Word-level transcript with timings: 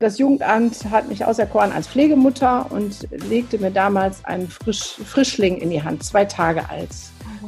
Das 0.00 0.18
Jugendamt 0.18 0.88
hat 0.92 1.08
mich 1.08 1.24
auserkoren 1.24 1.72
als 1.72 1.88
Pflegemutter 1.88 2.70
und 2.70 3.08
legte 3.28 3.58
mir 3.58 3.72
damals 3.72 4.24
einen 4.24 4.46
Frisch, 4.46 4.94
Frischling 5.04 5.56
in 5.56 5.70
die 5.70 5.82
Hand, 5.82 6.04
zwei 6.04 6.24
Tage 6.24 6.70
alt. 6.70 6.90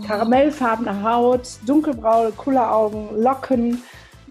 Karamellfarbene 0.04 1.04
Haut, 1.04 1.48
dunkelbraune 1.64 2.32
Kulleraugen, 2.32 3.22
Locken, 3.22 3.84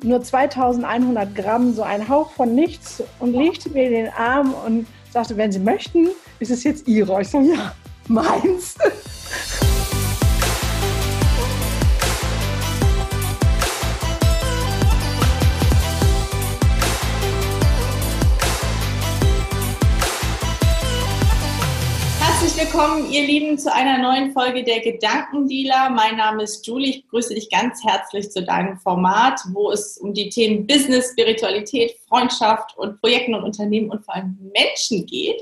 nur 0.03 0.21
2100 0.21 1.33
Gramm, 1.33 1.73
so 1.73 1.83
ein 1.83 2.09
Hauch 2.09 2.31
von 2.31 2.53
nichts 2.53 3.01
und 3.19 3.35
legte 3.35 3.69
mir 3.69 3.85
in 3.85 3.93
den 3.93 4.09
Arm 4.09 4.53
und 4.65 4.85
sagte, 5.13 5.37
wenn 5.37 5.53
Sie 5.53 5.59
möchten, 5.59 6.09
ist 6.39 6.51
es 6.51 6.65
jetzt 6.65 6.89
Ihre. 6.89 7.21
Ich 7.21 7.29
so, 7.29 7.39
ja, 7.39 7.73
meins. 8.09 8.75
willkommen, 22.79 23.11
ihr 23.11 23.27
Lieben, 23.27 23.57
zu 23.57 23.73
einer 23.73 23.97
neuen 23.97 24.31
Folge 24.31 24.63
der 24.63 24.79
Gedankendealer. 24.79 25.89
Mein 25.89 26.15
Name 26.15 26.43
ist 26.43 26.65
Julie. 26.65 26.91
Ich 26.91 27.07
grüße 27.09 27.33
dich 27.33 27.49
ganz 27.49 27.83
herzlich 27.83 28.31
zu 28.31 28.41
deinem 28.41 28.77
Format, 28.77 29.41
wo 29.51 29.69
es 29.69 29.97
um 29.97 30.13
die 30.13 30.29
Themen 30.29 30.65
Business, 30.65 31.11
Spiritualität, 31.11 31.97
Freundschaft 32.07 32.77
und 32.77 33.01
Projekten 33.01 33.35
und 33.35 33.43
Unternehmen 33.43 33.89
und 33.89 34.05
vor 34.05 34.15
allem 34.15 34.37
Menschen 34.55 35.05
geht, 35.05 35.41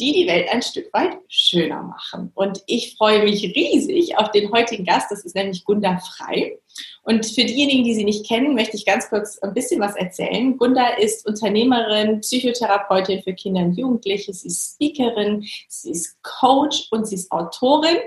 die 0.00 0.12
die 0.14 0.26
Welt 0.26 0.48
ein 0.50 0.62
Stück 0.62 0.92
weit 0.92 1.16
schöner 1.28 1.80
machen. 1.80 2.32
Und 2.34 2.60
ich 2.66 2.96
freue 2.98 3.22
mich 3.22 3.44
riesig 3.54 4.18
auf 4.18 4.32
den 4.32 4.50
heutigen 4.50 4.84
Gast. 4.84 5.12
Das 5.12 5.24
ist 5.24 5.36
nämlich 5.36 5.64
Gunda 5.64 5.98
Frei. 5.98 6.58
Und 7.02 7.26
für 7.26 7.44
diejenigen, 7.44 7.84
die 7.84 7.94
sie 7.94 8.04
nicht 8.04 8.26
kennen, 8.26 8.54
möchte 8.54 8.76
ich 8.76 8.86
ganz 8.86 9.08
kurz 9.10 9.38
ein 9.38 9.54
bisschen 9.54 9.80
was 9.80 9.94
erzählen. 9.96 10.56
Gunda 10.56 10.88
ist 10.96 11.26
Unternehmerin, 11.26 12.20
Psychotherapeutin 12.20 13.22
für 13.22 13.34
Kinder 13.34 13.62
und 13.62 13.76
Jugendliche. 13.76 14.32
Sie 14.32 14.48
ist 14.48 14.74
Speakerin, 14.74 15.44
sie 15.68 15.90
ist 15.90 16.16
Coach 16.22 16.88
und 16.90 17.06
sie 17.06 17.16
ist 17.16 17.30
Autorin. 17.30 17.98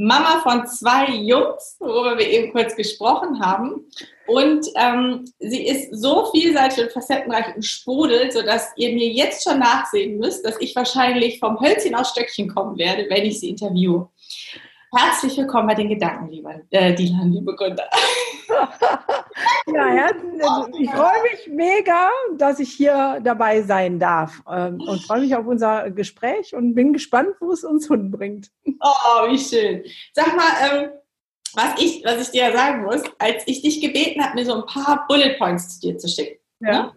Mama 0.00 0.40
von 0.44 0.64
zwei 0.68 1.10
Jungs, 1.10 1.76
worüber 1.80 2.16
wir 2.16 2.28
eben 2.28 2.52
kurz 2.52 2.76
gesprochen 2.76 3.40
haben. 3.40 3.84
Und 4.28 4.64
ähm, 4.76 5.24
sie 5.40 5.66
ist 5.66 5.92
so 5.92 6.30
vielseitig 6.30 6.84
und 6.84 6.92
facettenreich 6.92 7.56
und 7.56 7.64
sprudelt, 7.64 8.32
sodass 8.32 8.70
ihr 8.76 8.92
mir 8.92 9.08
jetzt 9.08 9.42
schon 9.42 9.58
nachsehen 9.58 10.18
müsst, 10.18 10.46
dass 10.46 10.60
ich 10.60 10.76
wahrscheinlich 10.76 11.40
vom 11.40 11.60
Hölzchen 11.60 11.96
aus 11.96 12.10
Stöckchen 12.10 12.48
kommen 12.48 12.78
werde, 12.78 13.06
wenn 13.10 13.24
ich 13.24 13.40
sie 13.40 13.48
interviewe. 13.48 14.08
Herzlich 14.96 15.36
willkommen 15.36 15.68
bei 15.68 15.74
den 15.74 15.90
Gedanken, 15.90 16.28
lieber 16.30 16.54
äh, 16.70 16.94
Dilan, 16.94 17.30
liebe 17.30 17.54
Gründer. 17.54 17.84
ja, 19.66 20.10
ich 20.78 20.90
freue 20.90 21.22
mich 21.24 21.46
mega, 21.48 22.08
dass 22.38 22.58
ich 22.58 22.72
hier 22.72 23.20
dabei 23.22 23.60
sein 23.60 23.98
darf 23.98 24.42
ähm, 24.50 24.80
und 24.80 25.02
freue 25.02 25.20
mich 25.20 25.36
auf 25.36 25.46
unser 25.46 25.90
Gespräch 25.90 26.54
und 26.54 26.74
bin 26.74 26.94
gespannt, 26.94 27.34
wo 27.40 27.52
es 27.52 27.64
uns 27.64 27.88
hinbringt. 27.88 28.50
Oh, 28.64 29.30
wie 29.30 29.38
schön. 29.38 29.84
Sag 30.14 30.34
mal, 30.34 30.52
ähm, 30.62 30.90
was, 31.52 31.78
ich, 31.82 32.02
was 32.06 32.22
ich 32.22 32.30
dir 32.30 32.50
sagen 32.52 32.84
muss, 32.84 33.02
als 33.18 33.42
ich 33.46 33.60
dich 33.60 33.82
gebeten 33.82 34.24
habe, 34.24 34.36
mir 34.36 34.46
so 34.46 34.54
ein 34.54 34.66
paar 34.66 35.06
Bullet 35.06 35.36
Points 35.36 35.78
zu 35.78 35.86
dir 35.86 35.98
zu 35.98 36.08
schicken. 36.08 36.38
Ja. 36.60 36.70
Ne? 36.70 36.92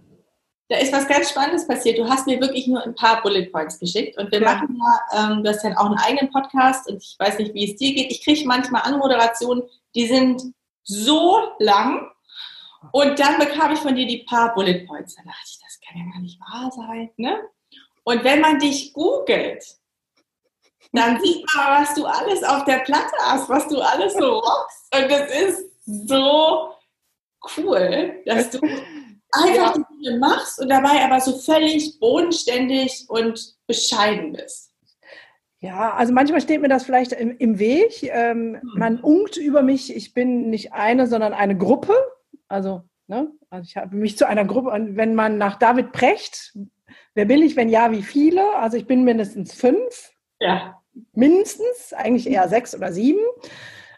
Da 0.72 0.78
ist 0.78 0.94
was 0.94 1.06
ganz 1.06 1.30
Spannendes 1.30 1.68
passiert. 1.68 2.00
Du 2.00 2.08
hast 2.08 2.26
mir 2.28 2.40
wirklich 2.40 2.66
nur 2.66 2.82
ein 2.82 2.96
paar 2.96 3.22
Bullet 3.22 3.48
Points 3.48 3.78
geschickt 3.78 4.18
und 4.18 4.32
wir 4.32 4.42
ja. 4.42 4.54
machen 4.54 4.80
ja, 4.80 5.32
ähm, 5.32 5.44
du 5.44 5.50
hast 5.50 5.66
ja 5.66 5.78
auch 5.78 5.88
einen 5.88 5.98
eigenen 5.98 6.32
Podcast 6.32 6.90
und 6.90 7.04
ich 7.04 7.18
weiß 7.20 7.40
nicht, 7.40 7.54
wie 7.54 7.70
es 7.70 7.78
dir 7.78 7.94
geht. 7.94 8.10
Ich 8.10 8.24
kriege 8.24 8.48
manchmal 8.48 8.84
Anmoderationen, 8.84 9.64
die 9.96 10.08
sind 10.08 10.42
so 10.84 11.42
lang 11.60 12.10
und 12.94 13.20
dann 13.20 13.38
bekam 13.38 13.74
ich 13.74 13.80
von 13.80 13.96
dir 13.96 14.08
die 14.08 14.20
paar 14.20 14.54
Bullet 14.54 14.86
Points. 14.86 15.16
Da 15.16 15.24
dachte 15.24 15.42
ich, 15.46 15.60
das 15.60 15.78
kann 15.86 15.98
ja 15.98 16.10
gar 16.10 16.22
nicht 16.22 16.40
wahr 16.40 16.72
sein. 16.72 17.10
Ne? 17.18 17.38
Und 18.06 18.24
wenn 18.24 18.40
man 18.40 18.58
dich 18.58 18.94
googelt, 18.94 19.66
dann 20.94 21.20
sieht 21.22 21.46
man, 21.54 21.82
was 21.82 21.94
du 21.96 22.06
alles 22.06 22.44
auf 22.46 22.64
der 22.64 22.80
Platte 22.80 23.16
hast, 23.20 23.50
was 23.50 23.68
du 23.68 23.82
alles 23.82 24.14
so 24.14 24.40
rockst. 24.40 24.96
Und 24.96 25.12
das 25.12 25.32
ist 25.32 26.08
so 26.08 26.76
cool, 27.58 28.22
dass 28.26 28.52
du 28.52 28.60
einfach 29.32 29.76
ja. 29.76 29.86
die 29.90 30.04
Dinge 30.04 30.20
machst 30.20 30.60
und 30.60 30.70
dabei 30.70 31.04
aber 31.04 31.20
so 31.20 31.38
völlig 31.38 32.00
bodenständig 32.00 33.06
und 33.08 33.56
bescheiden 33.68 34.34
bist. 34.34 34.72
Ja, 35.60 35.94
also 35.94 36.12
manchmal 36.12 36.42
steht 36.42 36.62
mir 36.62 36.70
das 36.70 36.84
vielleicht 36.84 37.12
im, 37.14 37.38
im 37.38 37.60
Weg. 37.60 38.02
Ähm, 38.04 38.58
hm. 38.60 38.72
Man 38.76 39.00
unkt 39.00 39.38
über 39.38 39.62
mich, 39.62 39.96
ich 39.96 40.14
bin 40.14 40.50
nicht 40.50 40.74
eine, 40.74 41.06
sondern 41.06 41.34
eine 41.34 41.56
Gruppe. 41.56 41.94
Also, 42.48 42.84
ne? 43.08 43.32
also 43.52 43.68
ich 43.68 43.78
habe 43.78 43.96
mich 43.96 44.18
zu 44.18 44.28
einer 44.28 44.44
Gruppe, 44.44 44.72
und 44.72 44.98
wenn 44.98 45.14
man 45.14 45.38
nach 45.38 45.60
David 45.60 45.92
Precht, 45.92 46.58
wer 47.14 47.26
bin 47.26 47.44
ich, 47.44 47.56
wenn 47.56 47.70
ja, 47.70 47.92
wie 47.92 48.02
viele? 48.02 48.56
Also 48.56 48.76
ich 48.76 48.88
bin 48.88 49.04
mindestens 49.04 49.54
fünf. 49.54 50.12
Ja. 50.40 50.82
Mindestens, 51.14 51.94
eigentlich 51.94 52.28
eher 52.28 52.50
sechs 52.50 52.76
oder 52.76 52.92
sieben, 52.92 53.22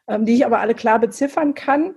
ähm, 0.07 0.25
die 0.25 0.35
ich 0.35 0.45
aber 0.45 0.59
alle 0.59 0.75
klar 0.75 0.99
beziffern 0.99 1.53
kann. 1.53 1.95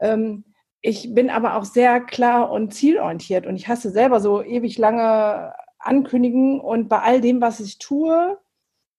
Ähm, 0.00 0.44
ich 0.86 1.14
bin 1.14 1.30
aber 1.30 1.56
auch 1.56 1.64
sehr 1.64 1.98
klar 1.98 2.50
und 2.50 2.74
zielorientiert 2.74 3.46
und 3.46 3.56
ich 3.56 3.68
hasse 3.68 3.88
selber 3.88 4.20
so 4.20 4.42
ewig 4.42 4.76
lange 4.76 5.54
ankündigen 5.78 6.60
und 6.60 6.90
bei 6.90 6.98
all 7.00 7.22
dem, 7.22 7.40
was 7.40 7.58
ich 7.58 7.78
tue, 7.78 8.36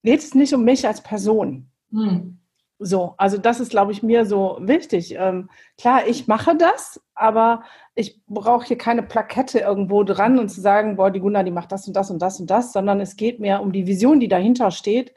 geht 0.01 0.19
es 0.19 0.33
nicht 0.33 0.55
um 0.55 0.63
mich 0.63 0.87
als 0.87 1.01
Person. 1.01 1.69
Hm. 1.91 2.39
So, 2.79 3.13
also 3.17 3.37
das 3.37 3.59
ist, 3.59 3.69
glaube 3.69 3.91
ich, 3.91 4.01
mir 4.01 4.25
so 4.25 4.57
wichtig. 4.61 5.13
Ähm, 5.15 5.51
klar, 5.77 6.07
ich 6.07 6.27
mache 6.27 6.57
das, 6.57 6.99
aber 7.13 7.61
ich 7.93 8.19
brauche 8.25 8.65
hier 8.65 8.79
keine 8.79 9.03
Plakette 9.03 9.59
irgendwo 9.59 10.03
dran 10.03 10.39
und 10.39 10.49
zu 10.49 10.61
sagen, 10.61 10.95
boah, 10.95 11.11
die 11.11 11.19
Gunnar, 11.19 11.43
die 11.43 11.51
macht 11.51 11.71
das 11.71 11.87
und 11.87 11.95
das 11.95 12.09
und 12.09 12.19
das 12.19 12.39
und 12.39 12.49
das, 12.49 12.73
sondern 12.73 12.99
es 12.99 13.15
geht 13.15 13.39
mir 13.39 13.61
um 13.61 13.71
die 13.71 13.85
Vision, 13.85 14.19
die 14.19 14.27
dahinter 14.27 14.71
steht, 14.71 15.13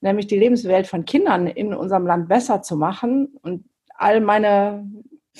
nämlich 0.00 0.26
die 0.26 0.40
Lebenswelt 0.40 0.88
von 0.88 1.04
Kindern 1.04 1.46
in 1.46 1.72
unserem 1.72 2.04
Land 2.04 2.28
besser 2.28 2.62
zu 2.62 2.76
machen. 2.76 3.38
Und 3.42 3.64
all 3.94 4.20
meine 4.20 4.84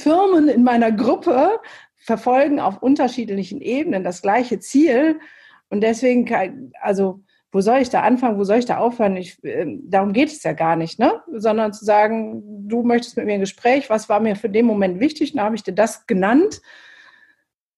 Firmen 0.03 0.49
in 0.49 0.65
meiner 0.65 0.93
Gruppe 0.93 1.61
verfolgen 1.97 2.61
auf 2.61 2.83
unterschiedlichen 2.83 3.61
Ebenen 3.61 4.05
das 4.05 4.23
gleiche 4.23 4.59
Ziel. 4.59 5.21
Und 5.69 5.83
deswegen, 5.83 6.73
also, 6.81 7.21
wo 7.53 7.61
soll 7.61 7.79
ich 7.79 7.91
da 7.91 8.03
anfangen, 8.03 8.39
wo 8.39 8.45
soll 8.45 8.59
ich 8.59 8.65
da 8.65 8.79
aufhören? 8.79 9.17
Ich, 9.17 9.43
äh, 9.45 9.67
darum 9.83 10.13
geht 10.13 10.29
es 10.29 10.43
ja 10.43 10.53
gar 10.53 10.77
nicht, 10.77 10.99
ne? 10.99 11.21
Sondern 11.33 11.73
zu 11.73 11.85
sagen, 11.85 12.43
du 12.69 12.83
möchtest 12.83 13.17
mit 13.17 13.27
mir 13.27 13.35
ein 13.35 13.41
Gespräch, 13.41 13.91
was 13.91 14.09
war 14.09 14.21
mir 14.21 14.37
für 14.37 14.49
den 14.49 14.67
Moment 14.67 15.01
wichtig? 15.01 15.33
Dann 15.33 15.45
habe 15.45 15.57
ich 15.57 15.63
dir 15.63 15.75
das 15.75 16.07
genannt, 16.07 16.61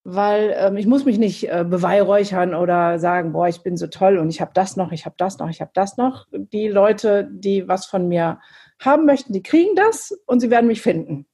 weil 0.05 0.55
ähm, 0.59 0.77
ich 0.77 0.87
muss 0.87 1.05
mich 1.05 1.19
nicht 1.19 1.49
äh, 1.51 1.65
beweihräuchern 1.67 2.55
oder 2.55 2.99
sagen, 2.99 3.33
boah, 3.33 3.49
ich 3.49 3.63
bin 3.63 3.77
so 3.77 3.87
toll 3.87 4.19
und 4.19 4.29
ich 4.29 4.41
habe 4.41 4.53
das 4.55 4.77
noch, 4.77 4.93
ich 4.93 5.07
habe 5.07 5.15
das 5.17 5.39
noch, 5.39 5.49
ich 5.49 5.61
habe 5.61 5.71
das 5.75 5.97
noch. 5.97 6.27
Die 6.33 6.69
Leute, 6.69 7.29
die 7.33 7.67
was 7.67 7.87
von 7.87 8.09
mir 8.09 8.41
haben 8.79 9.07
möchten, 9.07 9.33
die 9.33 9.43
kriegen 9.43 9.75
das 9.75 10.13
und 10.27 10.41
sie 10.41 10.51
werden 10.51 10.67
mich 10.67 10.83
finden. 10.83 11.27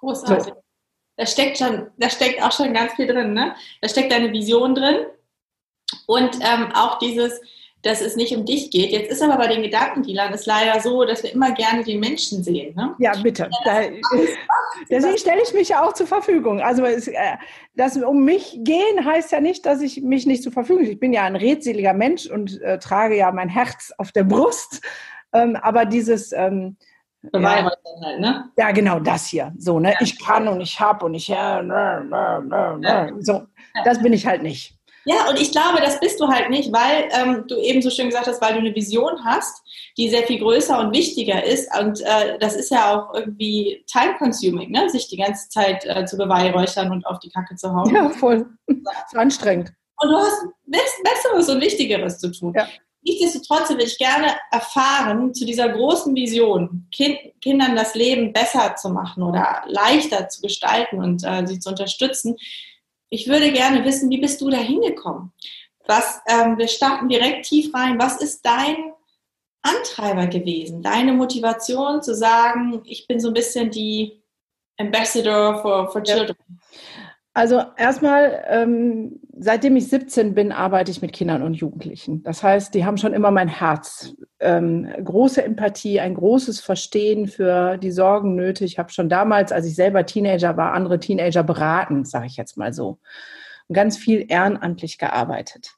Großartig. 0.00 0.54
So. 0.54 0.62
Da 1.16 1.26
steckt 1.26 1.58
schon, 1.58 1.88
da 1.98 2.08
steckt 2.08 2.42
auch 2.42 2.52
schon 2.52 2.72
ganz 2.72 2.94
viel 2.94 3.06
drin, 3.06 3.34
ne? 3.34 3.54
Da 3.82 3.88
steckt 3.88 4.10
deine 4.10 4.32
Vision 4.32 4.74
drin 4.74 5.06
und 6.06 6.36
ähm, 6.36 6.72
auch 6.74 6.98
dieses, 6.98 7.40
dass 7.82 8.00
es 8.00 8.16
nicht 8.16 8.36
um 8.36 8.44
dich 8.44 8.70
geht. 8.70 8.90
Jetzt 8.90 9.10
ist 9.10 9.22
aber 9.22 9.36
bei 9.36 9.46
den 9.46 9.62
Gedankendealern 9.62 10.32
ist 10.34 10.46
leider 10.46 10.80
so, 10.80 11.04
dass 11.04 11.22
wir 11.22 11.32
immer 11.32 11.52
gerne 11.52 11.82
den 11.82 12.00
Menschen 12.00 12.42
sehen. 12.42 12.74
Ne? 12.74 12.94
Ja, 12.98 13.12
bitte. 13.22 13.48
Da, 13.64 13.82
deswegen 14.90 15.18
stelle 15.18 15.42
ich 15.42 15.54
mich 15.54 15.70
ja 15.70 15.82
auch 15.82 15.94
zur 15.94 16.06
Verfügung. 16.06 16.60
Also 16.60 16.84
es, 16.84 17.08
äh, 17.08 17.36
das 17.74 17.96
um 17.96 18.24
mich 18.24 18.58
gehen 18.60 19.04
heißt 19.04 19.32
ja 19.32 19.40
nicht, 19.40 19.64
dass 19.64 19.80
ich 19.80 20.02
mich 20.02 20.26
nicht 20.26 20.42
zur 20.42 20.52
Verfügung. 20.52 20.84
Ich 20.84 21.00
bin 21.00 21.12
ja 21.12 21.24
ein 21.24 21.36
redseliger 21.36 21.94
Mensch 21.94 22.26
und 22.26 22.60
äh, 22.60 22.78
trage 22.78 23.16
ja 23.16 23.32
mein 23.32 23.48
Herz 23.48 23.92
auf 23.96 24.12
der 24.12 24.24
Brust. 24.24 24.82
Ähm, 25.32 25.56
aber 25.56 25.86
dieses 25.86 26.32
ähm, 26.32 26.76
ja. 27.32 27.64
Halt, 28.02 28.20
ne? 28.20 28.50
ja, 28.56 28.70
genau 28.70 28.98
das 28.98 29.26
hier. 29.26 29.52
So, 29.58 29.78
ne? 29.78 29.92
Ja. 29.92 29.98
Ich 30.00 30.18
kann 30.18 30.48
und 30.48 30.60
ich 30.60 30.80
habe 30.80 31.04
und 31.04 31.14
ich 31.14 31.28
ja, 31.28 31.62
so. 33.20 33.42
Das 33.84 34.02
bin 34.02 34.12
ich 34.12 34.26
halt 34.26 34.42
nicht. 34.42 34.74
Ja, 35.06 35.28
und 35.30 35.40
ich 35.40 35.50
glaube, 35.50 35.80
das 35.80 35.98
bist 35.98 36.20
du 36.20 36.28
halt 36.28 36.50
nicht, 36.50 36.72
weil 36.72 37.08
ähm, 37.12 37.44
du 37.48 37.56
eben 37.56 37.80
so 37.80 37.88
schön 37.88 38.08
gesagt 38.08 38.26
hast, 38.26 38.40
weil 38.42 38.52
du 38.52 38.58
eine 38.58 38.74
Vision 38.74 39.24
hast, 39.24 39.62
die 39.96 40.10
sehr 40.10 40.24
viel 40.24 40.38
größer 40.38 40.78
und 40.78 40.94
wichtiger 40.94 41.42
ist. 41.42 41.70
Und 41.78 42.00
äh, 42.02 42.38
das 42.38 42.54
ist 42.54 42.70
ja 42.70 42.94
auch 42.94 43.14
irgendwie 43.14 43.82
time-consuming, 43.90 44.70
ne? 44.70 44.90
sich 44.90 45.08
die 45.08 45.16
ganze 45.16 45.48
Zeit 45.48 45.84
äh, 45.86 46.04
zu 46.04 46.18
beweihräuchern 46.18 46.90
und 46.90 47.06
auf 47.06 47.18
die 47.20 47.30
Kacke 47.30 47.56
zu 47.56 47.72
hauen. 47.74 47.94
Ja, 47.94 48.10
voll. 48.10 48.46
ist 48.66 49.16
anstrengend. 49.16 49.72
Und 50.02 50.10
du 50.10 50.16
hast 50.16 50.46
Besseres 50.66 51.48
und 51.48 51.60
Wichtigeres 51.60 52.18
zu 52.18 52.30
tun. 52.30 52.52
Ja. 52.54 52.66
Nichtsdestotrotz 53.02 53.70
will 53.70 53.80
ich 53.80 53.96
gerne 53.96 54.36
erfahren 54.50 55.32
zu 55.32 55.46
dieser 55.46 55.70
großen 55.70 56.14
Vision, 56.14 56.86
kind, 56.92 57.18
Kindern 57.40 57.74
das 57.74 57.94
Leben 57.94 58.32
besser 58.32 58.76
zu 58.76 58.90
machen 58.90 59.22
oder 59.22 59.62
leichter 59.66 60.28
zu 60.28 60.42
gestalten 60.42 60.98
und 60.98 61.24
äh, 61.24 61.46
sie 61.46 61.58
zu 61.58 61.70
unterstützen. 61.70 62.36
Ich 63.08 63.26
würde 63.26 63.52
gerne 63.52 63.84
wissen, 63.84 64.10
wie 64.10 64.20
bist 64.20 64.40
du 64.40 64.50
da 64.50 64.58
hingekommen? 64.58 65.32
Was, 65.86 66.20
ähm, 66.28 66.58
wir 66.58 66.68
starten 66.68 67.08
direkt 67.08 67.46
tief 67.46 67.74
rein. 67.74 67.98
Was 67.98 68.20
ist 68.20 68.44
dein 68.44 68.92
Antreiber 69.62 70.26
gewesen? 70.26 70.82
Deine 70.82 71.12
Motivation 71.12 72.02
zu 72.02 72.14
sagen, 72.14 72.82
ich 72.84 73.06
bin 73.06 73.18
so 73.18 73.28
ein 73.28 73.34
bisschen 73.34 73.70
die 73.70 74.22
Ambassador 74.78 75.60
for, 75.62 75.90
for 75.90 76.02
Children? 76.02 76.36
Also 77.32 77.62
erstmal, 77.76 78.44
ähm, 78.48 79.20
seitdem 79.38 79.76
ich 79.76 79.88
17 79.88 80.34
bin, 80.34 80.50
arbeite 80.50 80.90
ich 80.90 81.00
mit 81.00 81.12
Kindern 81.12 81.42
und 81.42 81.54
Jugendlichen. 81.54 82.24
Das 82.24 82.42
heißt, 82.42 82.74
die 82.74 82.84
haben 82.84 82.96
schon 82.96 83.14
immer 83.14 83.30
mein 83.30 83.46
Herz. 83.46 84.14
Ähm, 84.40 84.88
große 85.04 85.44
Empathie, 85.44 86.00
ein 86.00 86.14
großes 86.14 86.60
Verstehen 86.60 87.28
für 87.28 87.76
die 87.76 87.92
Sorgen 87.92 88.34
nötig. 88.34 88.72
Ich 88.72 88.78
habe 88.80 88.90
schon 88.90 89.08
damals, 89.08 89.52
als 89.52 89.66
ich 89.66 89.76
selber 89.76 90.06
Teenager 90.06 90.56
war, 90.56 90.72
andere 90.72 90.98
Teenager 90.98 91.44
beraten, 91.44 92.04
sage 92.04 92.26
ich 92.26 92.36
jetzt 92.36 92.56
mal 92.56 92.72
so. 92.72 92.98
Und 93.68 93.74
ganz 93.74 93.96
viel 93.96 94.26
ehrenamtlich 94.28 94.98
gearbeitet. 94.98 95.76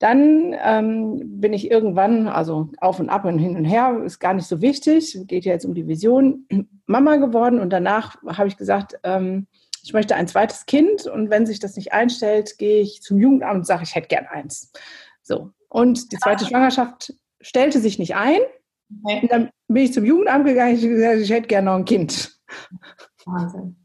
Dann 0.00 0.52
ähm, 0.64 1.40
bin 1.40 1.52
ich 1.52 1.70
irgendwann, 1.70 2.26
also 2.26 2.70
auf 2.78 2.98
und 2.98 3.08
ab 3.08 3.24
und 3.24 3.38
hin 3.38 3.56
und 3.56 3.64
her, 3.64 4.02
ist 4.04 4.18
gar 4.18 4.34
nicht 4.34 4.48
so 4.48 4.60
wichtig, 4.60 5.16
geht 5.28 5.44
ja 5.44 5.52
jetzt 5.52 5.64
um 5.64 5.74
die 5.74 5.86
Vision, 5.86 6.48
Mama 6.86 7.16
geworden 7.16 7.60
und 7.60 7.70
danach 7.70 8.16
habe 8.26 8.48
ich 8.48 8.56
gesagt, 8.56 8.98
ähm, 9.04 9.46
ich 9.82 9.92
möchte 9.92 10.14
ein 10.14 10.28
zweites 10.28 10.66
Kind 10.66 11.06
und 11.06 11.30
wenn 11.30 11.46
sich 11.46 11.58
das 11.58 11.76
nicht 11.76 11.92
einstellt, 11.92 12.58
gehe 12.58 12.80
ich 12.80 13.02
zum 13.02 13.18
Jugendamt 13.18 13.56
und 13.56 13.66
sage, 13.66 13.82
ich 13.82 13.94
hätte 13.94 14.08
gern 14.08 14.26
eins. 14.26 14.72
So. 15.22 15.50
Und 15.68 16.12
die 16.12 16.18
zweite 16.18 16.44
Schwangerschaft 16.44 17.14
stellte 17.40 17.80
sich 17.80 17.98
nicht 17.98 18.14
ein. 18.14 18.40
Okay. 19.04 19.20
Und 19.22 19.32
dann 19.32 19.50
bin 19.68 19.84
ich 19.84 19.92
zum 19.92 20.04
Jugendamt 20.04 20.44
gegangen 20.44 20.74
und 20.74 20.80
gesagt, 20.80 21.18
ich 21.18 21.30
hätte 21.30 21.48
gerne 21.48 21.70
noch 21.70 21.76
ein 21.76 21.84
Kind. 21.84 22.38
Wahnsinn. 23.24 23.76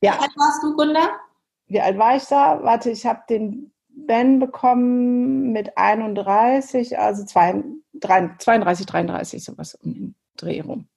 Ja. 0.00 0.14
Wie 0.14 0.18
alt 0.18 0.32
warst 0.36 0.62
du, 0.62 0.76
Gunda? 0.76 1.20
Wie 1.68 1.80
alt 1.80 1.98
war 1.98 2.16
ich 2.16 2.24
da? 2.24 2.62
Warte, 2.62 2.90
ich 2.90 3.06
habe 3.06 3.22
den 3.28 3.72
Ben 3.88 4.38
bekommen 4.38 5.52
mit 5.52 5.76
31, 5.76 6.98
also 6.98 7.24
32, 7.24 8.86
33, 8.86 9.44
sowas 9.44 9.74
um 9.76 9.94
den 9.94 10.14
Dreh 10.36 10.60
rum. 10.60 10.88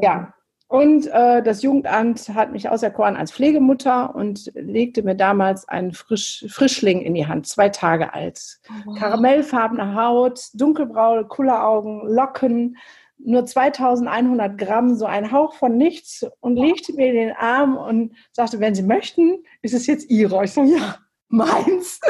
Ja, 0.00 0.34
und 0.68 1.06
äh, 1.06 1.42
das 1.42 1.62
Jugendamt 1.62 2.28
hat 2.30 2.50
mich 2.50 2.68
auserkoren 2.68 3.14
als 3.14 3.30
Pflegemutter 3.30 4.14
und 4.16 4.50
legte 4.54 5.04
mir 5.04 5.14
damals 5.14 5.68
einen 5.68 5.92
Frisch, 5.92 6.44
Frischling 6.48 7.02
in 7.02 7.14
die 7.14 7.26
Hand, 7.26 7.46
zwei 7.46 7.68
Tage 7.68 8.12
alt. 8.12 8.58
Oh, 8.68 8.72
wow. 8.86 8.98
Karamellfarbene 8.98 9.94
Haut, 9.94 10.40
dunkelbraune 10.54 11.26
Kulleraugen, 11.26 12.08
Locken, 12.08 12.78
nur 13.18 13.46
2100 13.46 14.58
Gramm, 14.58 14.96
so 14.96 15.06
ein 15.06 15.30
Hauch 15.30 15.54
von 15.54 15.76
nichts 15.76 16.26
und 16.40 16.56
legte 16.56 16.92
mir 16.94 17.12
den 17.12 17.32
Arm 17.32 17.76
und 17.76 18.16
sagte, 18.32 18.58
wenn 18.58 18.74
Sie 18.74 18.82
möchten, 18.82 19.44
ist 19.62 19.72
es 19.72 19.86
jetzt 19.86 20.10
Ihre. 20.10 20.44
Ich 20.44 20.52
so, 20.52 20.64
ja, 20.64 20.98
meins. 21.28 22.00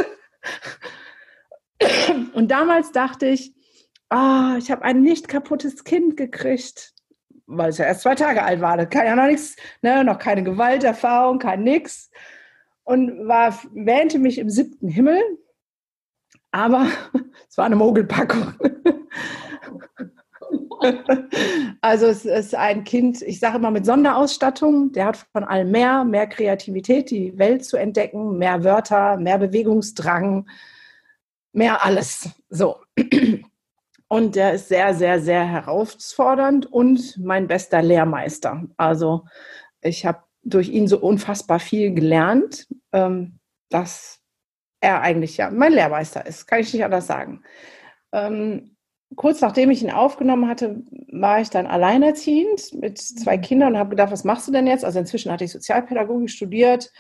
Und 2.33 2.51
damals 2.51 2.91
dachte 2.91 3.27
ich, 3.27 3.53
oh, 4.09 4.57
ich 4.57 4.71
habe 4.71 4.83
ein 4.83 5.03
nicht 5.03 5.29
kaputtes 5.29 5.85
Kind 5.85 6.17
gekriegt 6.17 6.96
weil 7.47 7.71
es 7.71 7.79
ja 7.79 7.87
erst 7.87 8.03
zwei 8.03 8.15
Tage 8.15 8.43
alt 8.43 8.61
war. 8.61 8.77
Das 8.77 8.91
kann 8.91 9.07
ja 9.07 9.17
noch 9.17 9.27
nichts, 9.27 9.57
ne, 9.83 10.05
noch 10.05 10.19
keine 10.19 10.43
Gewalterfahrung, 10.43 11.39
kein 11.39 11.63
nix. 11.63 12.11
Und 12.85 13.27
war, 13.27 13.59
wähnte 13.73 14.19
mich 14.19 14.39
im 14.39 14.51
siebten 14.51 14.89
Himmel, 14.89 15.21
aber 16.53 16.89
es 17.49 17.57
war 17.59 17.67
eine 17.67 17.77
Mogelpackung. 17.77 18.55
also 21.81 22.07
es 22.07 22.25
ist 22.25 22.55
ein 22.55 22.85
Kind, 22.85 23.23
ich 23.23 23.41
sage 23.41 23.57
immer 23.57 23.71
mit 23.71 23.87
Sonderausstattung, 23.87 24.93
der 24.93 25.07
hat 25.07 25.17
von 25.33 25.45
allem 25.45 25.71
mehr, 25.71 26.05
mehr 26.05 26.27
Kreativität, 26.27 27.11
die 27.11 27.37
Welt 27.39 27.65
zu 27.65 27.77
entdecken, 27.77 28.39
mehr 28.39 28.63
Wörter, 28.63 29.17
mehr 29.17 29.39
Bewegungsdrang, 29.39 30.49
mehr 31.53 31.85
alles. 31.85 32.29
So. 32.51 32.77
Und 34.09 34.37
der 34.37 34.53
ist 34.53 34.69
sehr, 34.69 34.95
sehr, 34.95 35.21
sehr 35.21 35.45
herausfordernd 35.45 36.67
und 36.67 37.19
mein 37.19 37.49
bester 37.49 37.83
Lehrmeister. 37.83 38.65
Also 38.77 39.25
ich 39.81 40.07
habe 40.07 40.23
durch 40.43 40.69
ihn 40.69 40.87
so 40.87 40.99
unfassbar 40.99 41.59
viel 41.59 41.93
gelernt, 41.93 42.69
ähm, 42.93 43.41
dass 43.69 44.21
er 44.81 45.01
eigentlich 45.01 45.37
ja 45.37 45.51
mein 45.51 45.73
Lehrmeister 45.73 46.25
ist, 46.25 46.47
kann 46.47 46.61
ich 46.61 46.73
nicht 46.73 46.85
anders 46.85 47.09
sagen. 47.09 47.43
Ähm, 48.13 48.77
kurz 49.17 49.41
nachdem 49.41 49.71
ich 49.71 49.83
ihn 49.83 49.91
aufgenommen 49.91 50.49
hatte, 50.49 50.83
war 51.11 51.41
ich 51.41 51.51
dann 51.51 51.67
alleinerziehend 51.67 52.75
mit 52.75 52.99
zwei 52.99 53.39
Kindern 53.39 53.73
und 53.73 53.79
habe 53.79 53.91
gedacht, 53.91 54.13
was 54.13 54.25
machst 54.25 54.47
du 54.47 54.53
denn 54.53 54.69
jetzt? 54.69 54.85
Also 54.85 55.01
inzwischen 55.01 55.33
hatte 55.33 55.45
ich 55.45 55.53
Sozialpädagogik 55.53 56.31
studiert, 56.31 56.93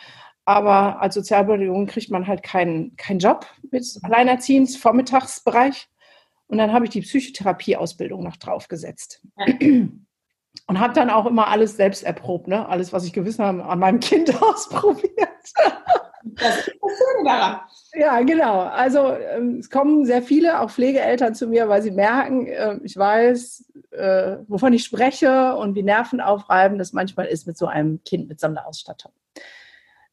aber 0.44 1.00
als 1.00 1.14
Sozialpädagogin 1.14 1.86
kriegt 1.86 2.10
man 2.10 2.26
halt 2.26 2.42
keinen 2.42 2.96
keinen 2.96 3.20
Job 3.20 3.46
mit 3.70 3.86
Alleinerziehend, 4.02 4.76
Vormittagsbereich. 4.76 5.88
Und 6.48 6.58
dann 6.58 6.72
habe 6.72 6.84
ich 6.84 6.90
die 6.90 7.00
Psychotherapieausbildung 7.00 8.22
noch 8.22 8.36
draufgesetzt. 8.36 9.22
Ja. 9.36 9.46
Und 10.68 10.80
habe 10.80 10.94
dann 10.94 11.10
auch 11.10 11.26
immer 11.26 11.48
alles 11.48 11.76
selbst 11.76 12.02
erprobt, 12.02 12.48
ne? 12.48 12.66
Alles, 12.66 12.90
was 12.92 13.04
ich 13.04 13.12
gewissen 13.12 13.44
habe, 13.44 13.62
an 13.64 13.78
meinem 13.78 14.00
Kind 14.00 14.42
ausprobiert. 14.42 15.28
Das 16.24 16.58
ist 16.58 16.68
das 16.80 16.90
Schöne 16.98 17.24
daran. 17.24 17.60
Ja, 17.94 18.20
genau. 18.22 18.60
Also 18.60 19.12
ähm, 19.12 19.58
es 19.58 19.70
kommen 19.70 20.04
sehr 20.06 20.22
viele, 20.22 20.60
auch 20.60 20.70
Pflegeeltern 20.70 21.34
zu 21.34 21.46
mir, 21.46 21.68
weil 21.68 21.82
sie 21.82 21.90
merken, 21.90 22.46
äh, 22.46 22.78
ich 22.82 22.96
weiß, 22.96 23.72
äh, 23.92 24.36
wovon 24.48 24.72
ich 24.72 24.84
spreche 24.84 25.54
und 25.56 25.74
wie 25.74 25.82
nervenaufreibend 25.82 26.80
das 26.80 26.92
manchmal 26.92 27.26
ist 27.26 27.46
mit 27.46 27.56
so 27.56 27.66
einem 27.66 28.02
Kind 28.04 28.28
mit 28.28 28.40
Sonderausstattung. 28.40 29.12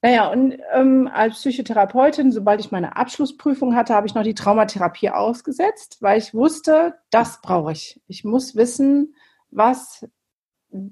Naja, 0.04 0.28
und 0.28 0.58
ähm, 0.74 1.10
als 1.12 1.36
Psychotherapeutin, 1.36 2.34
sobald 2.34 2.60
ich 2.60 2.72
meine 2.72 2.98
Abschlussprüfung 2.98 3.74
hatte, 3.74 3.96
habe 3.96 4.06
ich 4.06 4.14
noch 4.14 4.24
die 4.24 4.36
Traumatherapie 4.36 5.10
ausgesetzt, 5.10 6.00
weil 6.02 6.18
ich 6.18 6.34
wusste, 6.34 6.96
das 7.10 7.40
brauche 7.42 7.72
ich. 7.72 8.02
Ich 8.08 8.26
muss 8.26 8.54
wissen, 8.54 9.16
was 9.50 10.06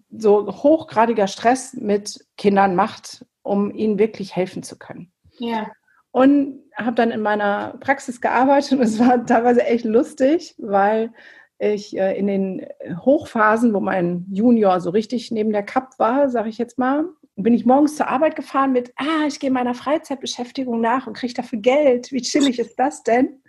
so 0.09 0.47
hochgradiger 0.63 1.27
Stress 1.27 1.73
mit 1.73 2.25
Kindern 2.37 2.73
macht, 2.73 3.25
um 3.41 3.69
ihnen 3.75 3.99
wirklich 3.99 4.33
helfen 4.33 4.63
zu 4.63 4.77
können. 4.79 5.11
Ja. 5.39 5.69
Und 6.11 6.61
habe 6.77 6.95
dann 6.95 7.11
in 7.11 7.21
meiner 7.21 7.75
Praxis 7.81 8.21
gearbeitet 8.21 8.79
und 8.79 8.81
es 8.81 8.97
war 8.97 9.25
teilweise 9.25 9.65
echt 9.65 9.83
lustig, 9.83 10.55
weil 10.57 11.11
ich 11.59 11.97
äh, 11.97 12.17
in 12.17 12.27
den 12.27 12.65
Hochphasen, 13.03 13.73
wo 13.73 13.81
mein 13.81 14.25
Junior 14.31 14.79
so 14.79 14.89
richtig 14.89 15.31
neben 15.31 15.51
der 15.51 15.63
Cup 15.63 15.99
war, 15.99 16.29
sage 16.29 16.47
ich 16.47 16.57
jetzt 16.57 16.79
mal, 16.79 17.03
bin 17.43 17.53
ich 17.53 17.65
morgens 17.65 17.95
zur 17.95 18.07
Arbeit 18.07 18.35
gefahren 18.35 18.71
mit, 18.71 18.93
ah, 18.97 19.25
ich 19.27 19.39
gehe 19.39 19.51
meiner 19.51 19.73
Freizeitbeschäftigung 19.73 20.81
nach 20.81 21.07
und 21.07 21.13
kriege 21.13 21.33
dafür 21.33 21.59
Geld. 21.59 22.11
Wie 22.11 22.21
chillig 22.21 22.59
ist 22.59 22.77
das 22.77 23.03
denn? 23.03 23.41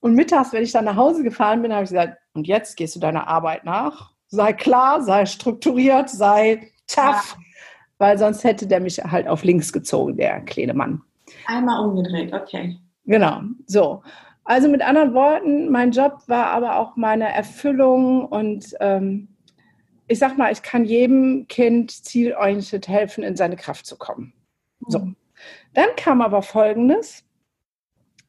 Und 0.00 0.14
mittags, 0.14 0.52
wenn 0.52 0.62
ich 0.62 0.72
dann 0.72 0.84
nach 0.84 0.96
Hause 0.96 1.22
gefahren 1.22 1.62
bin, 1.62 1.72
habe 1.72 1.84
ich 1.84 1.90
gesagt, 1.90 2.18
und 2.34 2.46
jetzt 2.46 2.76
gehst 2.76 2.94
du 2.94 3.00
deiner 3.00 3.26
Arbeit 3.26 3.64
nach. 3.64 4.12
Sei 4.28 4.52
klar, 4.52 5.02
sei 5.02 5.26
strukturiert, 5.26 6.08
sei 6.10 6.70
tough, 6.86 7.36
ja. 7.36 7.44
weil 7.98 8.18
sonst 8.18 8.44
hätte 8.44 8.66
der 8.66 8.80
mich 8.80 8.98
halt 8.98 9.26
auf 9.26 9.42
links 9.42 9.72
gezogen, 9.72 10.16
der 10.16 10.40
kleine 10.42 10.74
Mann. 10.74 11.02
Einmal 11.46 11.84
umgedreht, 11.84 12.32
okay. 12.32 12.78
Genau, 13.04 13.40
so. 13.66 14.02
Also 14.44 14.68
mit 14.68 14.82
anderen 14.82 15.14
Worten, 15.14 15.70
mein 15.70 15.90
Job 15.90 16.22
war 16.26 16.46
aber 16.46 16.76
auch 16.76 16.96
meine 16.96 17.32
Erfüllung 17.32 18.26
und 18.26 18.74
ähm, 18.80 19.28
ich 20.08 20.18
sag 20.18 20.36
mal, 20.38 20.50
ich 20.50 20.62
kann 20.62 20.84
jedem 20.84 21.46
Kind 21.48 21.90
zielorientiert 21.90 22.88
helfen, 22.88 23.22
in 23.22 23.36
seine 23.36 23.56
Kraft 23.56 23.86
zu 23.86 23.96
kommen. 23.96 24.32
So. 24.86 25.00
Mhm. 25.00 25.16
Dann 25.74 25.88
kam 25.96 26.22
aber 26.22 26.42
Folgendes, 26.42 27.24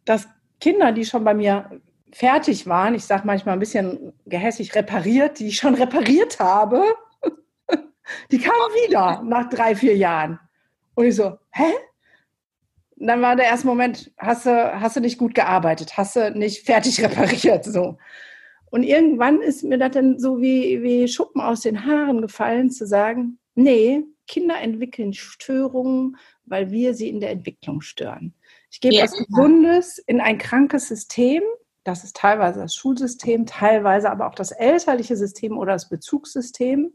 dass 0.06 0.28
Kinder, 0.60 0.92
die 0.92 1.06
schon 1.06 1.24
bei 1.24 1.34
mir 1.34 1.82
fertig 2.12 2.68
waren, 2.68 2.96
ich 2.96 3.06
sage 3.06 3.26
manchmal 3.26 3.54
ein 3.54 3.60
bisschen 3.60 4.14
gehässig 4.26 4.76
repariert, 4.76 5.40
die 5.40 5.48
ich 5.48 5.58
schon 5.58 5.76
repariert 5.76 6.40
habe, 6.40 6.84
die 8.32 8.40
kamen 8.40 8.74
wieder 8.86 9.22
nach 9.24 9.50
drei, 9.50 9.76
vier 9.76 9.96
Jahren. 9.96 10.40
Und 10.96 11.06
ich 11.06 11.16
so, 11.16 11.38
hä? 11.52 11.72
Und 12.98 13.08
dann 13.08 13.22
war 13.22 13.38
der 13.38 13.46
erste 13.46 13.68
Moment, 13.68 14.12
hast 14.18 14.46
du, 14.46 14.82
hast 14.82 14.98
du 14.98 15.00
nicht 15.00 15.18
gut 15.18 15.34
gearbeitet, 15.34 15.96
hast 15.96 16.18
du 16.18 16.32
nicht 16.32 16.66
fertig 16.66 17.02
repariert, 17.02 17.64
so. 17.64 17.98
Und 18.72 18.84
irgendwann 18.84 19.42
ist 19.42 19.64
mir 19.64 19.78
das 19.78 19.92
dann 19.92 20.20
so 20.20 20.40
wie, 20.40 20.84
wie 20.84 21.08
Schuppen 21.08 21.42
aus 21.42 21.62
den 21.62 21.86
Haaren 21.86 22.22
gefallen, 22.22 22.72
zu 22.72 22.86
sagen, 22.86 23.40
nee, 23.56 24.04
Kinder 24.28 24.60
entwickeln 24.60 25.14
Störungen, 25.14 26.18
weil 26.46 26.72
wir 26.72 26.94
sie 26.94 27.10
in 27.10 27.20
der 27.20 27.32
Entwicklung 27.32 27.82
stören. 27.82 28.34
Ich 28.72 28.80
gebe 28.80 28.96
ja. 28.96 29.04
was 29.04 29.14
Gesundes 29.14 29.98
in 29.98 30.22
ein 30.22 30.38
krankes 30.38 30.88
System. 30.88 31.42
Das 31.84 32.04
ist 32.04 32.16
teilweise 32.16 32.60
das 32.60 32.76
Schulsystem, 32.76 33.46
teilweise 33.46 34.12
aber 34.12 34.28
auch 34.28 34.36
das 34.36 34.52
elterliche 34.52 35.16
System 35.18 35.58
oder 35.58 35.74
das 35.74 35.90
Bezugssystem. 35.90 36.94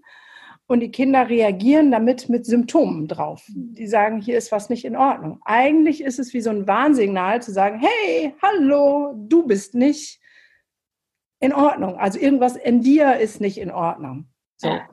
Und 0.66 0.80
die 0.80 0.90
Kinder 0.90 1.28
reagieren 1.28 1.90
damit 1.90 2.28
mit 2.28 2.46
Symptomen 2.46 3.06
drauf. 3.06 3.44
Die 3.48 3.86
sagen, 3.86 4.20
hier 4.20 4.38
ist 4.38 4.50
was 4.50 4.70
nicht 4.70 4.84
in 4.84 4.96
Ordnung. 4.96 5.40
Eigentlich 5.44 6.02
ist 6.02 6.18
es 6.18 6.32
wie 6.32 6.40
so 6.40 6.50
ein 6.50 6.66
Warnsignal 6.66 7.42
zu 7.42 7.52
sagen, 7.52 7.80
hey, 7.80 8.34
hallo, 8.40 9.12
du 9.14 9.46
bist 9.46 9.74
nicht 9.74 10.20
in 11.44 11.52
Ordnung. 11.52 11.98
Also 11.98 12.18
irgendwas 12.18 12.56
in 12.56 12.80
dir 12.80 13.18
ist 13.18 13.40
nicht 13.40 13.58
in 13.58 13.70
Ordnung. 13.70 14.28
So. 14.56 14.68
Ja. 14.68 14.88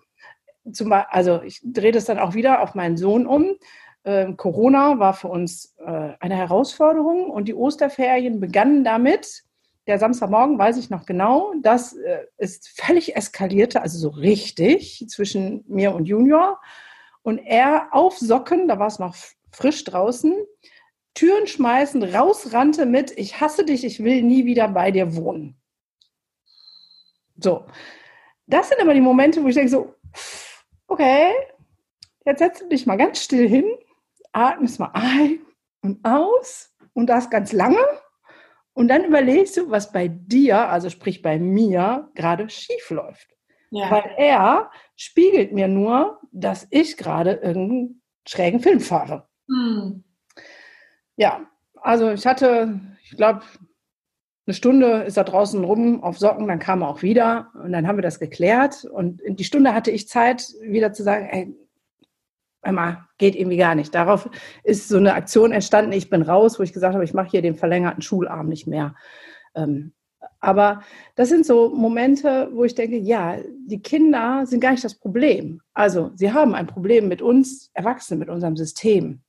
Zum, 0.72 0.92
also 0.92 1.42
ich 1.44 1.62
drehe 1.64 1.94
das 1.94 2.06
dann 2.06 2.20
auch 2.20 2.34
wieder 2.34 2.62
auf 2.62 2.76
meinen 2.76 2.98
Sohn 2.98 3.26
um. 3.26 3.56
Ähm, 4.04 4.36
Corona 4.36 5.00
war 5.00 5.14
für 5.14 5.30
uns 5.30 5.76
äh, 5.80 6.14
eine 6.20 6.36
Herausforderung 6.36 7.30
und 7.30 7.48
die 7.48 7.56
Osterferien 7.56 8.40
begannen 8.40 8.84
damit, 8.84 9.44
der 9.88 9.98
Samstagmorgen 9.98 10.60
weiß 10.60 10.78
ich 10.78 10.90
noch 10.90 11.06
genau, 11.06 11.54
dass 11.62 11.94
äh, 11.94 12.26
es 12.38 12.68
völlig 12.76 13.16
eskalierte, 13.16 13.82
also 13.82 13.98
so 13.98 14.10
richtig 14.10 15.06
zwischen 15.08 15.64
mir 15.68 15.96
und 15.96 16.06
Junior. 16.06 16.60
Und 17.24 17.40
er 17.40 17.90
auf 17.92 18.18
Socken, 18.18 18.68
da 18.68 18.78
war 18.78 18.88
es 18.88 19.00
noch 19.00 19.16
frisch 19.52 19.84
draußen, 19.86 20.36
Türen 21.14 21.48
schmeißen, 21.48 22.04
rausrannte 22.04 22.86
mit, 22.86 23.12
ich 23.18 23.40
hasse 23.40 23.66
dich, 23.66 23.84
ich 23.84 24.04
will 24.04 24.22
nie 24.22 24.46
wieder 24.46 24.68
bei 24.68 24.92
dir 24.92 25.16
wohnen. 25.16 25.61
So, 27.42 27.66
das 28.48 28.70
sind 28.70 28.80
immer 28.80 28.94
die 28.94 29.02
Momente, 29.02 29.44
wo 29.44 29.48
ich 29.48 29.56
denke 29.56 29.72
so, 29.72 29.96
okay, 30.88 31.34
jetzt 32.26 32.40
setzt 32.40 32.62
du 32.62 32.68
dich 32.68 32.86
mal 32.86 32.98
ganz 32.98 33.24
still 33.24 33.48
hin, 33.48 33.66
atmest 34.32 34.80
mal 34.80 34.92
ein 34.94 35.40
und 35.82 36.04
aus 36.06 36.74
und 36.94 37.08
das 37.08 37.30
ganz 37.30 37.52
lange 37.54 37.84
und 38.74 38.88
dann 38.88 39.06
überlegst 39.06 39.58
du, 39.58 39.70
was 39.70 39.92
bei 39.92 40.08
dir, 40.08 40.70
also 40.70 40.90
sprich 40.90 41.22
bei 41.22 41.40
mir, 41.40 42.10
gerade 42.16 42.50
schief 42.50 42.90
läuft. 42.90 43.36
Ja. 43.70 43.90
Weil 43.92 44.14
er 44.18 44.72
spiegelt 44.96 45.54
mir 45.54 45.68
nur, 45.68 46.20
dass 46.32 46.68
ich 46.72 46.98
gerade 46.98 47.34
irgendeinen 47.34 48.02
schrägen 48.28 48.60
Film 48.60 48.80
fahre. 48.80 49.28
Hm. 49.48 50.04
Ja, 51.16 51.46
also 51.76 52.12
ich 52.12 52.26
hatte, 52.26 52.80
ich 53.04 53.18
glaube, 53.18 53.42
eine 54.48 54.54
Stunde 54.56 55.04
ist 55.04 55.18
er 55.18 55.24
draußen 55.24 55.64
rum 55.64 56.04
auf 56.04 56.18
Socken, 56.18 56.48
dann 56.48 56.60
kam 56.60 56.82
er 56.82 56.90
auch 56.90 57.04
wieder 57.04 57.52
und 57.64 57.72
dann 57.72 57.88
haben 57.88 57.98
wir 57.98 58.04
das 58.04 58.20
geklärt. 58.20 58.86
Und 58.86 59.22
die 59.28 59.44
Stunde 59.44 59.74
hatte 59.74 59.92
ich 59.92 60.08
Zeit, 60.08 60.48
wieder 60.62 60.94
zu 60.94 61.04
sagen, 61.04 61.28
ey, 61.32 61.56
Emma, 62.64 63.08
geht 63.18 63.36
irgendwie 63.36 63.58
gar 63.58 63.76
nicht. 63.76 63.94
Darauf 63.94 64.30
ist 64.64 64.88
so 64.88 64.98
eine 64.98 65.14
Aktion 65.14 65.52
entstanden, 65.52 65.94
ich 65.94 66.10
bin 66.10 66.22
raus, 66.22 66.60
wo 66.60 66.64
ich 66.64 66.74
gesagt 66.74 66.94
habe, 66.94 67.04
ich 67.04 67.14
mache 67.14 67.30
hier 67.30 67.42
den 67.42 67.56
verlängerten 67.56 68.02
Schularm 68.02 68.48
nicht 68.48 68.68
mehr. 68.68 68.96
Ähm, 69.56 69.94
aber 70.40 70.82
das 71.16 71.30
sind 71.30 71.46
so 71.46 71.70
Momente, 71.70 72.50
wo 72.52 72.64
ich 72.64 72.76
denke, 72.76 72.98
ja, 72.98 73.38
die 73.68 73.82
Kinder 73.82 74.46
sind 74.46 74.60
gar 74.60 74.72
nicht 74.72 74.84
das 74.84 74.96
Problem. 74.96 75.62
Also 75.74 76.12
sie 76.16 76.34
haben 76.34 76.56
ein 76.56 76.68
Problem 76.68 77.08
mit 77.08 77.22
uns 77.22 77.70
Erwachsenen, 77.74 78.20
mit 78.20 78.30
unserem 78.30 78.58
System. 78.58 79.22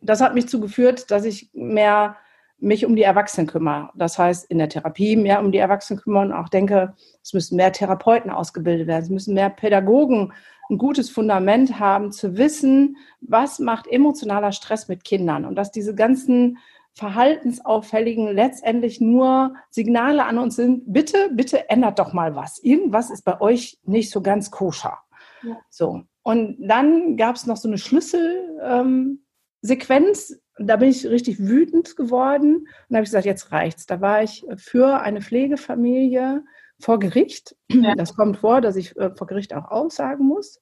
Das 0.00 0.20
hat 0.20 0.34
mich 0.34 0.48
zugeführt, 0.48 1.10
dass 1.10 1.24
ich 1.24 1.50
mehr 1.54 2.16
mich 2.62 2.86
um 2.86 2.96
die 2.96 3.02
Erwachsenen 3.02 3.46
kümmere. 3.46 3.90
Das 3.94 4.18
heißt, 4.18 4.50
in 4.50 4.58
der 4.58 4.68
Therapie 4.68 5.16
mehr 5.16 5.40
um 5.40 5.52
die 5.52 5.58
Erwachsenen 5.58 6.00
kümmern 6.00 6.32
und 6.32 6.38
auch 6.38 6.48
denke, 6.48 6.94
es 7.22 7.32
müssen 7.32 7.56
mehr 7.56 7.72
Therapeuten 7.72 8.30
ausgebildet 8.30 8.86
werden, 8.86 9.02
es 9.02 9.10
müssen 9.10 9.34
mehr 9.34 9.50
Pädagogen 9.50 10.32
ein 10.70 10.78
gutes 10.78 11.10
Fundament 11.10 11.80
haben, 11.80 12.12
zu 12.12 12.36
wissen, 12.36 12.96
was 13.20 13.58
macht 13.58 13.88
emotionaler 13.88 14.52
Stress 14.52 14.86
mit 14.88 15.04
Kindern 15.04 15.44
und 15.44 15.56
dass 15.56 15.72
diese 15.72 15.94
ganzen 15.94 16.58
Verhaltensauffälligen 16.94 18.28
letztendlich 18.28 19.00
nur 19.00 19.54
Signale 19.70 20.24
an 20.24 20.38
uns 20.38 20.56
sind, 20.56 20.92
bitte, 20.92 21.30
bitte 21.32 21.70
ändert 21.70 21.98
doch 21.98 22.12
mal 22.12 22.36
was. 22.36 22.62
Irgendwas 22.62 23.10
ist 23.10 23.24
bei 23.24 23.40
euch 23.40 23.78
nicht 23.84 24.10
so 24.10 24.20
ganz 24.20 24.50
koscher. 24.50 24.98
Ja. 25.42 25.56
So. 25.70 26.02
Und 26.22 26.58
dann 26.60 27.16
gab 27.16 27.36
es 27.36 27.46
noch 27.46 27.56
so 27.56 27.66
eine 27.66 27.78
Schlüsselsequenz, 27.78 30.30
ähm, 30.30 30.38
da 30.62 30.76
bin 30.76 30.88
ich 30.88 31.06
richtig 31.06 31.38
wütend 31.38 31.96
geworden 31.96 32.68
und 32.88 32.96
habe 32.96 33.04
gesagt, 33.04 33.26
jetzt 33.26 33.52
reicht's. 33.52 33.86
Da 33.86 34.00
war 34.00 34.22
ich 34.22 34.44
für 34.56 35.00
eine 35.00 35.20
Pflegefamilie 35.20 36.44
vor 36.78 36.98
Gericht. 36.98 37.56
Ja. 37.70 37.94
Das 37.94 38.14
kommt 38.14 38.38
vor, 38.38 38.60
dass 38.60 38.76
ich 38.76 38.96
äh, 38.96 39.14
vor 39.14 39.26
Gericht 39.26 39.54
auch 39.54 39.70
aussagen 39.70 40.26
muss. 40.26 40.60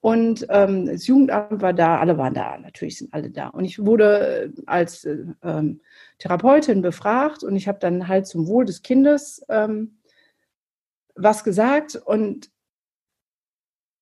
Und 0.00 0.46
ähm, 0.48 0.86
das 0.86 1.06
Jugendamt 1.06 1.62
war 1.62 1.72
da, 1.72 2.00
alle 2.00 2.18
waren 2.18 2.34
da, 2.34 2.58
natürlich 2.58 2.98
sind 2.98 3.14
alle 3.14 3.30
da. 3.30 3.48
Und 3.48 3.64
ich 3.64 3.84
wurde 3.86 4.52
äh, 4.56 4.62
als 4.66 5.04
äh, 5.04 5.18
ähm, 5.44 5.80
Therapeutin 6.18 6.82
befragt 6.82 7.44
und 7.44 7.54
ich 7.54 7.68
habe 7.68 7.78
dann 7.78 8.08
halt 8.08 8.26
zum 8.26 8.48
Wohl 8.48 8.64
des 8.64 8.82
Kindes 8.82 9.44
ähm, 9.48 9.98
was 11.14 11.44
gesagt. 11.44 11.94
Und 11.94 12.50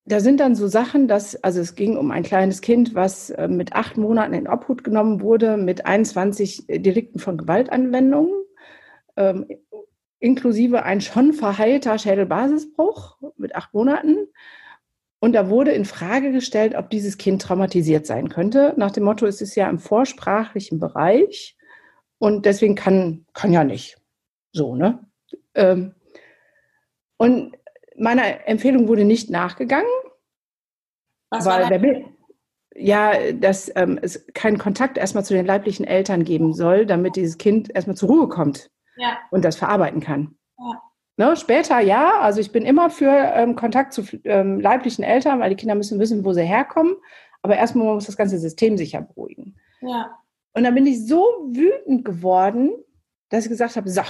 da 0.05 0.21
sind 0.21 0.41
dann 0.41 0.55
so 0.55 0.67
Sachen, 0.67 1.09
dass, 1.09 1.37
also 1.37 1.61
es 1.61 1.75
ging 1.75 1.97
um 1.97 2.11
ein 2.11 2.23
kleines 2.23 2.61
Kind, 2.63 2.95
was 2.95 3.31
äh, 3.31 3.49
mit 3.49 3.75
acht 3.75 3.97
Monaten 3.97 4.35
in 4.35 4.49
Obhut 4.49 4.83
genommen 4.83 5.21
wurde, 5.21 5.57
mit 5.57 5.87
21 5.87 6.67
Delikten 6.69 7.19
von 7.19 7.39
Gewaltanwendungen, 7.39 8.35
ähm, 9.17 9.47
inklusive 10.19 10.83
ein 10.83 11.01
schon 11.01 11.33
verheilter 11.33 11.99
Schädelbasisbruch 11.99 13.19
mit 13.37 13.55
acht 13.55 13.73
Monaten 13.75 14.29
und 15.21 15.35
da 15.35 15.51
wurde 15.51 15.73
in 15.73 15.85
Frage 15.85 16.33
gestellt, 16.33 16.75
ob 16.75 16.89
dieses 16.89 17.19
Kind 17.19 17.43
traumatisiert 17.43 18.07
sein 18.07 18.31
könnte. 18.31 18.73
Nach 18.77 18.91
dem 18.91 19.05
Motto, 19.05 19.27
es 19.27 19.43
ist 19.43 19.55
ja 19.55 19.69
im 19.69 19.79
vorsprachlichen 19.79 20.81
Bereich 20.81 21.57
und 22.19 22.47
deswegen 22.47 22.75
kann, 22.75 23.27
kann 23.35 23.53
ja 23.53 23.63
nicht. 23.63 23.99
So, 24.53 24.75
ne? 24.75 25.07
Ähm, 25.55 25.95
und 27.19 27.55
meiner 28.01 28.49
Empfehlung 28.49 28.89
wurde 28.89 29.05
nicht 29.05 29.31
nachgegangen. 29.31 29.91
Was 31.31 31.47
weil 31.47 31.69
der, 31.69 32.05
ja, 32.75 33.33
dass 33.33 33.71
ähm, 33.77 33.99
es 34.03 34.27
keinen 34.35 34.59
Kontakt 34.59 34.99
erstmal 34.99 35.25
zu 35.25 35.35
den 35.35 35.47
leiblichen 35.47 35.87
Eltern 35.87 36.25
geben 36.25 36.55
soll, 36.55 36.87
damit 36.87 37.17
dieses 37.17 37.39
Kind 37.39 37.75
erstmal 37.75 37.97
zur 37.97 38.09
Ruhe 38.09 38.29
kommt 38.29 38.71
ja. 38.97 39.19
und 39.31 39.45
das 39.45 39.57
verarbeiten 39.57 40.01
kann. 40.01 40.37
Ja. 40.59 40.83
Ne, 41.17 41.37
später 41.37 41.81
ja, 41.81 42.21
also 42.21 42.41
ich 42.41 42.51
bin 42.51 42.65
immer 42.65 42.89
für 42.91 43.11
ähm, 43.11 43.55
Kontakt 43.55 43.93
zu 43.93 44.03
ähm, 44.25 44.59
leiblichen 44.59 45.05
Eltern, 45.05 45.39
weil 45.39 45.51
die 45.51 45.57
Kinder 45.57 45.75
müssen 45.75 46.01
wissen, 46.01 46.25
wo 46.25 46.33
sie 46.33 46.43
herkommen. 46.43 46.97
Aber 47.43 47.57
erstmal 47.57 47.95
muss 47.95 48.07
das 48.07 48.17
ganze 48.17 48.39
System 48.39 48.77
sich 48.77 48.93
ja 48.93 49.01
beruhigen. 49.01 49.57
Ja. 49.83 50.19
Und 50.55 50.65
dann 50.65 50.75
bin 50.75 50.87
ich 50.87 51.07
so 51.07 51.23
wütend 51.53 52.05
geworden, 52.05 52.73
dass 53.29 53.45
ich 53.45 53.51
gesagt 53.51 53.77
habe, 53.77 53.89
so, 53.89 54.03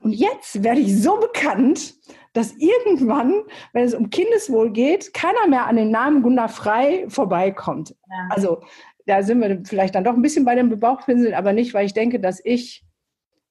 und 0.00 0.12
jetzt 0.12 0.62
werde 0.62 0.80
ich 0.80 1.00
so 1.02 1.18
bekannt, 1.18 1.94
dass 2.36 2.54
irgendwann, 2.58 3.42
wenn 3.72 3.84
es 3.84 3.94
um 3.94 4.10
Kindeswohl 4.10 4.70
geht, 4.70 5.14
keiner 5.14 5.46
mehr 5.48 5.66
an 5.66 5.76
den 5.76 5.90
Namen 5.90 6.22
Gunnar 6.22 6.50
Frei 6.50 7.06
vorbeikommt. 7.08 7.96
Ja. 8.10 8.28
Also 8.30 8.62
da 9.06 9.22
sind 9.22 9.40
wir 9.40 9.62
vielleicht 9.64 9.94
dann 9.94 10.04
doch 10.04 10.14
ein 10.14 10.22
bisschen 10.22 10.44
bei 10.44 10.54
dem 10.54 10.78
Bauchpinseln, 10.78 11.34
aber 11.34 11.52
nicht, 11.52 11.72
weil 11.72 11.86
ich 11.86 11.94
denke, 11.94 12.20
dass 12.20 12.40
ich 12.44 12.84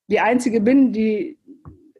die 0.07 0.19
Einzige 0.19 0.61
bin, 0.61 0.93
die 0.93 1.39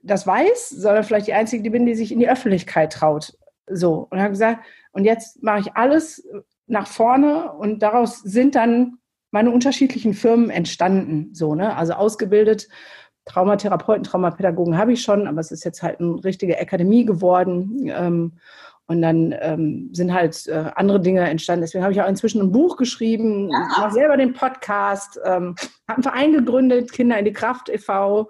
das 0.04 0.28
weiß, 0.28 0.70
sondern 0.70 1.04
vielleicht 1.04 1.26
die 1.28 1.34
Einzige, 1.34 1.64
die 1.64 1.72
bin, 1.72 1.88
die 1.88 1.96
sich 1.96 2.12
in 2.12 2.20
die 2.20 2.30
Öffentlichkeit 2.30 2.94
traut. 2.94 3.34
So. 3.68 4.08
Und 4.12 4.20
habe 4.20 4.30
gesagt, 4.30 4.64
und 4.92 5.06
jetzt 5.06 5.42
mache 5.42 5.62
ich 5.62 5.74
alles 5.76 6.28
nach 6.68 6.86
vorne 6.86 7.52
und 7.54 7.82
daraus 7.82 8.20
sind 8.20 8.54
dann 8.54 9.00
meine 9.32 9.50
unterschiedlichen 9.50 10.14
Firmen 10.14 10.52
entstanden. 10.52 11.34
So, 11.34 11.56
ne? 11.56 11.76
Also 11.76 11.94
ausgebildet, 11.94 12.68
Traumatherapeuten, 13.26 14.04
Traumapädagogen 14.04 14.78
habe 14.78 14.94
ich 14.94 15.02
schon, 15.02 15.28
aber 15.28 15.40
es 15.40 15.52
ist 15.52 15.64
jetzt 15.64 15.82
halt 15.84 16.00
eine 16.00 16.24
richtige 16.24 16.60
Akademie 16.60 17.06
geworden. 17.06 17.90
Ähm, 17.92 18.34
und 18.88 19.02
dann 19.02 19.34
ähm, 19.40 19.90
sind 19.94 20.14
halt 20.14 20.46
äh, 20.48 20.70
andere 20.76 21.00
Dinge 21.00 21.22
entstanden. 21.22 21.62
Deswegen 21.62 21.84
habe 21.84 21.94
ich 21.94 22.02
auch 22.02 22.08
inzwischen 22.08 22.42
ein 22.42 22.52
Buch 22.52 22.78
geschrieben, 22.78 23.50
ja. 23.50 23.68
mache 23.80 23.94
selber 23.94 24.16
den 24.16 24.34
Podcast, 24.34 25.20
ähm, 25.26 25.56
habe 25.88 25.96
einen 25.96 26.04
Verein 26.04 26.34
gegründet, 26.34 26.92
Kinder 26.92 27.18
in 27.18 27.26
die 27.26 27.34
Kraft 27.34 27.70
e.V., 27.70 28.30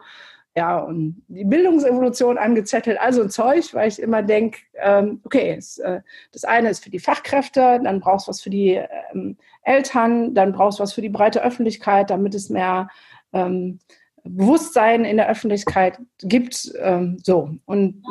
ja, 0.58 0.78
und 0.80 1.22
die 1.28 1.44
Bildungsevolution 1.44 2.38
angezettelt, 2.38 2.98
also 3.02 3.24
ein 3.24 3.30
Zeug, 3.30 3.74
weil 3.74 3.90
ich 3.90 4.02
immer 4.02 4.24
denke, 4.24 4.60
ähm, 4.76 5.20
okay, 5.26 5.54
es, 5.58 5.80
äh, 5.80 6.00
das 6.32 6.46
eine 6.46 6.70
ist 6.70 6.82
für 6.82 6.90
die 6.90 7.00
Fachkräfte, 7.00 7.82
dann 7.84 8.00
brauchst 8.00 8.28
du 8.28 8.30
was 8.30 8.42
für 8.42 8.50
die 8.50 8.82
ähm, 9.12 9.36
Eltern, 9.64 10.34
dann 10.34 10.54
brauchst 10.54 10.80
du 10.80 10.84
was 10.84 10.94
für 10.94 11.02
die 11.02 11.10
breite 11.10 11.44
Öffentlichkeit, 11.44 12.10
damit 12.10 12.34
es 12.36 12.50
mehr 12.50 12.88
ähm, 13.34 13.80
Bewusstsein 14.26 15.06
in 15.06 15.18
der 15.18 15.30
Öffentlichkeit 15.30 16.00
gibt. 16.20 16.72
Ähm, 16.82 17.20
so, 17.24 17.50
und 17.66 18.04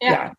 ja. 0.00 0.12
ja. 0.12 0.32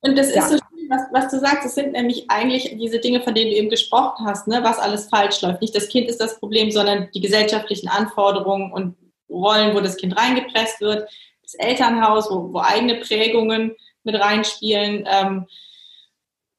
Und 0.00 0.16
das 0.16 0.28
ist 0.28 0.36
ja. 0.36 0.42
so 0.42 0.56
schön, 0.56 0.88
was, 0.88 1.02
was, 1.12 1.30
du 1.30 1.40
sagst, 1.40 1.66
es 1.66 1.74
sind 1.74 1.92
nämlich 1.92 2.30
eigentlich 2.30 2.76
diese 2.78 3.00
Dinge, 3.00 3.20
von 3.20 3.34
denen 3.34 3.50
du 3.50 3.56
eben 3.56 3.70
gesprochen 3.70 4.26
hast, 4.26 4.46
ne, 4.46 4.62
was 4.62 4.78
alles 4.78 5.08
falsch 5.08 5.42
läuft. 5.42 5.60
Nicht 5.60 5.74
das 5.74 5.88
Kind 5.88 6.08
ist 6.08 6.20
das 6.20 6.38
Problem, 6.38 6.70
sondern 6.70 7.08
die 7.12 7.20
gesellschaftlichen 7.20 7.88
Anforderungen 7.88 8.72
und 8.72 8.96
Rollen, 9.28 9.74
wo 9.74 9.80
das 9.80 9.96
Kind 9.96 10.16
reingepresst 10.16 10.80
wird, 10.80 11.10
das 11.42 11.54
Elternhaus, 11.54 12.30
wo, 12.30 12.52
wo 12.52 12.60
eigene 12.60 12.96
Prägungen 12.96 13.74
mit 14.04 14.14
reinspielen, 14.14 15.04
ähm, 15.10 15.46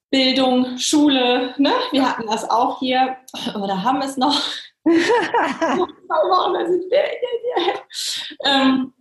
Bildung, 0.09 0.77
Schule, 0.77 1.53
ne? 1.57 1.73
wir 1.91 2.07
hatten 2.07 2.27
das 2.27 2.49
auch 2.49 2.79
hier, 2.79 3.17
oder 3.55 3.83
haben 3.83 4.01
es 4.01 4.17
noch. 4.17 4.41
ähm, 8.45 8.93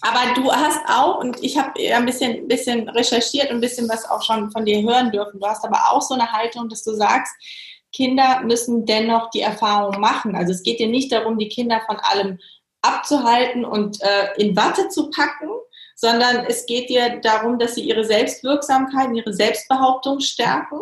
aber 0.00 0.34
du 0.34 0.52
hast 0.52 0.80
auch, 0.88 1.18
und 1.18 1.42
ich 1.42 1.58
habe 1.58 1.72
ein 1.92 2.06
bisschen, 2.06 2.46
bisschen 2.46 2.88
recherchiert 2.88 3.50
und 3.50 3.56
ein 3.56 3.60
bisschen 3.60 3.88
was 3.88 4.08
auch 4.08 4.22
schon 4.22 4.50
von 4.50 4.64
dir 4.64 4.82
hören 4.82 5.10
dürfen, 5.10 5.40
du 5.40 5.46
hast 5.46 5.64
aber 5.64 5.90
auch 5.90 6.02
so 6.02 6.14
eine 6.14 6.30
Haltung, 6.30 6.68
dass 6.68 6.84
du 6.84 6.92
sagst, 6.92 7.34
Kinder 7.92 8.42
müssen 8.42 8.86
dennoch 8.86 9.30
die 9.30 9.40
Erfahrung 9.40 10.00
machen. 10.00 10.36
Also 10.36 10.52
es 10.52 10.62
geht 10.62 10.78
dir 10.78 10.88
nicht 10.88 11.10
darum, 11.10 11.38
die 11.38 11.48
Kinder 11.48 11.80
von 11.86 11.96
allem 11.96 12.38
abzuhalten 12.82 13.64
und 13.64 14.00
äh, 14.02 14.34
in 14.36 14.54
Watte 14.56 14.88
zu 14.88 15.10
packen, 15.10 15.48
sondern 15.96 16.44
es 16.46 16.66
geht 16.66 16.90
dir 16.90 17.20
darum, 17.20 17.58
dass 17.58 17.74
sie 17.74 17.82
ihre 17.82 18.04
Selbstwirksamkeit, 18.04 19.08
ihre 19.14 19.32
Selbstbehauptung 19.32 20.20
stärken. 20.20 20.78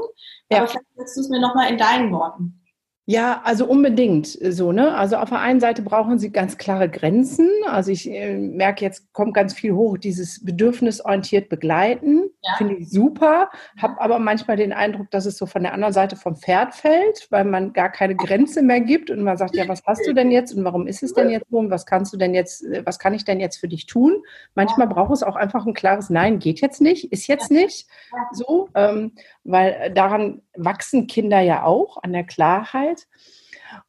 Ja. 0.51 0.59
Aber 0.59 0.69
vielleicht 0.69 0.87
sagst 0.97 1.17
du 1.17 1.21
es 1.23 1.29
mir 1.29 1.41
nochmal 1.41 1.71
in 1.71 1.79
deinen 1.79 2.13
Worten. 2.13 2.66
Ja, 3.09 3.41
also 3.45 3.67
unbedingt 3.67 4.27
so, 4.27 4.73
ne? 4.73 4.97
Also 4.97 5.15
auf 5.17 5.29
der 5.29 5.39
einen 5.39 5.61
Seite 5.61 5.81
brauchen 5.81 6.19
sie 6.19 6.33
ganz 6.33 6.59
klare 6.59 6.89
Grenzen. 6.89 7.49
Also 7.65 7.93
ich 7.93 8.11
äh, 8.11 8.37
merke 8.37 8.85
jetzt 8.85 9.13
kommt 9.13 9.33
ganz 9.33 9.55
viel 9.55 9.75
hoch, 9.75 9.97
dieses 9.97 10.45
bedürfnisorientiert 10.45 11.49
begleiten. 11.49 12.25
Ja. 12.43 12.55
Finde 12.59 12.75
ich 12.75 12.91
super, 12.91 13.49
habe 13.81 14.01
aber 14.01 14.19
manchmal 14.19 14.57
den 14.57 14.73
Eindruck, 14.73 15.09
dass 15.13 15.25
es 15.25 15.39
so 15.39 15.47
von 15.47 15.63
der 15.63 15.73
anderen 15.73 15.93
Seite 15.93 16.17
vom 16.17 16.35
Pferd 16.35 16.75
fällt, 16.75 17.29
weil 17.31 17.45
man 17.45 17.73
gar 17.73 17.93
keine 17.93 18.17
Grenze 18.17 18.61
mehr 18.61 18.81
gibt 18.81 19.09
und 19.09 19.23
man 19.23 19.37
sagt, 19.37 19.55
ja, 19.55 19.69
was 19.69 19.85
hast 19.87 20.05
du 20.05 20.13
denn 20.13 20.33
jetzt 20.33 20.53
und 20.53 20.65
warum 20.65 20.89
ist 20.89 21.05
es 21.05 21.15
denn 21.15 21.31
jetzt 21.31 21.47
so 21.49 21.59
und 21.59 21.71
was 21.71 21.87
kannst 21.87 22.13
du 22.13 22.17
denn 22.17 22.35
jetzt, 22.35 22.65
was 22.85 22.99
kann 22.99 23.15
ich 23.15 23.25
denn 23.25 23.39
jetzt 23.39 23.59
für 23.59 23.69
dich 23.69 23.87
tun? 23.87 24.21
Manchmal 24.57 24.89
braucht 24.89 25.13
es 25.13 25.23
auch 25.23 25.37
einfach 25.37 25.65
ein 25.65 25.75
klares 25.75 26.11
Nein, 26.11 26.41
geht 26.41 26.61
jetzt 26.61 26.81
nicht, 26.81 27.13
ist 27.13 27.29
jetzt 27.29 27.53
nicht 27.53 27.87
so, 28.33 28.69
ähm, 28.75 29.13
weil 29.47 29.93
daran 29.93 30.43
wachsen 30.57 31.07
Kinder 31.07 31.41
ja 31.41 31.65
auch, 31.65 32.03
an 32.03 32.13
der 32.13 32.25
Klarheit. 32.25 33.07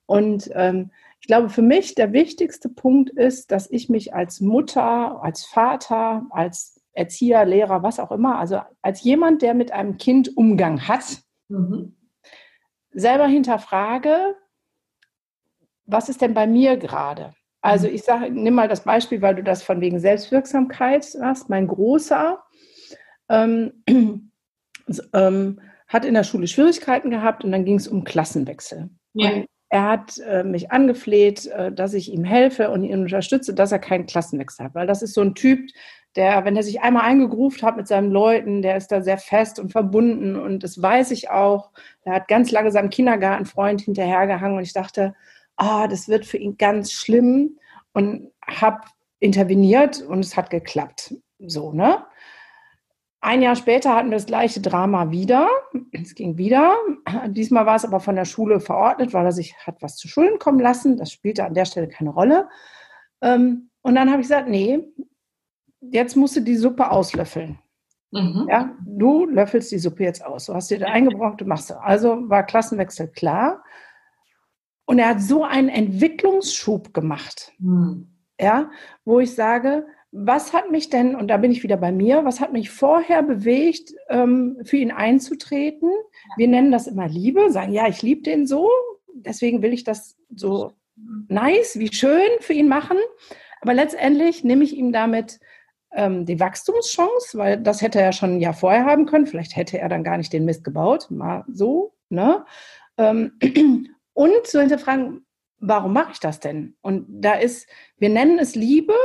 Und 0.05 0.49
ähm, 0.53 0.91
ich 1.19 1.27
glaube, 1.27 1.49
für 1.49 1.61
mich 1.61 1.95
der 1.95 2.13
wichtigste 2.13 2.69
Punkt 2.69 3.09
ist, 3.09 3.51
dass 3.51 3.69
ich 3.69 3.89
mich 3.89 4.13
als 4.13 4.39
Mutter, 4.39 5.21
als 5.23 5.45
Vater, 5.45 6.25
als 6.29 6.81
Erzieher, 6.93 7.45
Lehrer, 7.45 7.83
was 7.83 7.99
auch 7.99 8.11
immer, 8.11 8.39
also 8.39 8.61
als 8.81 9.03
jemand, 9.03 9.41
der 9.41 9.53
mit 9.53 9.71
einem 9.71 9.97
Kind 9.97 10.35
Umgang 10.37 10.87
hat, 10.87 11.21
mhm. 11.47 11.95
selber 12.91 13.27
hinterfrage, 13.27 14.35
was 15.85 16.09
ist 16.09 16.21
denn 16.21 16.33
bei 16.33 16.47
mir 16.47 16.77
gerade? 16.77 17.33
Also 17.61 17.87
mhm. 17.87 17.95
ich 17.95 18.03
sage, 18.03 18.29
nimm 18.31 18.53
mal 18.53 18.67
das 18.67 18.83
Beispiel, 18.83 19.21
weil 19.21 19.35
du 19.35 19.43
das 19.43 19.63
von 19.63 19.81
wegen 19.81 19.99
Selbstwirksamkeit 19.99 21.05
hast. 21.21 21.49
Mein 21.49 21.67
Großer 21.67 22.43
ähm, 23.29 24.26
ähm, 25.13 25.59
hat 25.87 26.05
in 26.05 26.13
der 26.13 26.23
Schule 26.23 26.47
Schwierigkeiten 26.47 27.09
gehabt 27.09 27.43
und 27.43 27.51
dann 27.51 27.65
ging 27.65 27.75
es 27.75 27.87
um 27.87 28.03
Klassenwechsel. 28.03 28.89
Ja. 29.13 29.43
er 29.69 29.83
hat 29.83 30.19
äh, 30.19 30.43
mich 30.43 30.71
angefleht, 30.71 31.47
äh, 31.47 31.71
dass 31.71 31.93
ich 31.93 32.11
ihm 32.11 32.23
helfe 32.23 32.69
und 32.69 32.83
ihn 32.83 33.01
unterstütze, 33.01 33.53
dass 33.53 33.71
er 33.71 33.79
keinen 33.79 34.05
Klassenwechsel 34.05 34.65
hat, 34.65 34.75
weil 34.75 34.85
das 34.85 35.01
ist 35.01 35.13
so 35.13 35.21
ein 35.21 35.33
Typ, 35.33 35.59
der, 36.15 36.45
wenn 36.45 36.55
er 36.55 36.63
sich 36.63 36.81
einmal 36.81 37.03
eingegruft 37.03 37.63
hat 37.63 37.77
mit 37.77 37.87
seinen 37.87 38.11
Leuten, 38.11 38.61
der 38.61 38.77
ist 38.77 38.91
da 38.91 39.01
sehr 39.01 39.17
fest 39.17 39.59
und 39.59 39.71
verbunden 39.71 40.35
und 40.35 40.63
das 40.63 40.81
weiß 40.81 41.11
ich 41.11 41.29
auch. 41.29 41.71
Er 42.03 42.13
hat 42.13 42.27
ganz 42.27 42.51
lange 42.51 42.71
seinem 42.71 42.89
Kindergartenfreund 42.89 43.81
hinterhergehangen 43.81 44.57
und 44.57 44.63
ich 44.63 44.73
dachte, 44.73 45.15
ah, 45.57 45.87
das 45.87 46.07
wird 46.07 46.25
für 46.25 46.37
ihn 46.37 46.57
ganz 46.57 46.91
schlimm 46.91 47.59
und 47.93 48.31
habe 48.45 48.81
interveniert 49.19 50.01
und 50.01 50.19
es 50.19 50.37
hat 50.37 50.49
geklappt. 50.49 51.15
So, 51.39 51.71
ne? 51.71 52.03
Ein 53.19 53.41
Jahr 53.41 53.55
später 53.55 53.95
hatten 53.95 54.09
wir 54.09 54.17
das 54.17 54.27
gleiche 54.27 54.61
Drama 54.61 55.11
wieder. 55.11 55.49
Es 55.91 56.13
ging 56.13 56.37
wieder. 56.37 56.75
Diesmal 57.27 57.65
war 57.65 57.75
es 57.75 57.85
aber 57.85 57.99
von 57.99 58.15
der 58.15 58.25
Schule 58.25 58.59
verordnet, 58.59 59.13
weil 59.13 59.25
er 59.25 59.31
sich 59.31 59.55
hat 59.65 59.81
was 59.81 59.95
zu 59.95 60.07
Schulden 60.07 60.39
kommen 60.39 60.59
lassen. 60.59 60.97
Das 60.97 61.11
spielte 61.11 61.43
an 61.43 61.55
der 61.55 61.65
Stelle 61.65 61.87
keine 61.87 62.11
Rolle. 62.11 62.47
Ähm, 63.21 63.69
und 63.81 63.95
dann 63.95 64.09
habe 64.11 64.21
ich 64.21 64.27
gesagt, 64.27 64.49
nee, 64.49 64.87
jetzt 65.81 66.15
musst 66.15 66.35
du 66.35 66.41
die 66.41 66.57
Suppe 66.57 66.91
auslöffeln. 66.91 67.57
Mhm. 68.11 68.47
Ja, 68.49 68.75
du 68.85 69.25
löffelst 69.25 69.71
die 69.71 69.79
Suppe 69.79 70.03
jetzt 70.03 70.23
aus. 70.23 70.45
Du 70.45 70.53
hast 70.53 70.69
dir 70.69 70.79
da 70.79 70.87
eingebrockt, 70.87 71.41
du 71.41 71.45
machst 71.45 71.69
du. 71.69 71.81
Also 71.81 72.29
war 72.29 72.43
Klassenwechsel 72.43 73.07
klar. 73.07 73.63
Und 74.85 74.99
er 74.99 75.09
hat 75.09 75.21
so 75.21 75.43
einen 75.43 75.69
Entwicklungsschub 75.69 76.93
gemacht. 76.93 77.51
Mhm. 77.59 78.13
Ja, 78.39 78.69
wo 79.03 79.19
ich 79.19 79.33
sage, 79.33 79.87
was 80.19 80.51
hat 80.51 80.71
mich 80.71 80.89
denn, 80.89 81.15
und 81.15 81.27
da 81.27 81.37
bin 81.37 81.51
ich 81.51 81.61
wieder 81.61 81.77
bei 81.77 81.91
mir, 81.91 82.25
was 82.25 82.39
hat 82.39 82.51
mich 82.51 82.71
vorher 82.71 83.21
bewegt, 83.21 83.93
ähm, 84.09 84.57
für 84.63 84.77
ihn 84.77 84.91
einzutreten? 84.91 85.91
Wir 86.37 86.47
nennen 86.47 86.71
das 86.71 86.87
immer 86.87 87.07
Liebe, 87.07 87.51
sagen, 87.51 87.71
ja, 87.71 87.87
ich 87.87 88.01
liebe 88.01 88.23
den 88.23 88.47
so, 88.47 88.69
deswegen 89.13 89.61
will 89.61 89.73
ich 89.73 89.83
das 89.83 90.17
so 90.35 90.73
nice, 91.27 91.77
wie 91.77 91.93
schön 91.93 92.29
für 92.39 92.53
ihn 92.53 92.67
machen. 92.67 92.97
Aber 93.61 93.75
letztendlich 93.75 94.43
nehme 94.43 94.63
ich 94.63 94.75
ihm 94.75 94.91
damit 94.91 95.39
ähm, 95.91 96.25
die 96.25 96.39
Wachstumschance, 96.39 97.37
weil 97.37 97.57
das 97.61 97.83
hätte 97.83 98.01
er 98.01 98.11
schon 98.11 98.35
ein 98.35 98.41
Jahr 98.41 98.53
vorher 98.53 98.85
haben 98.85 99.05
können. 99.05 99.27
Vielleicht 99.27 99.55
hätte 99.55 99.77
er 99.77 99.89
dann 99.89 100.03
gar 100.03 100.17
nicht 100.17 100.33
den 100.33 100.45
Mist 100.45 100.63
gebaut, 100.63 101.11
mal 101.11 101.45
so. 101.47 101.93
Ne? 102.09 102.43
Ähm, 102.97 103.33
und 104.13 104.47
zu 104.47 104.59
hinterfragen, 104.59 105.25
warum 105.59 105.93
mache 105.93 106.13
ich 106.13 106.19
das 106.19 106.39
denn? 106.39 106.75
Und 106.81 107.05
da 107.07 107.33
ist, 107.33 107.67
wir 107.97 108.09
nennen 108.09 108.39
es 108.39 108.55
Liebe, 108.55 108.95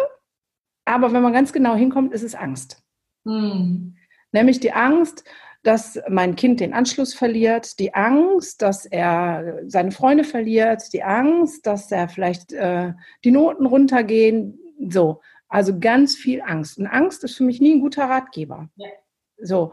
aber 0.93 1.13
wenn 1.13 1.23
man 1.23 1.33
ganz 1.33 1.53
genau 1.53 1.75
hinkommt, 1.75 2.13
ist 2.13 2.23
es 2.23 2.35
Angst. 2.35 2.83
Hm. 3.25 3.97
Nämlich 4.33 4.61
die 4.61 4.73
Angst, 4.73 5.25
dass 5.63 6.01
mein 6.09 6.35
Kind 6.37 6.61
den 6.61 6.73
Anschluss 6.73 7.15
verliert, 7.15 7.79
die 7.79 7.95
Angst, 7.95 8.63
dass 8.63 8.85
er 8.85 9.61
seine 9.67 9.93
Freunde 9.93 10.25
verliert, 10.25 10.93
die 10.93 11.03
Angst, 11.03 11.67
dass 11.67 11.91
er 11.93 12.09
vielleicht 12.09 12.53
äh, 12.53 12.93
die 13.25 13.31
Noten 13.31 13.67
runtergehen. 13.67 14.59
So. 14.89 15.21
Also 15.49 15.79
ganz 15.79 16.15
viel 16.17 16.43
Angst. 16.43 16.79
Und 16.79 16.87
Angst 16.87 17.25
ist 17.25 17.37
für 17.37 17.45
mich 17.45 17.61
nie 17.61 17.75
ein 17.75 17.81
guter 17.81 18.05
Ratgeber. 18.05 18.69
Ja. 18.77 18.89
So, 19.39 19.73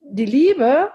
die 0.00 0.24
Liebe, 0.24 0.90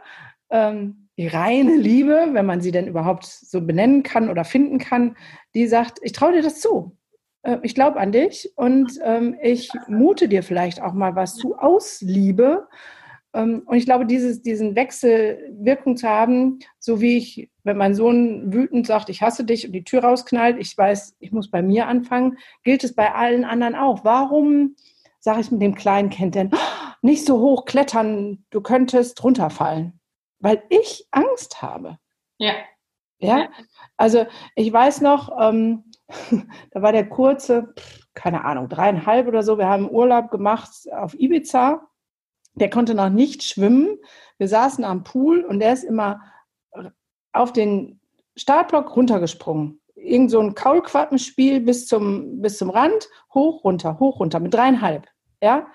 ähm, 0.50 1.10
die 1.18 1.28
reine 1.28 1.76
Liebe, 1.76 2.30
wenn 2.32 2.46
man 2.46 2.62
sie 2.62 2.72
denn 2.72 2.88
überhaupt 2.88 3.26
so 3.26 3.62
benennen 3.62 4.04
kann 4.04 4.30
oder 4.30 4.44
finden 4.44 4.80
kann, 4.80 5.16
die 5.54 5.68
sagt, 5.68 6.00
ich 6.02 6.12
traue 6.12 6.34
dir 6.34 6.42
das 6.42 6.60
zu. 6.60 6.98
Äh, 7.44 7.60
ich 7.62 7.76
glaube 7.76 8.00
an 8.00 8.12
dich 8.12 8.52
und 8.56 9.00
ähm, 9.04 9.38
ich 9.42 9.70
mute 9.88 10.28
dir 10.28 10.44
vielleicht 10.44 10.82
auch 10.82 10.94
mal 10.94 11.16
was 11.16 11.36
zu 11.36 11.56
aus 11.56 12.02
Liebe. 12.02 12.68
Ähm, 13.34 13.64
und 13.66 13.78
ich 13.78 13.86
glaube, 13.86 14.06
dieses, 14.06 14.42
diesen 14.42 14.76
Wechsel 14.76 15.54
Wirkung 15.60 15.98
zu 15.98 16.10
haben, 16.10 16.60
so 16.80 17.02
wie 17.02 17.18
ich, 17.18 17.50
wenn 17.64 17.78
mein 17.78 17.96
Sohn 17.96 18.52
wütend 18.54 18.88
sagt, 18.88 19.10
ich 19.10 19.22
hasse 19.22 19.44
dich 19.44 19.68
und 19.68 19.74
die 19.74 19.84
Tür 19.84 20.04
rausknallt, 20.04 20.58
ich 20.60 20.76
weiß, 20.78 21.16
ich 21.20 21.32
muss 21.32 21.52
bei 21.52 21.62
mir 21.62 21.88
anfangen, 21.88 22.38
gilt 22.64 22.84
es 22.84 22.96
bei 22.96 23.14
allen 23.14 23.46
anderen 23.46 23.76
auch. 23.76 24.04
Warum 24.04 24.76
sage 25.20 25.42
ich 25.42 25.52
mit 25.52 25.62
dem 25.62 25.76
kleinen 25.76 26.10
Kind 26.10 26.36
denn, 26.36 26.52
nicht 27.02 27.26
so 27.26 27.40
hoch 27.40 27.66
klettern, 27.66 28.46
du 28.50 28.62
könntest 28.62 29.24
runterfallen? 29.24 30.00
Weil 30.40 30.64
ich 30.70 31.08
Angst 31.12 31.62
habe. 31.62 31.98
Ja. 32.38 32.54
Ja, 33.20 33.48
also 33.96 34.26
ich 34.56 34.74
weiß 34.74 35.00
noch, 35.00 35.32
ähm, 35.40 35.86
da 36.72 36.82
war 36.82 36.92
der 36.92 37.10
kurze, 37.10 37.74
keine 38.14 38.46
Ahnung, 38.46 38.70
dreieinhalb 38.70 39.28
oder 39.28 39.44
so, 39.44 39.58
wir 39.58 39.68
haben 39.68 39.90
Urlaub 39.90 40.32
gemacht 40.32 40.72
auf 40.92 41.14
Ibiza 41.14 41.88
der 42.56 42.70
konnte 42.70 42.94
noch 42.94 43.10
nicht 43.10 43.44
schwimmen. 43.44 43.98
Wir 44.38 44.48
saßen 44.48 44.84
am 44.84 45.04
Pool 45.04 45.44
und 45.44 45.60
der 45.60 45.74
ist 45.74 45.84
immer 45.84 46.22
auf 47.32 47.54
den 47.54 48.00
Startblock 48.36 48.96
runtergesprungen. 48.96 49.82
Irgend 49.96 50.32
so 50.32 50.40
ein 50.40 50.54
Kaulquappenspiel 50.54 51.62
bis 51.62 51.88
zum, 51.88 52.42
bis 52.42 52.58
zum 52.58 52.70
Rand, 52.70 53.08
hoch, 53.34 53.64
runter, 53.64 54.00
hoch, 54.00 54.20
runter, 54.20 54.40
mit 54.40 54.54
dreieinhalb. 54.54 55.08
Ja, 55.42 55.68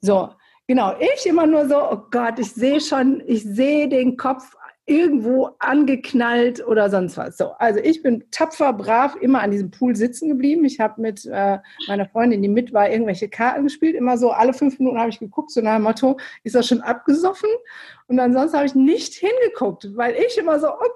so, 0.00 0.30
genau. 0.66 0.94
Ich 0.98 1.26
immer 1.26 1.46
nur 1.46 1.68
so, 1.68 1.76
oh 1.76 2.02
Gott, 2.10 2.38
ich 2.38 2.52
sehe 2.52 2.80
schon, 2.80 3.22
ich 3.26 3.42
sehe 3.42 3.88
den 3.88 4.16
Kopf 4.16 4.54
irgendwo 4.86 5.50
angeknallt 5.58 6.64
oder 6.64 6.88
sonst 6.90 7.16
was. 7.16 7.36
So, 7.36 7.50
also 7.58 7.80
ich 7.80 8.02
bin 8.02 8.24
tapfer, 8.30 8.72
brav 8.72 9.16
immer 9.16 9.40
an 9.40 9.50
diesem 9.50 9.72
Pool 9.72 9.96
sitzen 9.96 10.28
geblieben. 10.28 10.64
Ich 10.64 10.78
habe 10.78 11.00
mit 11.00 11.26
äh, 11.26 11.58
meiner 11.88 12.08
Freundin, 12.08 12.40
die 12.40 12.48
mit 12.48 12.72
war, 12.72 12.88
irgendwelche 12.88 13.28
Karten 13.28 13.64
gespielt. 13.64 13.96
Immer 13.96 14.16
so 14.16 14.30
alle 14.30 14.54
fünf 14.54 14.78
Minuten 14.78 14.98
habe 14.98 15.10
ich 15.10 15.18
geguckt, 15.18 15.50
so 15.50 15.60
nach 15.60 15.74
dem 15.76 15.82
Motto, 15.82 16.18
ist 16.44 16.54
das 16.54 16.68
schon 16.68 16.82
abgesoffen? 16.82 17.50
Und 18.06 18.20
ansonsten 18.20 18.56
habe 18.56 18.66
ich 18.66 18.76
nicht 18.76 19.14
hingeguckt, 19.14 19.88
weil 19.96 20.14
ich 20.14 20.38
immer 20.38 20.60
so, 20.60 20.68
oh 20.68 20.88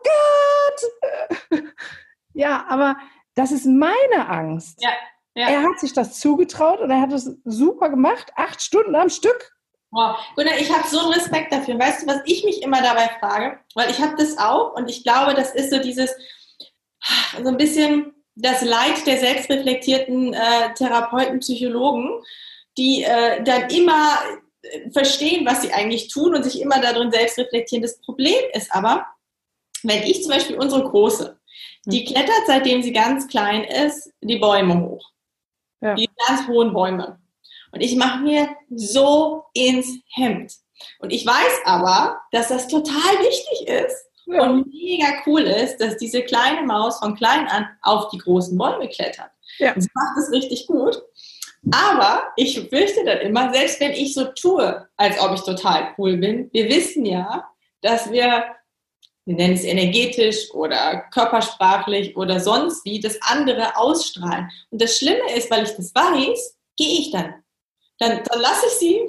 Gott! 1.51 1.63
ja, 2.33 2.65
aber 2.69 2.97
das 3.35 3.51
ist 3.51 3.67
meine 3.67 4.29
Angst. 4.29 4.81
Ja, 4.81 4.91
ja. 5.35 5.49
Er 5.49 5.63
hat 5.63 5.81
sich 5.81 5.93
das 5.93 6.21
zugetraut 6.21 6.81
und 6.81 6.91
er 6.91 7.01
hat 7.01 7.13
es 7.13 7.37
super 7.45 7.89
gemacht, 7.89 8.33
acht 8.37 8.63
Stunden 8.63 8.95
am 8.95 9.09
Stück. 9.09 9.53
Wow. 9.93 10.17
Gunnar, 10.37 10.59
ich 10.59 10.73
habe 10.73 10.87
so 10.87 11.01
einen 11.01 11.13
Respekt 11.13 11.53
dafür. 11.53 11.79
Weißt 11.79 12.03
du, 12.03 12.07
was 12.07 12.21
ich 12.25 12.45
mich 12.45 12.63
immer 12.63 12.81
dabei 12.81 13.11
frage? 13.19 13.59
Weil 13.75 13.91
ich 13.91 14.01
habe 14.01 14.15
das 14.17 14.39
auch 14.39 14.75
und 14.75 14.89
ich 14.89 15.03
glaube, 15.03 15.35
das 15.35 15.55
ist 15.55 15.71
so 15.71 15.81
dieses, 15.81 16.11
so 17.43 17.49
ein 17.49 17.57
bisschen 17.57 18.15
das 18.37 18.63
Leid 18.63 19.07
der 19.07 19.19
selbstreflektierten 19.19 20.33
äh, 20.33 20.75
Therapeuten, 20.75 21.41
Psychologen, 21.41 22.23
die 22.79 23.03
äh, 23.03 23.43
dann 23.43 23.69
immer 23.71 24.19
äh, 24.63 24.91
verstehen, 24.91 25.45
was 25.45 25.63
sie 25.63 25.73
eigentlich 25.73 26.09
tun 26.09 26.35
und 26.35 26.45
sich 26.45 26.61
immer 26.61 26.81
darin 26.81 27.11
selbst 27.11 27.39
reflektieren. 27.39 27.83
Das 27.83 28.01
Problem 28.01 28.39
ist 28.53 28.73
aber, 28.73 29.07
wenn 29.83 30.03
ich 30.05 30.23
zum 30.23 30.33
Beispiel 30.33 30.57
unsere 30.57 30.89
Große, 30.89 31.39
die 31.87 32.07
hm. 32.07 32.07
klettert, 32.07 32.43
seitdem 32.47 32.83
sie 32.83 32.93
ganz 32.93 33.27
klein 33.27 33.65
ist, 33.65 34.13
die 34.21 34.39
Bäume 34.39 34.81
hoch. 34.81 35.11
Ja. 35.81 35.95
Die 35.95 36.09
ganz 36.29 36.47
hohen 36.47 36.73
Bäume. 36.73 37.19
Und 37.73 37.81
ich 37.81 37.97
mache 37.97 38.21
mir 38.21 38.49
so 38.71 39.45
ins 39.55 39.99
Hemd. 40.15 40.53
Und 40.99 41.13
ich 41.13 41.27
weiß 41.27 41.61
aber, 41.65 42.21
dass 42.33 42.49
das 42.49 42.69
total 42.69 43.13
wichtig 43.21 43.69
ist 43.69 44.07
ja. 44.27 44.43
und 44.43 44.67
mega 44.69 45.23
cool 45.27 45.43
ist, 45.43 45.79
dass 45.79 45.97
diese 45.97 46.23
kleine 46.23 46.63
Maus 46.63 46.99
von 46.99 47.15
klein 47.15 47.47
an 47.49 47.69
auf 47.83 48.09
die 48.11 48.19
großen 48.19 48.57
Bäume 48.57 48.89
klettert. 48.89 49.31
Ja. 49.59 49.75
sie 49.77 49.89
macht 49.95 50.17
das 50.17 50.31
richtig 50.31 50.67
gut. 50.67 51.03
Aber 51.71 52.23
ich 52.37 52.59
fürchte 52.71 53.05
dann 53.05 53.19
immer, 53.19 53.53
selbst 53.53 53.81
wenn 53.81 53.93
ich 53.93 54.15
so 54.15 54.25
tue, 54.27 54.89
als 54.97 55.21
ob 55.21 55.35
ich 55.35 55.43
total 55.43 55.95
cool 55.99 56.17
bin, 56.17 56.49
wir 56.53 56.69
wissen 56.71 57.05
ja, 57.05 57.47
dass 57.83 58.11
wir, 58.11 58.45
wir 59.27 59.35
nennen 59.35 59.55
es 59.55 59.65
energetisch 59.65 60.51
oder 60.55 61.05
körpersprachlich 61.13 62.17
oder 62.17 62.41
sonst 62.41 62.85
wie, 62.87 62.99
das 62.99 63.21
andere 63.21 63.77
ausstrahlen. 63.77 64.51
Und 64.71 64.81
das 64.81 64.97
Schlimme 64.97 65.35
ist, 65.37 65.51
weil 65.51 65.65
ich 65.65 65.77
das 65.77 65.95
weiß, 65.95 66.57
gehe 66.79 67.01
ich 67.01 67.11
dann 67.11 67.35
dann, 68.01 68.21
dann 68.25 68.41
lasse 68.41 68.67
ich 68.67 68.73
sie 68.73 69.01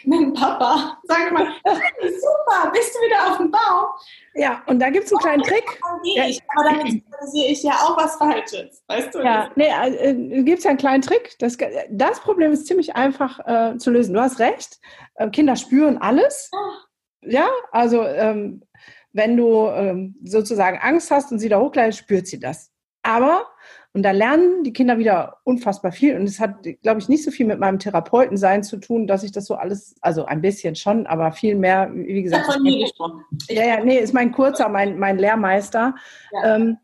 mit 0.04 0.20
dem 0.20 0.32
Papa. 0.32 0.98
Sage 1.04 1.32
mal, 1.32 1.52
super, 1.64 2.70
bist 2.72 2.94
du 2.94 2.98
wieder 3.06 3.30
auf 3.30 3.36
dem 3.36 3.50
Baum? 3.50 3.86
Ja, 4.34 4.62
und 4.66 4.80
da 4.80 4.88
gibt 4.88 5.04
es 5.04 5.12
einen 5.12 5.20
kleinen 5.20 5.42
Trick. 5.42 5.80
Ja, 6.04 6.24
aber 6.56 6.70
damit 6.70 7.04
sehe 7.30 7.50
ich 7.50 7.62
ja 7.62 7.72
auch 7.72 7.96
was 7.96 8.16
Falsches, 8.16 8.82
weißt 8.88 9.14
du? 9.14 9.18
Ja, 9.20 9.50
nee, 9.54 9.68
äh, 9.68 10.42
gibt 10.42 10.58
es 10.58 10.64
ja 10.64 10.70
einen 10.70 10.78
kleinen 10.78 11.02
Trick. 11.02 11.36
Das, 11.38 11.58
das 11.90 12.20
Problem 12.20 12.52
ist 12.52 12.66
ziemlich 12.66 12.96
einfach 12.96 13.38
äh, 13.46 13.76
zu 13.76 13.90
lösen. 13.90 14.14
Du 14.14 14.20
hast 14.20 14.40
recht, 14.40 14.80
äh, 15.16 15.28
Kinder 15.28 15.54
spüren 15.56 15.98
alles. 15.98 16.50
Ah. 16.54 16.72
Ja, 17.24 17.48
also 17.70 18.02
ähm, 18.02 18.62
wenn 19.12 19.36
du 19.36 19.68
ähm, 19.68 20.16
sozusagen 20.24 20.78
Angst 20.78 21.10
hast 21.10 21.30
und 21.32 21.38
sie 21.38 21.50
da 21.50 21.60
hochkleidest, 21.60 21.98
spürt 21.98 22.26
sie 22.26 22.40
das. 22.40 22.72
Aber 23.02 23.46
und 23.94 24.02
da 24.02 24.10
lernen 24.10 24.64
die 24.64 24.72
Kinder 24.72 24.98
wieder 24.98 25.36
unfassbar 25.44 25.92
viel. 25.92 26.16
Und 26.16 26.24
es 26.24 26.40
hat, 26.40 26.62
glaube 26.82 27.00
ich, 27.00 27.08
nicht 27.10 27.24
so 27.24 27.30
viel 27.30 27.46
mit 27.46 27.58
meinem 27.58 27.78
Therapeutensein 27.78 28.62
zu 28.62 28.78
tun, 28.78 29.06
dass 29.06 29.22
ich 29.22 29.32
das 29.32 29.44
so 29.44 29.54
alles, 29.54 29.96
also 30.00 30.24
ein 30.24 30.40
bisschen 30.40 30.76
schon, 30.76 31.06
aber 31.06 31.32
viel 31.32 31.56
mehr, 31.56 31.90
wie 31.92 32.22
gesagt. 32.22 32.46
Ich 32.48 32.54
von 32.54 32.62
mir 32.62 32.78
gesprochen. 32.78 33.22
Ja, 33.50 33.66
ja, 33.66 33.84
nee, 33.84 33.98
ist 33.98 34.14
mein 34.14 34.32
kurzer, 34.32 34.70
mein, 34.70 34.98
mein 34.98 35.18
Lehrmeister. 35.18 35.94
Ja. 36.32 36.56
Ähm, 36.56 36.78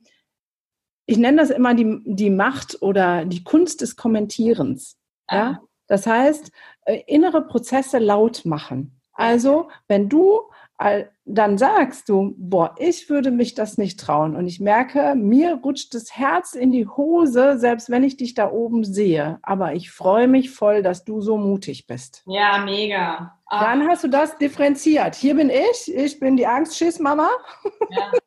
ich 1.07 1.17
nenne 1.17 1.39
das 1.39 1.49
immer 1.49 1.75
die, 1.75 2.03
die 2.05 2.29
Macht 2.29 2.83
oder 2.83 3.25
die 3.25 3.43
Kunst 3.43 3.81
des 3.81 3.97
Kommentierens. 3.97 4.99
Ja? 5.31 5.63
Das 5.87 6.07
heißt, 6.07 6.53
äh, 6.85 7.01
innere 7.07 7.47
Prozesse 7.47 7.99
laut 7.99 8.45
machen. 8.45 9.01
Also, 9.15 9.71
wenn 9.89 10.11
du 10.11 10.43
dann 11.25 11.59
sagst 11.59 12.09
du, 12.09 12.35
boah, 12.39 12.75
ich 12.79 13.11
würde 13.11 13.33
mich 13.33 13.55
das 13.55 13.79
nicht 13.79 13.99
trauen. 13.99 14.37
Und 14.37 14.47
ich 14.47 14.61
merke, 14.61 15.15
mir 15.17 15.55
rutscht 15.65 15.93
das 15.93 16.17
Herz 16.17 16.55
in 16.55 16.71
die 16.71 16.87
Hose, 16.87 17.59
selbst 17.59 17.91
wenn 17.91 18.05
ich 18.05 18.17
dich 18.17 18.35
da 18.35 18.51
oben 18.51 18.85
sehe. 18.85 19.41
Aber 19.43 19.75
ich 19.75 19.91
freue 19.91 20.29
mich 20.29 20.51
voll, 20.51 20.83
dass 20.83 21.05
du 21.05 21.21
so 21.21 21.37
mutig 21.37 21.89
bist. 21.89 22.23
Ja, 22.27 22.59
mega. 22.65 23.37
Ach. 23.47 23.65
Dann 23.65 23.89
hast 23.89 24.05
du 24.05 24.09
das 24.09 24.39
differenziert. 24.39 25.17
Hier 25.17 25.35
bin 25.35 25.51
ich, 25.51 25.93
ich 25.93 26.21
bin 26.21 26.37
die 26.37 26.47
Angstschiss-Mama. 26.47 27.29
Ja. 27.91 28.13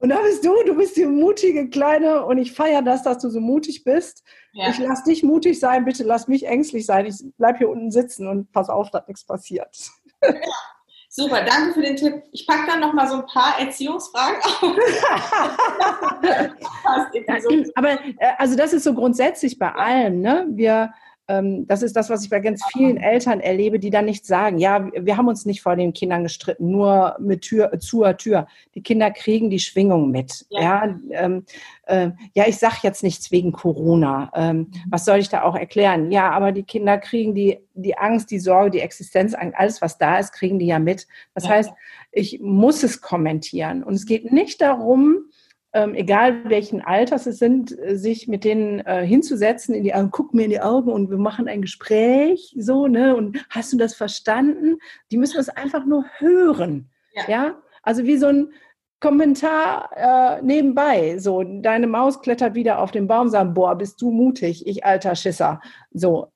Und 0.00 0.10
da 0.10 0.20
bist 0.22 0.44
du, 0.44 0.54
du 0.64 0.76
bist 0.76 0.96
die 0.96 1.06
mutige 1.06 1.68
Kleine 1.70 2.24
und 2.24 2.38
ich 2.38 2.52
feiere 2.52 2.82
das, 2.82 3.02
dass 3.02 3.18
du 3.18 3.30
so 3.30 3.40
mutig 3.40 3.82
bist. 3.82 4.22
Ja. 4.52 4.70
Ich 4.70 4.78
lass 4.78 5.02
dich 5.02 5.24
mutig 5.24 5.58
sein, 5.58 5.84
bitte 5.84 6.04
lass 6.04 6.28
mich 6.28 6.46
ängstlich 6.46 6.86
sein. 6.86 7.06
Ich 7.06 7.16
bleib 7.36 7.58
hier 7.58 7.68
unten 7.68 7.90
sitzen 7.90 8.28
und 8.28 8.52
pass 8.52 8.68
auf, 8.68 8.92
dass 8.92 9.08
nichts 9.08 9.24
passiert. 9.24 9.90
Ja. 10.22 10.34
Super, 11.18 11.42
danke 11.42 11.74
für 11.74 11.82
den 11.82 11.96
Tipp. 11.96 12.22
Ich 12.30 12.46
packe 12.46 12.68
dann 12.68 12.78
noch 12.78 12.92
mal 12.92 13.08
so 13.08 13.16
ein 13.16 13.26
paar 13.26 13.58
Erziehungsfragen 13.58 14.40
auf. 14.40 14.62
Aber 17.74 17.90
äh, 17.90 18.14
also 18.38 18.56
das 18.56 18.72
ist 18.72 18.84
so 18.84 18.94
grundsätzlich 18.94 19.58
bei 19.58 19.72
allem. 19.72 20.20
Ne? 20.20 20.46
Wir 20.50 20.94
das 21.28 21.82
ist 21.82 21.94
das, 21.94 22.08
was 22.08 22.24
ich 22.24 22.30
bei 22.30 22.40
ganz 22.40 22.62
vielen 22.72 22.96
Eltern 22.96 23.40
erlebe, 23.40 23.78
die 23.78 23.90
dann 23.90 24.06
nicht 24.06 24.24
sagen, 24.24 24.56
ja, 24.56 24.90
wir 24.94 25.18
haben 25.18 25.28
uns 25.28 25.44
nicht 25.44 25.60
vor 25.60 25.76
den 25.76 25.92
Kindern 25.92 26.22
gestritten, 26.22 26.70
nur 26.70 27.16
mit 27.20 27.42
Tür, 27.42 27.78
zur 27.80 28.16
Tür. 28.16 28.46
Die 28.74 28.82
Kinder 28.82 29.10
kriegen 29.10 29.50
die 29.50 29.58
Schwingung 29.58 30.10
mit. 30.10 30.46
Ja, 30.48 30.86
ja, 30.86 30.98
ähm, 31.10 31.44
äh, 31.84 32.12
ja 32.32 32.48
ich 32.48 32.56
sage 32.56 32.78
jetzt 32.82 33.02
nichts 33.02 33.30
wegen 33.30 33.52
Corona. 33.52 34.32
Ähm, 34.34 34.70
was 34.88 35.04
soll 35.04 35.18
ich 35.18 35.28
da 35.28 35.42
auch 35.42 35.54
erklären? 35.54 36.10
Ja, 36.10 36.30
aber 36.30 36.50
die 36.50 36.62
Kinder 36.62 36.96
kriegen 36.96 37.34
die, 37.34 37.58
die 37.74 37.98
Angst, 37.98 38.30
die 38.30 38.38
Sorge, 38.38 38.70
die 38.70 38.80
Existenz, 38.80 39.34
alles, 39.34 39.82
was 39.82 39.98
da 39.98 40.18
ist, 40.18 40.32
kriegen 40.32 40.58
die 40.58 40.66
ja 40.66 40.78
mit. 40.78 41.06
Das 41.34 41.44
ja. 41.44 41.50
heißt, 41.50 41.70
ich 42.10 42.40
muss 42.40 42.82
es 42.82 43.02
kommentieren. 43.02 43.82
Und 43.84 43.94
es 43.94 44.06
geht 44.06 44.32
nicht 44.32 44.62
darum, 44.62 45.26
ähm, 45.72 45.94
egal 45.94 46.48
welchen 46.48 46.80
Alters 46.80 47.26
es 47.26 47.38
sind, 47.38 47.78
äh, 47.78 47.96
sich 47.96 48.26
mit 48.26 48.44
denen 48.44 48.80
äh, 48.80 49.06
hinzusetzen, 49.06 49.74
in 49.74 49.84
die 49.84 49.94
Augen, 49.94 50.10
guck 50.10 50.32
mir 50.32 50.44
in 50.44 50.50
die 50.50 50.60
Augen 50.60 50.90
und 50.90 51.10
wir 51.10 51.18
machen 51.18 51.46
ein 51.46 51.62
Gespräch, 51.62 52.54
so, 52.58 52.86
ne? 52.86 53.14
Und 53.14 53.44
hast 53.50 53.72
du 53.72 53.76
das 53.76 53.94
verstanden? 53.94 54.78
Die 55.10 55.18
müssen 55.18 55.36
das 55.36 55.50
einfach 55.50 55.84
nur 55.84 56.06
hören. 56.18 56.90
Ja. 57.14 57.22
ja? 57.28 57.62
Also 57.82 58.04
wie 58.04 58.16
so 58.16 58.26
ein 58.26 58.52
Kommentar 59.00 59.90
äh, 59.94 60.42
nebenbei. 60.42 61.18
So, 61.18 61.42
deine 61.42 61.86
Maus 61.86 62.20
klettert 62.20 62.54
wieder 62.54 62.80
auf 62.80 62.90
den 62.90 63.06
Baum, 63.06 63.28
sagt, 63.28 63.54
boah, 63.54 63.76
bist 63.76 64.00
du 64.00 64.10
mutig, 64.10 64.66
ich 64.66 64.84
alter 64.84 65.14
Schisser. 65.14 65.60
So, 65.92 66.32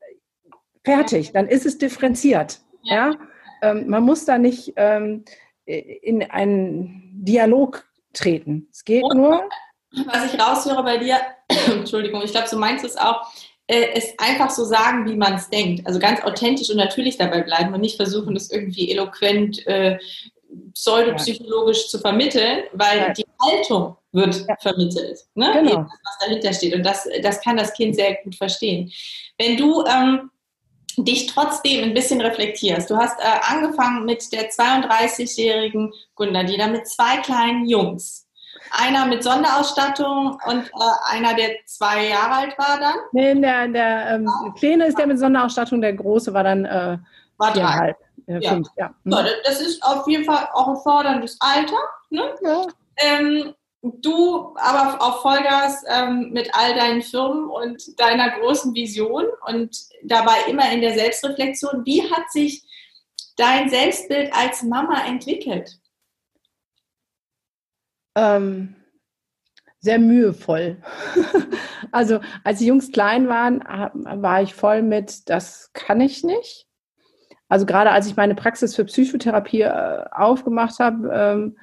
fertig, 0.85 1.33
dann 1.33 1.49
ist 1.49 1.67
es 1.67 1.79
differenziert. 1.79 2.61
Ja. 2.83 3.11
ja? 3.11 3.17
Ähm, 3.63 3.89
man 3.89 4.03
muss 4.03 4.25
da 4.25 4.39
nicht 4.39 4.75
ähm, 4.77 5.25
in 5.65 6.23
einen 6.23 7.11
Dialog 7.15 7.87
treten. 8.13 8.69
Es 8.71 8.85
geht 8.85 9.05
und, 9.05 9.17
nur. 9.17 9.49
Was 10.07 10.33
ich 10.33 10.41
raushöre 10.41 10.83
bei 10.83 10.99
dir, 10.99 11.19
Entschuldigung, 11.67 12.23
ich 12.23 12.31
glaube, 12.31 12.49
so 12.49 12.59
meinst 12.59 12.85
du 12.85 12.89
es 12.89 12.97
auch, 12.97 13.27
äh, 13.67 13.97
ist 13.97 14.19
einfach 14.19 14.51
so 14.51 14.65
sagen, 14.65 15.07
wie 15.09 15.17
man 15.17 15.35
es 15.35 15.49
denkt. 15.51 15.87
Also 15.87 15.99
ganz 15.99 16.23
authentisch 16.23 16.71
und 16.71 16.77
natürlich 16.77 17.17
dabei 17.17 17.43
bleiben 17.43 17.73
und 17.75 17.81
nicht 17.81 17.97
versuchen, 17.97 18.35
das 18.35 18.51
irgendwie 18.51 18.91
eloquent, 18.91 19.67
äh, 19.67 19.99
pseudopsychologisch 20.75 21.83
ja. 21.83 21.89
zu 21.89 21.99
vermitteln, 21.99 22.65
weil 22.73 22.99
ja. 22.99 23.13
die 23.13 23.25
Haltung 23.41 23.97
wird 24.13 24.45
ja. 24.47 24.57
vermittelt. 24.61 25.21
Ne? 25.35 25.51
Genau. 25.55 25.87
was 25.87 26.19
dahinter 26.21 26.53
steht. 26.53 26.75
Und 26.75 26.85
das, 26.85 27.09
das 27.23 27.41
kann 27.41 27.57
das 27.57 27.73
Kind 27.73 27.97
sehr 27.97 28.17
gut 28.23 28.35
verstehen. 28.35 28.93
Wenn 29.39 29.57
du 29.57 29.85
ähm, 29.87 30.31
dich 30.97 31.27
trotzdem 31.27 31.85
ein 31.85 31.95
bisschen 31.95 32.21
reflektierst. 32.21 32.91
Du 32.91 32.97
hast 32.97 33.19
äh, 33.21 33.53
angefangen 33.53 34.05
mit 34.05 34.33
der 34.33 34.51
32-jährigen 34.51 35.93
Gundadina 36.15 36.67
mit 36.69 36.87
zwei 36.87 37.19
kleinen 37.19 37.67
Jungs. 37.67 38.29
Einer 38.71 39.07
mit 39.07 39.23
Sonderausstattung 39.23 40.39
und 40.47 40.67
äh, 40.67 41.15
einer, 41.17 41.35
der 41.35 41.51
zwei 41.67 42.09
Jahre 42.09 42.35
alt 42.35 42.59
war 42.59 42.79
dann? 42.81 42.95
Nee, 43.13 43.35
der, 43.35 43.69
der 43.69 44.11
ähm, 44.15 44.31
Kleine 44.59 44.87
ist 44.87 44.99
der 44.99 45.07
mit 45.07 45.19
Sonderausstattung, 45.19 45.81
der 45.81 45.95
Große 45.95 46.33
war 46.33 46.45
dann 46.45 46.65
äh, 46.65 46.99
war 47.39 47.53
drei. 47.53 47.97
Äh, 48.27 48.39
ja. 48.41 48.51
Fünf, 48.51 48.69
ja. 48.77 48.95
So, 49.05 49.19
das 49.45 49.61
ist 49.61 49.83
auf 49.83 50.07
jeden 50.07 50.25
Fall 50.25 50.49
auch 50.53 50.69
ein 50.69 50.77
forderndes 50.77 51.37
Alter. 51.41 51.77
Ne? 52.11 52.35
Ja. 52.43 52.67
Ähm, 52.97 53.55
du 53.83 54.55
aber 54.57 55.03
auf 55.03 55.23
Vollgas 55.23 55.85
ähm, 55.89 56.31
mit 56.33 56.51
all 56.55 56.75
deinen 56.75 57.03
Firmen 57.03 57.51
und 57.51 57.99
deiner 58.01 58.39
großen 58.39 58.75
Vision 58.75 59.27
und 59.47 59.77
dabei 60.05 60.37
immer 60.49 60.71
in 60.73 60.81
der 60.81 60.95
Selbstreflexion. 60.95 61.85
Wie 61.85 62.03
hat 62.11 62.31
sich 62.31 62.63
dein 63.37 63.69
Selbstbild 63.69 64.33
als 64.33 64.63
Mama 64.63 65.05
entwickelt? 65.07 65.79
Ähm, 68.15 68.77
sehr 69.81 69.99
mühevoll. 69.99 70.77
also 71.93 72.21
als 72.45 72.61
die 72.61 72.67
Jungs 72.67 72.93
klein 72.93 73.29
waren, 73.29 73.61
war 74.23 74.43
ich 74.43 74.55
voll 74.55 74.83
mit, 74.83 75.29
das 75.29 75.73
kann 75.73 76.01
ich 76.01 76.23
nicht. 76.23 76.69
Also 77.49 77.67
gerade 77.67 77.91
als 77.91 78.07
ich 78.07 78.17
meine 78.17 78.35
Praxis 78.35 78.77
für 78.77 78.85
Psychotherapie 78.85 79.63
äh, 79.63 80.05
aufgemacht 80.13 80.79
habe, 80.79 81.11
ähm, 81.13 81.59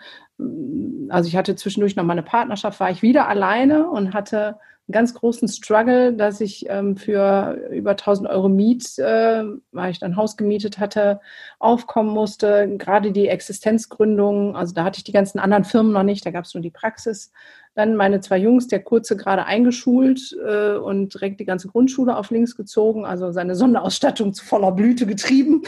also 1.09 1.27
ich 1.27 1.35
hatte 1.35 1.55
zwischendurch 1.55 1.95
noch 1.95 2.03
mal 2.03 2.13
eine 2.13 2.23
Partnerschaft, 2.23 2.79
war 2.79 2.91
ich 2.91 3.01
wieder 3.01 3.27
alleine 3.27 3.89
und 3.89 4.13
hatte 4.13 4.57
einen 4.87 4.93
ganz 4.93 5.13
großen 5.13 5.47
Struggle, 5.47 6.13
dass 6.13 6.41
ich 6.41 6.65
ähm, 6.67 6.97
für 6.97 7.59
über 7.71 7.91
1000 7.91 8.27
Euro 8.29 8.49
Miet, 8.49 8.97
äh, 8.97 9.43
weil 9.71 9.91
ich 9.91 9.99
dann 9.99 10.15
Haus 10.15 10.37
gemietet 10.37 10.79
hatte, 10.79 11.19
aufkommen 11.59 12.09
musste. 12.09 12.75
Gerade 12.77 13.11
die 13.11 13.27
Existenzgründung, 13.27 14.55
also 14.55 14.73
da 14.73 14.83
hatte 14.83 14.97
ich 14.97 15.03
die 15.03 15.11
ganzen 15.11 15.39
anderen 15.39 15.63
Firmen 15.63 15.91
noch 15.91 16.03
nicht, 16.03 16.25
da 16.25 16.31
gab 16.31 16.45
es 16.45 16.53
nur 16.53 16.63
die 16.63 16.71
Praxis. 16.71 17.31
Dann 17.75 17.95
meine 17.95 18.19
zwei 18.19 18.37
Jungs, 18.37 18.67
der 18.67 18.81
Kurze 18.81 19.15
gerade 19.15 19.45
eingeschult 19.45 20.35
äh, 20.43 20.75
und 20.77 21.13
direkt 21.13 21.39
die 21.39 21.45
ganze 21.45 21.67
Grundschule 21.67 22.17
auf 22.17 22.31
links 22.31 22.55
gezogen, 22.55 23.05
also 23.05 23.31
seine 23.31 23.55
Sonderausstattung 23.55 24.33
zu 24.33 24.43
voller 24.43 24.71
Blüte 24.71 25.05
getrieben, 25.05 25.61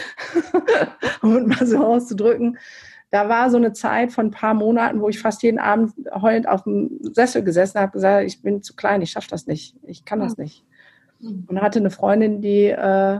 um 1.21 1.47
mal 1.47 1.67
so 1.67 1.77
auszudrücken 1.77 2.57
da 3.11 3.27
war 3.27 3.49
so 3.49 3.57
eine 3.57 3.73
Zeit 3.73 4.11
von 4.11 4.27
ein 4.27 4.31
paar 4.31 4.53
Monaten, 4.53 5.01
wo 5.01 5.09
ich 5.09 5.19
fast 5.19 5.43
jeden 5.43 5.59
Abend 5.59 5.93
heulend 6.13 6.47
auf 6.47 6.63
dem 6.63 6.97
Sessel 7.01 7.43
gesessen 7.43 7.79
habe, 7.79 7.91
gesagt, 7.91 8.25
ich 8.25 8.41
bin 8.41 8.63
zu 8.63 8.75
klein, 8.75 9.01
ich 9.01 9.11
schaffe 9.11 9.27
das 9.29 9.47
nicht, 9.47 9.75
ich 9.83 10.05
kann 10.05 10.21
das 10.21 10.37
nicht. 10.37 10.65
Und 11.19 11.61
hatte 11.61 11.79
eine 11.79 11.91
Freundin, 11.91 12.41
die, 12.41 12.67
äh, 12.67 13.19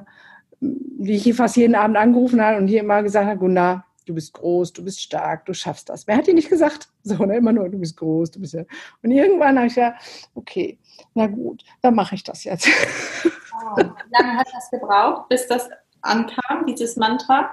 die 0.60 1.14
ich 1.14 1.34
fast 1.36 1.58
jeden 1.58 1.76
Abend 1.76 1.98
angerufen 1.98 2.42
hat 2.42 2.58
und 2.58 2.68
die 2.68 2.78
immer 2.78 3.04
gesagt 3.04 3.28
hat, 3.28 3.40
Gunda, 3.40 3.86
du 4.06 4.16
bist 4.16 4.34
groß, 4.34 4.74
du 4.74 4.84
bist 4.84 5.02
stark, 5.02 5.46
du 5.46 5.54
schaffst 5.54 5.90
das. 5.90 6.08
Wer 6.08 6.18
hat 6.18 6.28
die 6.28 6.34
nicht 6.34 6.50
gesagt? 6.50 6.88
So, 7.04 7.26
ne? 7.26 7.38
immer 7.38 7.52
nur, 7.52 7.68
du 7.68 7.80
bist 7.80 7.98
groß, 7.98 8.30
du 8.30 8.40
bist 8.40 8.54
ja. 8.54 8.64
Und 9.02 9.10
irgendwann 9.10 9.58
habe 9.58 9.66
ich 9.66 9.76
ja, 9.76 9.96
okay, 10.36 10.78
na 11.16 11.26
gut, 11.26 11.64
dann 11.82 11.96
mache 11.96 12.14
ich 12.14 12.24
das 12.24 12.44
jetzt. 12.44 12.68
Oh, 13.64 13.78
wie 13.78 14.18
lange 14.18 14.40
hat 14.40 14.48
das 14.52 14.72
gebraucht, 14.72 15.30
bis 15.30 15.48
das 15.48 15.70
ankam, 16.02 16.66
dieses 16.66 16.96
Mantra? 16.96 17.52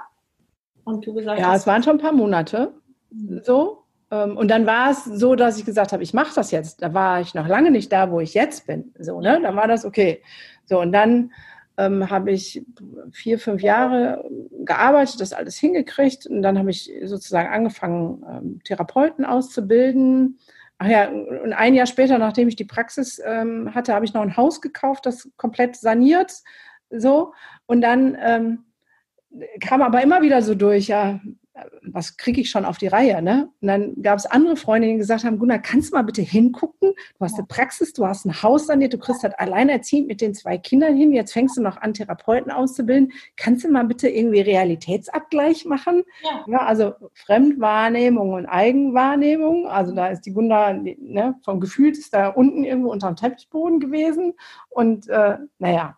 Und 0.88 1.06
du 1.06 1.12
gesagt 1.12 1.38
ja, 1.38 1.54
es 1.54 1.66
waren 1.66 1.82
schon 1.82 1.96
ein 1.96 2.02
paar 2.02 2.12
Monate 2.12 2.72
mhm. 3.10 3.40
so. 3.44 3.84
Ähm, 4.10 4.36
und 4.36 4.48
dann 4.48 4.66
war 4.66 4.90
es 4.90 5.04
so, 5.04 5.34
dass 5.34 5.58
ich 5.58 5.66
gesagt 5.66 5.92
habe, 5.92 6.02
ich 6.02 6.14
mache 6.14 6.34
das 6.34 6.50
jetzt. 6.50 6.82
Da 6.82 6.94
war 6.94 7.20
ich 7.20 7.34
noch 7.34 7.46
lange 7.46 7.70
nicht 7.70 7.92
da, 7.92 8.10
wo 8.10 8.20
ich 8.20 8.32
jetzt 8.34 8.66
bin. 8.66 8.94
So, 8.98 9.20
ne? 9.20 9.38
Dann 9.42 9.54
war 9.54 9.68
das 9.68 9.84
okay. 9.84 10.22
So, 10.64 10.80
und 10.80 10.92
dann 10.92 11.32
ähm, 11.76 12.08
habe 12.08 12.30
ich 12.30 12.64
vier, 13.12 13.38
fünf 13.38 13.62
Jahre 13.62 14.24
gearbeitet, 14.64 15.20
das 15.20 15.34
alles 15.34 15.58
hingekriegt. 15.58 16.26
Und 16.26 16.40
dann 16.40 16.58
habe 16.58 16.70
ich 16.70 16.90
sozusagen 17.04 17.52
angefangen, 17.52 18.24
ähm, 18.30 18.60
Therapeuten 18.64 19.26
auszubilden. 19.26 20.38
Ach 20.78 20.88
ja, 20.88 21.08
und 21.08 21.52
ein 21.52 21.74
Jahr 21.74 21.86
später, 21.86 22.16
nachdem 22.18 22.48
ich 22.48 22.56
die 22.56 22.64
Praxis 22.64 23.20
ähm, 23.22 23.74
hatte, 23.74 23.92
habe 23.92 24.06
ich 24.06 24.14
noch 24.14 24.22
ein 24.22 24.36
Haus 24.36 24.62
gekauft, 24.62 25.04
das 25.04 25.28
komplett 25.36 25.76
saniert 25.76 26.32
so. 26.90 27.34
Und 27.66 27.82
dann 27.82 28.16
ähm, 28.20 28.64
kam 29.60 29.82
aber 29.82 30.02
immer 30.02 30.22
wieder 30.22 30.42
so 30.42 30.54
durch, 30.54 30.88
ja, 30.88 31.20
was 31.82 32.16
kriege 32.16 32.40
ich 32.40 32.50
schon 32.50 32.64
auf 32.64 32.78
die 32.78 32.86
Reihe? 32.86 33.22
Ne? 33.22 33.50
Und 33.60 33.68
dann 33.68 34.02
gab 34.02 34.18
es 34.18 34.26
andere 34.26 34.56
Freundinnen, 34.56 34.94
die 34.94 35.00
gesagt 35.00 35.24
haben, 35.24 35.38
Gunnar, 35.38 35.58
kannst 35.58 35.90
du 35.90 35.96
mal 35.96 36.02
bitte 36.02 36.22
hingucken? 36.22 36.92
Du 36.92 37.24
hast 37.24 37.34
eine 37.34 37.46
Praxis, 37.46 37.92
du 37.92 38.06
hast 38.06 38.24
ein 38.24 38.42
Haus 38.42 38.66
saniert, 38.66 38.92
du 38.92 38.98
kriegst 38.98 39.22
halt 39.22 39.38
alleinerziehend 39.38 40.08
mit 40.08 40.20
den 40.20 40.34
zwei 40.34 40.58
Kindern 40.58 40.96
hin, 40.96 41.12
jetzt 41.12 41.32
fängst 41.32 41.56
du 41.56 41.62
noch 41.62 41.76
an, 41.78 41.94
Therapeuten 41.94 42.50
auszubilden. 42.50 43.12
Kannst 43.36 43.64
du 43.64 43.70
mal 43.70 43.84
bitte 43.84 44.08
irgendwie 44.08 44.40
Realitätsabgleich 44.40 45.64
machen? 45.64 46.04
Ja. 46.22 46.44
ja 46.46 46.58
also 46.58 46.94
Fremdwahrnehmung 47.14 48.32
und 48.34 48.46
Eigenwahrnehmung. 48.46 49.66
Also 49.66 49.94
da 49.94 50.08
ist 50.08 50.22
die 50.22 50.32
Gunda, 50.32 50.72
ne, 50.72 51.36
vom 51.44 51.60
Gefühl 51.60 51.92
ist 51.92 52.14
da 52.14 52.28
unten 52.28 52.64
irgendwo 52.64 52.90
unter 52.90 53.08
dem 53.08 53.16
Teppichboden 53.16 53.80
gewesen. 53.80 54.34
Und 54.68 55.08
äh, 55.08 55.38
naja. 55.58 55.96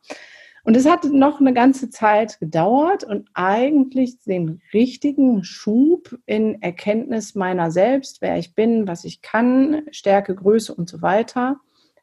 Und 0.64 0.76
es 0.76 0.86
hat 0.86 1.04
noch 1.04 1.40
eine 1.40 1.54
ganze 1.54 1.90
Zeit 1.90 2.38
gedauert 2.38 3.04
und 3.04 3.28
eigentlich 3.34 4.20
den 4.20 4.60
richtigen 4.74 5.42
Schub 5.42 6.18
in 6.26 6.60
Erkenntnis 6.60 7.34
meiner 7.34 7.70
selbst, 7.70 8.20
wer 8.20 8.36
ich 8.36 8.54
bin, 8.54 8.86
was 8.86 9.04
ich 9.04 9.22
kann, 9.22 9.82
Stärke, 9.90 10.34
Größe 10.34 10.74
und 10.74 10.88
so 10.88 11.00
weiter, 11.02 11.56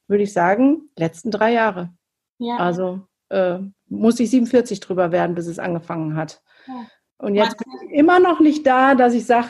würde 0.08 0.24
ich 0.24 0.34
sagen, 0.34 0.90
letzten 0.96 1.32
drei 1.32 1.54
Jahre. 1.54 1.94
Ja. 2.40 2.58
Also 2.58 3.02
äh, 3.30 3.60
muss 3.88 4.20
ich 4.20 4.30
47 4.30 4.80
drüber 4.80 5.12
werden, 5.12 5.36
bis 5.36 5.48
es 5.48 5.60
angefangen 5.60 6.16
hat. 6.16 6.42
Ja. 6.68 6.88
Und 7.20 7.36
jetzt 7.36 7.58
bin 7.58 7.68
ich 7.86 7.98
immer 7.98 8.20
noch 8.20 8.40
nicht 8.40 8.66
da, 8.66 8.96
dass 8.96 9.14
ich 9.14 9.26
sage, 9.26 9.48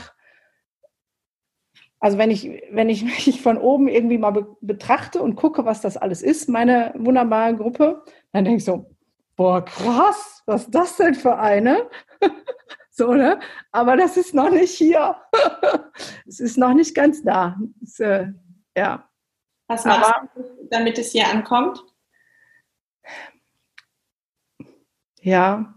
also 2.00 2.18
wenn 2.18 2.32
ich, 2.32 2.50
wenn 2.72 2.90
ich 2.90 3.04
mich 3.28 3.42
von 3.42 3.58
oben 3.58 3.88
irgendwie 3.88 4.18
mal 4.18 4.32
be 4.32 4.48
betrachte 4.62 5.22
und 5.22 5.36
gucke, 5.36 5.66
was 5.66 5.82
das 5.82 5.98
alles 5.98 6.22
ist, 6.22 6.50
meine 6.50 6.94
wunderbare 6.98 7.56
Gruppe, 7.56 8.04
dann 8.32 8.46
denke 8.46 8.58
ich 8.58 8.66
so, 8.66 8.97
boah, 9.38 9.64
krass, 9.64 10.44
was 10.46 10.64
ist 10.64 10.76
das 10.76 10.98
denn 10.98 11.16
für 11.16 11.38
eine? 11.38 11.90
so, 12.90 13.14
ne? 13.14 13.40
Aber 13.72 13.96
das 13.96 14.18
ist 14.18 14.34
noch 14.34 14.50
nicht 14.50 14.72
hier. 14.72 15.16
es 16.28 16.42
ist 16.42 16.58
noch 16.58 16.74
nicht 16.74 16.94
ganz 16.94 17.24
da. 17.24 17.58
Es, 17.82 18.00
äh, 18.02 18.28
ja. 18.76 19.10
Was 19.68 19.86
machst 19.86 20.14
Aber, 20.14 20.30
du, 20.36 20.68
damit 20.70 20.98
es 20.98 21.12
hier 21.12 21.30
ankommt? 21.30 21.82
Ja. 25.22 25.76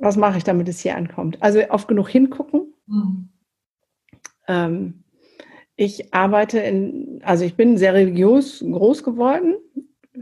Was 0.00 0.16
mache 0.16 0.38
ich, 0.38 0.44
damit 0.44 0.68
es 0.68 0.80
hier 0.80 0.96
ankommt? 0.96 1.42
Also 1.42 1.60
oft 1.70 1.88
genug 1.88 2.08
hingucken. 2.08 2.74
Mhm. 2.86 3.28
Ähm, 4.48 5.04
ich 5.76 6.12
arbeite 6.12 6.58
in, 6.58 7.20
also 7.24 7.44
ich 7.44 7.54
bin 7.54 7.76
sehr 7.76 7.94
religiös 7.94 8.60
groß 8.60 9.04
geworden 9.04 9.56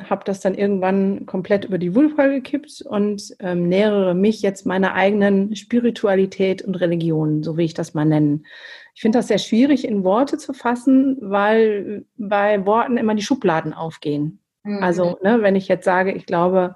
habe 0.02 0.24
das 0.24 0.40
dann 0.40 0.54
irgendwann 0.54 1.26
komplett 1.26 1.64
über 1.64 1.78
die 1.78 1.94
Wulfa 1.94 2.26
gekippt 2.26 2.82
und 2.82 3.34
ähm, 3.40 3.68
nähere 3.68 4.14
mich 4.14 4.42
jetzt 4.42 4.66
meiner 4.66 4.94
eigenen 4.94 5.54
Spiritualität 5.56 6.62
und 6.62 6.74
Religion, 6.76 7.42
so 7.42 7.56
will 7.56 7.64
ich 7.64 7.74
das 7.74 7.94
mal 7.94 8.04
nennen. 8.04 8.46
Ich 8.94 9.02
finde 9.02 9.18
das 9.18 9.28
sehr 9.28 9.38
schwierig 9.38 9.86
in 9.86 10.04
Worte 10.04 10.38
zu 10.38 10.52
fassen, 10.52 11.18
weil 11.20 12.04
bei 12.16 12.64
Worten 12.66 12.96
immer 12.96 13.14
die 13.14 13.22
Schubladen 13.22 13.72
aufgehen. 13.72 14.40
Mhm. 14.62 14.82
Also, 14.82 15.18
ne, 15.22 15.42
wenn 15.42 15.56
ich 15.56 15.68
jetzt 15.68 15.84
sage, 15.84 16.12
ich 16.12 16.26
glaube, 16.26 16.74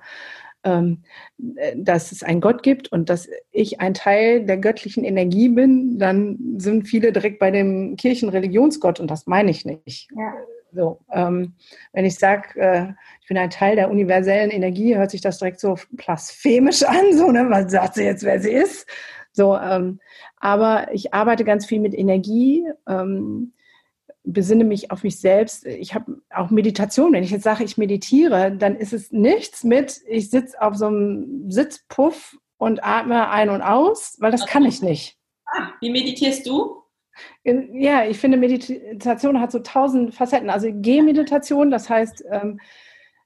ähm, 0.65 1.03
dass 1.75 2.13
es 2.13 2.23
einen 2.23 2.41
Gott 2.41 2.63
gibt 2.63 2.93
und 2.93 3.09
dass 3.09 3.29
ich 3.51 3.81
ein 3.81 3.95
Teil 3.95 4.45
der 4.45 4.59
göttlichen 4.59 5.05
Energie 5.05 5.49
bin, 5.49 5.99
dann 5.99 6.39
sind 6.59 6.87
viele 6.87 7.13
direkt 7.13 7.39
bei 7.39 7.51
dem 7.51 7.97
Kirchenreligionsgott 7.97 9.01
und 9.01 9.11
das 9.11 9.27
meine 9.27 9.51
ich 9.51 9.65
nicht. 9.65 10.09
Ja. 10.15 10.35
So, 10.73 11.01
ähm, 11.13 11.55
wenn 11.93 12.05
ich 12.05 12.17
sage, 12.17 12.61
äh, 12.61 12.93
ich 13.21 13.29
bin 13.29 13.39
ein 13.39 13.51
Teil 13.51 13.77
der 13.77 13.91
universellen 13.91 14.51
Energie, 14.51 14.97
hört 14.97 15.11
sich 15.11 15.21
das 15.21 15.39
direkt 15.39 15.61
so 15.61 15.77
blasphemisch 15.93 16.83
an, 16.83 17.17
so, 17.17 17.31
ne? 17.31 17.47
Was 17.49 17.71
sagt 17.71 17.95
sie 17.95 18.05
jetzt, 18.05 18.25
wer 18.25 18.41
sie 18.41 18.53
ist? 18.53 18.87
So, 19.33 19.57
ähm, 19.57 20.01
aber 20.39 20.93
ich 20.93 21.15
arbeite 21.15 21.45
ganz 21.45 21.67
viel 21.67 21.81
mit 21.81 21.95
Energie, 21.95 22.67
ähm, 22.89 23.53
besinne 24.25 24.65
mich 24.65 24.91
auf 24.91 25.03
mich 25.03 25.19
selbst. 25.21 25.67
Ich 25.67 25.95
habe 25.95 26.21
auch 26.35 26.51
Meditation. 26.51 27.13
Wenn 27.13 27.25
ich 27.25 27.31
jetzt 27.31 27.45
sage, 27.45 27.65
ich 27.65 27.79
meditiere, 27.79 28.53
dann 28.53 28.77
ist 28.77 28.93
es 28.93 29.13
nichts 29.13 29.65
mit, 29.65 30.01
ich 30.07 30.31
sitze 30.31 30.61
auf 30.61 30.77
so 30.77 30.87
einem 30.87 31.51
Sitzpuff 31.51 32.37
und 32.59 32.85
atme 32.85 33.29
ein 33.31 33.49
und 33.49 33.63
aus, 33.63 34.17
weil 34.21 34.31
das 34.31 34.47
kann 34.47 34.65
ich 34.65 34.83
nicht. 34.83 35.17
Ah, 35.47 35.71
wie 35.81 35.91
meditierst 35.91 36.47
du? 36.47 36.80
Ja, 37.45 38.05
ich 38.05 38.19
finde, 38.19 38.37
Meditation 38.37 39.41
hat 39.41 39.53
so 39.53 39.61
tausend 39.61 40.15
Facetten. 40.15 40.51
Also 40.51 40.69
Gehmeditation, 40.73 41.71
das 41.71 41.89
heißt, 41.89 42.25
ähm, 42.31 42.61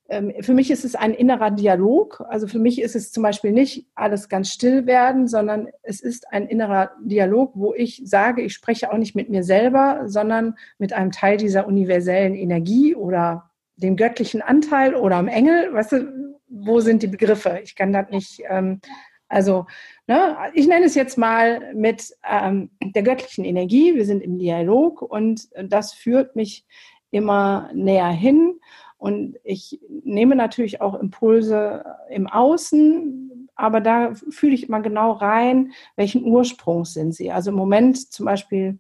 ähm, 0.09 0.33
für 0.41 0.53
mich 0.53 0.71
ist 0.71 0.85
es 0.85 0.95
ein 0.95 1.15
innerer 1.15 1.51
Dialog. 1.51 2.23
Also 2.29 2.47
für 2.47 2.59
mich 2.59 2.81
ist 2.81 2.95
es 2.95 3.11
zum 3.11 3.23
Beispiel 3.23 3.53
nicht 3.53 3.87
alles 3.95 4.29
ganz 4.29 4.51
still 4.51 4.87
werden, 4.87 5.27
sondern 5.27 5.69
es 5.83 6.01
ist 6.01 6.31
ein 6.31 6.47
innerer 6.47 6.93
Dialog, 7.03 7.53
wo 7.55 7.75
ich 7.75 8.03
sage, 8.05 8.43
ich 8.43 8.53
spreche 8.53 8.93
auch 8.93 8.99
nicht 8.99 9.15
mit 9.15 9.31
mir 9.31 9.43
selber, 9.43 10.03
sondern 10.07 10.57
mit 10.79 10.93
einem 10.93 11.11
Teil 11.11 11.39
dieser 11.39 11.67
universellen 11.67 12.35
Energie 12.35 12.95
oder 12.95 13.51
dem 13.77 13.97
göttlichen 13.97 14.43
Anteil 14.43 14.95
oder 14.95 15.17
am 15.17 15.29
Engel. 15.29 15.73
Weißt 15.73 15.93
du, 15.93 16.41
wo 16.49 16.81
sind 16.81 17.03
die 17.03 17.09
Begriffe? 17.09 17.61
Ich 17.65 17.75
kann 17.75 17.93
das 17.93 18.11
nicht. 18.11 18.43
Ähm, 18.49 18.81
also 19.29 19.67
Ne? 20.07 20.37
Ich 20.53 20.67
nenne 20.67 20.85
es 20.87 20.95
jetzt 20.95 21.17
mal 21.17 21.75
mit 21.75 22.15
ähm, 22.29 22.71
der 22.83 23.03
göttlichen 23.03 23.45
Energie. 23.45 23.95
Wir 23.95 24.05
sind 24.05 24.23
im 24.23 24.39
Dialog 24.39 25.01
und 25.03 25.49
das 25.57 25.95
führt 25.95 26.37
mich 26.37 26.67
immer 27.11 27.71
näher 27.73 28.09
hin. 28.09 28.61
Und 28.99 29.37
ich 29.45 29.81
nehme 29.89 30.37
natürlich 30.37 30.81
auch 30.81 30.95
Impulse 30.95 31.85
im 32.11 32.27
Außen, 32.27 33.49
aber 33.55 33.81
da 33.81 34.15
fühle 34.31 34.55
ich 34.55 34.69
immer 34.69 34.81
genau 34.81 35.13
rein, 35.13 35.73
welchen 35.97 36.25
Ursprung 36.25 36.85
sind 36.85 37.15
sie. 37.15 37.31
Also 37.31 37.51
im 37.51 37.57
Moment 37.57 38.13
zum 38.13 38.27
Beispiel 38.27 38.79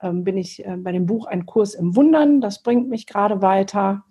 ähm, 0.00 0.22
bin 0.22 0.36
ich 0.36 0.64
äh, 0.64 0.76
bei 0.76 0.92
dem 0.92 1.06
Buch 1.06 1.26
Ein 1.26 1.46
Kurs 1.46 1.74
im 1.74 1.96
Wundern. 1.96 2.40
Das 2.40 2.62
bringt 2.62 2.88
mich 2.88 3.06
gerade 3.06 3.42
weiter. 3.42 4.04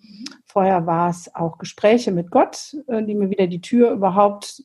Vorher 0.45 0.85
war 0.85 1.09
es 1.09 1.33
auch 1.33 1.57
Gespräche 1.57 2.11
mit 2.11 2.31
Gott, 2.31 2.75
äh, 2.87 3.03
die 3.03 3.15
mir 3.15 3.29
wieder 3.29 3.47
die 3.47 3.61
Tür 3.61 3.91
überhaupt 3.91 4.63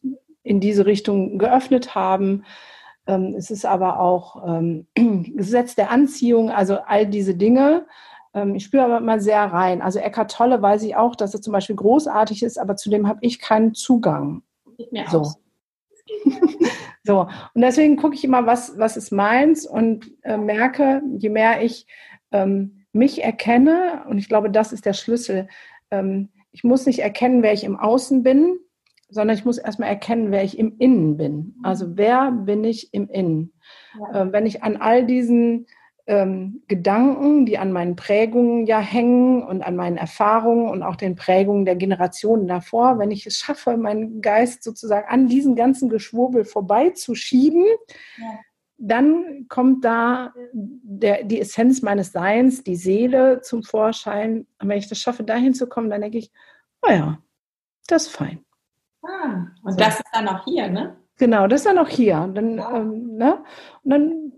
in 0.49 0.61
diese 0.61 0.87
Richtung 0.87 1.39
geöffnet 1.39 1.95
haben. 1.95 2.45
Ähm, 3.07 3.35
es 3.37 3.51
ist 3.51 3.67
aber 3.67 4.01
auch 4.01 4.43
ähm, 4.47 4.87
Gesetz 4.95 5.75
der 5.75 5.91
Anziehung, 5.91 6.51
also 6.51 6.79
all 6.87 7.07
diese 7.07 7.35
Dinge. 7.35 7.87
Ähm, 8.35 8.55
ich 8.55 8.65
spüre 8.65 8.85
aber 8.85 8.99
immer 8.99 9.21
sehr 9.21 9.45
rein. 9.45 9.83
Also 9.83 9.99
Eckart 9.99 10.33
Tolle 10.33 10.61
weiß 10.63 10.83
ich 10.85 10.97
auch, 10.97 11.17
dass 11.17 11.35
er 11.35 11.43
zum 11.43 11.53
Beispiel 11.53 11.77
großartig 11.77 12.43
ist, 12.43 12.59
aber 12.59 12.77
zu 12.77 12.89
dem 12.91 13.07
habe 13.07 13.19
ich 13.23 13.41
keinen 13.41 13.75
Zugang. 13.75 14.43
so. 15.11 15.33
so, 17.05 17.29
und 17.53 17.61
deswegen 17.61 17.97
gucke 17.97 18.15
ich 18.15 18.25
immer, 18.25 18.47
was, 18.47 18.79
was 18.79 18.97
ist 18.97 19.13
meins 19.13 19.67
und 19.67 20.11
äh, 20.23 20.39
merke, 20.39 21.03
je 21.19 21.29
mehr 21.29 21.63
ich 21.63 21.87
ähm, 22.33 22.87
mich 22.93 23.23
erkenne, 23.23 24.05
und 24.09 24.17
ich 24.17 24.29
glaube, 24.29 24.51
das 24.51 24.73
ist 24.73 24.87
der 24.87 24.95
Schlüssel, 24.95 25.49
ähm, 25.91 26.31
ich 26.51 26.65
muss 26.65 26.87
nicht 26.87 27.01
erkennen, 27.01 27.43
wer 27.43 27.53
ich 27.53 27.65
im 27.65 27.79
Außen 27.79 28.23
bin, 28.23 28.59
sondern 29.09 29.37
ich 29.37 29.45
muss 29.45 29.59
erstmal 29.59 29.89
erkennen, 29.89 30.31
wer 30.31 30.45
ich 30.45 30.59
im 30.59 30.77
Innen 30.79 31.17
bin. 31.17 31.57
Also 31.63 31.97
wer 31.97 32.31
bin 32.31 32.65
ich 32.65 32.93
im 32.93 33.09
Innen? 33.09 33.53
Ja. 33.99 34.23
Äh, 34.23 34.33
wenn 34.33 34.47
ich 34.47 34.63
an 34.63 34.77
all 34.77 35.07
diesen 35.07 35.67
ähm, 36.09 36.63
Gedanken, 36.69 37.45
die 37.45 37.59
an 37.59 37.71
meinen 37.71 37.95
Prägungen 37.95 38.67
ja 38.67 38.81
hängen 38.81 39.43
und 39.43 39.63
an 39.63 39.77
meinen 39.77 39.99
Erfahrungen 39.99 40.69
und 40.69 40.83
auch 40.83 40.97
den 40.97 41.17
Prägungen 41.17 41.67
der 41.67 41.77
Generationen 41.77 42.49
davor, 42.49 42.99
wenn 42.99 43.11
ich 43.11 43.27
es 43.27 43.37
schaffe, 43.37 43.77
meinen 43.77 44.23
Geist 44.23 44.63
sozusagen 44.63 45.07
an 45.09 45.27
diesen 45.27 45.55
ganzen 45.55 45.91
Geschwurbel 45.91 46.47
vorbeizuschieben, 46.47 47.65
ja. 48.17 48.41
dann 48.79 49.47
kommt 49.49 49.85
da 49.85 50.33
der, 50.53 51.25
die 51.25 51.41
Essenz 51.41 51.83
meines 51.83 52.13
Seins, 52.13 52.65
die 52.65 52.77
Seele 52.77 53.43
zum 53.43 53.63
Vorschein. 53.63 54.47
Und 54.61 54.69
wenn 54.69 54.79
ich 54.79 54.89
das 54.89 54.99
schaffe, 54.99 55.25
dahin 55.25 55.53
zu 55.53 55.67
kommen, 55.67 55.91
dann 55.91 56.01
denke 56.01 56.19
ich, 56.19 56.33
naja, 56.83 57.19
oh 57.19 57.25
das 57.87 58.07
ist 58.07 58.17
fein. 58.17 58.45
Ah, 59.09 59.47
und 59.63 59.73
so. 59.73 59.79
das 59.79 59.97
ist 59.97 60.09
dann 60.13 60.29
auch 60.29 60.45
hier, 60.45 60.69
ne? 60.69 60.97
Genau, 61.17 61.47
das 61.47 61.61
ist 61.61 61.67
dann 61.67 61.79
auch 61.79 61.89
hier. 61.89 62.31
Dann, 62.33 62.59
ja. 62.59 62.77
ähm, 62.77 63.17
ne? 63.17 63.45
Und 63.83 63.91
dann 63.91 64.33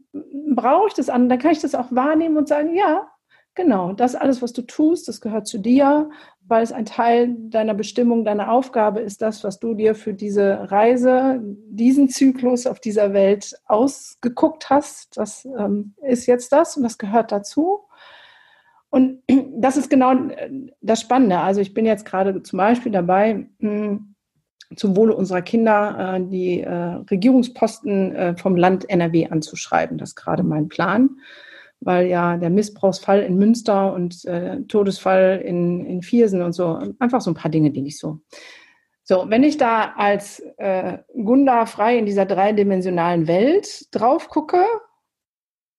brauche 0.55 0.89
ich 0.89 0.95
das 0.95 1.09
an, 1.09 1.29
dann 1.29 1.39
kann 1.39 1.53
ich 1.53 1.61
das 1.61 1.75
auch 1.75 1.91
wahrnehmen 1.91 2.37
und 2.37 2.49
sagen, 2.49 2.75
ja, 2.75 3.09
genau, 3.55 3.93
das 3.93 4.15
alles, 4.15 4.43
was 4.43 4.53
du 4.53 4.63
tust, 4.63 5.09
das 5.09 5.21
gehört 5.21 5.47
zu 5.47 5.59
dir, 5.59 6.11
weil 6.47 6.63
es 6.63 6.73
ein 6.73 6.87
Teil 6.87 7.35
deiner 7.39 7.75
Bestimmung, 7.75 8.25
deiner 8.25 8.51
Aufgabe 8.51 9.01
ist, 9.01 9.23
das, 9.23 9.45
was 9.45 9.61
du 9.61 9.75
dir 9.75 9.95
für 9.95 10.15
diese 10.15 10.71
Reise, 10.71 11.41
diesen 11.43 12.09
Zyklus 12.09 12.67
auf 12.67 12.81
dieser 12.81 13.13
Welt 13.13 13.55
ausgeguckt 13.67 14.71
hast. 14.71 15.17
Das 15.17 15.45
ähm, 15.45 15.95
ist 16.03 16.27
jetzt 16.27 16.53
das 16.53 16.77
und 16.77 16.83
das 16.83 16.99
gehört 16.99 17.31
dazu. 17.31 17.85
Und 18.89 19.23
das 19.57 19.77
ist 19.77 19.91
genau 19.91 20.13
äh, 20.15 20.51
das 20.81 21.01
Spannende. 21.01 21.39
Also 21.39 21.61
ich 21.61 21.75
bin 21.75 21.87
jetzt 21.87 22.05
gerade 22.05 22.43
zum 22.43 22.57
Beispiel 22.57 22.91
dabei, 22.93 23.49
hm, 23.61 24.10
zum 24.77 24.97
Wohle 24.97 25.15
unserer 25.15 25.43
Kinder 25.43 26.17
äh, 26.17 26.21
die 26.25 26.61
äh, 26.61 26.73
Regierungsposten 27.11 28.15
äh, 28.15 28.37
vom 28.37 28.57
Land 28.57 28.89
NRW 28.89 29.29
anzuschreiben. 29.29 29.99
Das 29.99 30.11
ist 30.11 30.17
gerade 30.17 30.43
mein 30.43 30.69
Plan, 30.69 31.11
weil 31.81 32.07
ja 32.07 32.37
der 32.37 32.51
Missbrauchsfall 32.51 33.21
in 33.21 33.37
Münster 33.37 33.93
und 33.93 34.25
äh, 34.27 34.61
Todesfall 34.63 35.43
in, 35.45 35.85
in 35.87 36.03
Viersen 36.03 36.43
und 36.43 36.53
so, 36.53 36.79
einfach 36.99 37.21
so 37.21 37.31
ein 37.31 37.35
paar 37.35 37.51
Dinge, 37.51 37.71
die 37.71 37.83
nicht 37.83 37.99
so. 37.99 38.21
So, 39.03 39.25
wenn 39.29 39.43
ich 39.43 39.57
da 39.57 39.95
als 39.97 40.41
äh, 40.59 40.99
Gunda 41.15 41.67
frei 41.67 41.99
in 41.99 42.07
dieser 42.07 42.27
dreidimensionalen 42.27 43.27
Welt 43.27 43.93
drauf 43.93 44.29
gucke, 44.29 44.65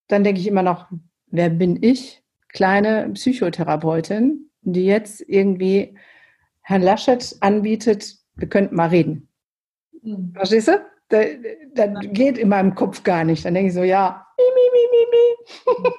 dann 0.10 0.26
denke 0.26 0.42
ich 0.42 0.48
immer 0.48 0.64
noch, 0.64 0.88
wer 1.28 1.50
bin 1.50 1.82
ich? 1.82 2.22
Kleine 2.50 3.10
Psychotherapeutin, 3.14 4.50
die 4.64 4.86
jetzt 4.86 5.22
irgendwie 5.22 5.98
Herrn 6.62 6.82
Laschet 6.82 7.38
anbietet, 7.40 8.21
wir 8.42 8.50
könnten 8.50 8.76
mal 8.76 8.90
reden. 8.90 9.30
Mhm. 10.02 10.34
Verstehst 10.34 10.68
du? 10.68 10.86
Das 11.10 11.26
da 11.74 11.88
geht 11.88 12.38
in 12.38 12.50
meinem 12.50 12.76
Kopf 12.76 13.04
gar 13.04 13.24
nicht. 13.24 13.46
Dann 13.46 13.54
denke 13.54 13.70
ich 13.70 13.74
so, 13.74 13.84
ja, 13.84 14.26
mi, 14.38 14.44
mi, 14.44 14.88
mi, 14.92 15.06
mi. 15.12 15.92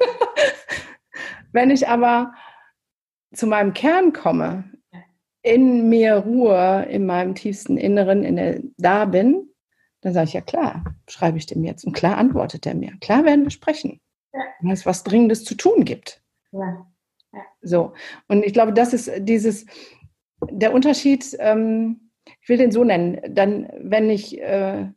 Wenn 1.53 1.71
ich 1.71 1.87
aber 1.87 2.33
zu 3.35 3.47
meinem 3.47 3.75
Kern 3.75 4.13
komme, 4.13 4.65
in 5.43 5.89
mir 5.89 6.17
Ruhe, 6.17 6.87
in 6.89 7.05
meinem 7.05 7.35
tiefsten 7.35 7.77
Inneren, 7.77 8.25
in 8.25 8.37
der, 8.37 8.61
da 8.79 9.05
bin, 9.05 9.51
dann 10.01 10.15
sage 10.15 10.29
ich 10.29 10.33
ja 10.33 10.41
klar, 10.41 10.85
schreibe 11.09 11.39
ich 11.39 11.47
dem 11.47 11.65
jetzt. 11.65 11.85
Und 11.85 11.93
klar 11.93 12.17
antwortet 12.17 12.67
er 12.67 12.75
mir. 12.75 12.93
Klar 13.01 13.25
werden 13.25 13.45
wir 13.45 13.51
sprechen. 13.51 14.01
Ja. 14.33 14.41
Weil 14.61 14.73
es 14.73 14.87
was 14.87 15.05
Dringendes 15.05 15.45
zu 15.45 15.55
tun 15.55 15.85
gibt. 15.85 16.23
Ja. 16.53 16.87
ja. 17.33 17.41
So. 17.61 17.93
Und 18.29 18.45
ich 18.45 18.53
glaube, 18.53 18.73
das 18.73 18.93
ist 18.93 19.11
dieses, 19.19 19.67
der 20.51 20.73
Unterschied, 20.73 21.37
ähm, 21.39 22.02
ich 22.41 22.49
will 22.49 22.57
den 22.57 22.73
so 22.73 22.85
nennen, 22.85 23.21
dann, 23.29 23.69
wenn 23.81 24.11
ich, 24.11 24.41
äh, 24.41 24.89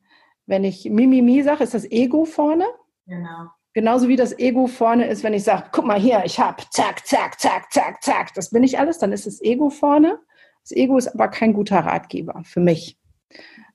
wenn 0.45 0.63
ich 0.63 0.89
Mimimi 0.89 1.41
sage, 1.43 1.63
ist 1.63 1.73
das 1.73 1.89
Ego 1.89 2.25
vorne. 2.25 2.65
Genau. 3.07 3.49
Genauso 3.73 4.07
wie 4.07 4.15
das 4.15 4.37
Ego 4.39 4.67
vorne 4.67 5.07
ist, 5.07 5.23
wenn 5.23 5.33
ich 5.33 5.43
sage, 5.43 5.65
guck 5.71 5.85
mal 5.85 5.99
hier, 5.99 6.23
ich 6.25 6.39
habe, 6.39 6.63
zack, 6.69 7.05
zack, 7.05 7.39
zack, 7.39 7.71
zack, 7.73 8.01
zack, 8.01 8.33
das 8.33 8.51
bin 8.51 8.63
ich 8.63 8.79
alles, 8.79 8.99
dann 8.99 9.11
ist 9.11 9.27
das 9.27 9.41
Ego 9.41 9.69
vorne. 9.69 10.19
Das 10.61 10.71
Ego 10.71 10.97
ist 10.97 11.09
aber 11.09 11.27
kein 11.27 11.53
guter 11.53 11.79
Ratgeber 11.79 12.41
für 12.45 12.61
mich. 12.61 12.97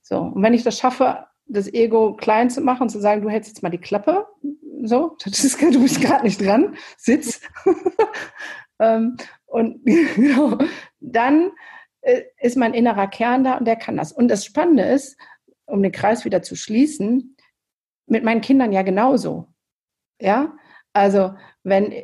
So, 0.00 0.18
und 0.20 0.42
wenn 0.42 0.54
ich 0.54 0.64
das 0.64 0.78
schaffe, 0.78 1.26
das 1.46 1.72
Ego 1.72 2.14
klein 2.14 2.48
zu 2.50 2.60
machen 2.62 2.84
und 2.84 2.88
zu 2.88 3.00
sagen, 3.00 3.22
du 3.22 3.28
hältst 3.28 3.50
jetzt 3.50 3.62
mal 3.62 3.70
die 3.70 3.78
Klappe, 3.78 4.26
so, 4.82 5.16
ist, 5.26 5.60
du 5.60 5.82
bist 5.82 6.00
gerade 6.00 6.24
nicht 6.24 6.40
dran, 6.40 6.76
sitz. 6.96 7.42
Ähm, 8.80 9.16
und 9.46 9.84
genau, 9.84 10.58
dann 11.00 11.52
ist 12.40 12.56
mein 12.56 12.74
innerer 12.74 13.06
Kern 13.06 13.44
da 13.44 13.58
und 13.58 13.66
der 13.66 13.76
kann 13.76 13.96
das. 13.96 14.12
Und 14.12 14.28
das 14.28 14.44
Spannende 14.44 14.84
ist, 14.84 15.16
um 15.66 15.82
den 15.82 15.92
Kreis 15.92 16.24
wieder 16.24 16.42
zu 16.42 16.56
schließen, 16.56 17.36
mit 18.06 18.24
meinen 18.24 18.40
Kindern 18.40 18.72
ja 18.72 18.82
genauso. 18.82 19.46
Ja, 20.20 20.56
also 20.92 21.34
wenn 21.62 21.94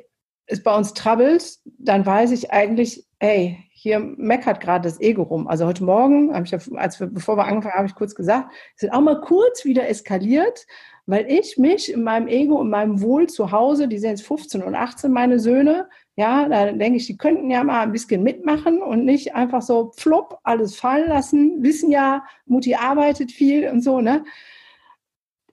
es 0.47 0.63
bei 0.63 0.75
uns 0.75 0.95
troubles, 0.95 1.63
dann 1.79 2.07
weiß 2.07 2.31
ich 2.31 2.53
eigentlich, 2.53 3.07
ey, 3.19 3.59
hier 3.73 3.99
meckert 4.01 4.61
gerade 4.61 4.89
das 4.89 5.01
Ego 5.01 5.23
rum. 5.23 5.49
Also 5.49 5.67
heute 5.67 5.85
Morgen, 5.85 6.31
ich, 6.45 6.55
als 6.77 7.01
wir, 7.01 7.09
bevor 7.09 7.37
wir 7.37 7.45
angefangen 7.45 7.73
haben, 7.73 7.79
habe 7.79 7.89
ich 7.89 7.95
kurz 7.95 8.15
gesagt, 8.15 8.53
es 8.77 8.85
ist 8.85 8.93
auch 8.93 9.01
mal 9.01 9.21
kurz 9.21 9.65
wieder 9.65 9.89
eskaliert, 9.89 10.67
weil 11.07 11.31
ich 11.31 11.59
mich 11.59 11.93
in 11.93 12.03
meinem 12.03 12.29
Ego, 12.29 12.61
in 12.63 12.71
meinem 12.71 13.01
Wohl 13.01 13.29
zu 13.29 13.53
Hause, 13.53 13.89
die 13.89 13.99
sind 13.99 14.11
jetzt 14.11 14.27
15 14.27 14.63
und 14.63 14.75
18, 14.75 15.13
meine 15.13 15.39
Söhne, 15.39 15.89
ja, 16.17 16.49
da 16.49 16.73
denke 16.73 16.97
ich, 16.97 17.07
die 17.07 17.17
könnten 17.17 17.51
ja 17.51 17.63
mal 17.63 17.83
ein 17.83 17.93
bisschen 17.93 18.23
mitmachen 18.23 18.83
und 18.83 19.05
nicht 19.05 19.35
einfach 19.35 19.63
so 19.63 19.93
flop 19.97 20.39
alles 20.43 20.77
fallen 20.77 21.09
lassen, 21.09 21.63
wissen 21.63 21.91
ja, 21.91 22.25
Mutti 22.47 22.75
arbeitet 22.75 23.31
viel 23.33 23.69
und 23.69 23.83
so, 23.83 24.01
ne? 24.01 24.25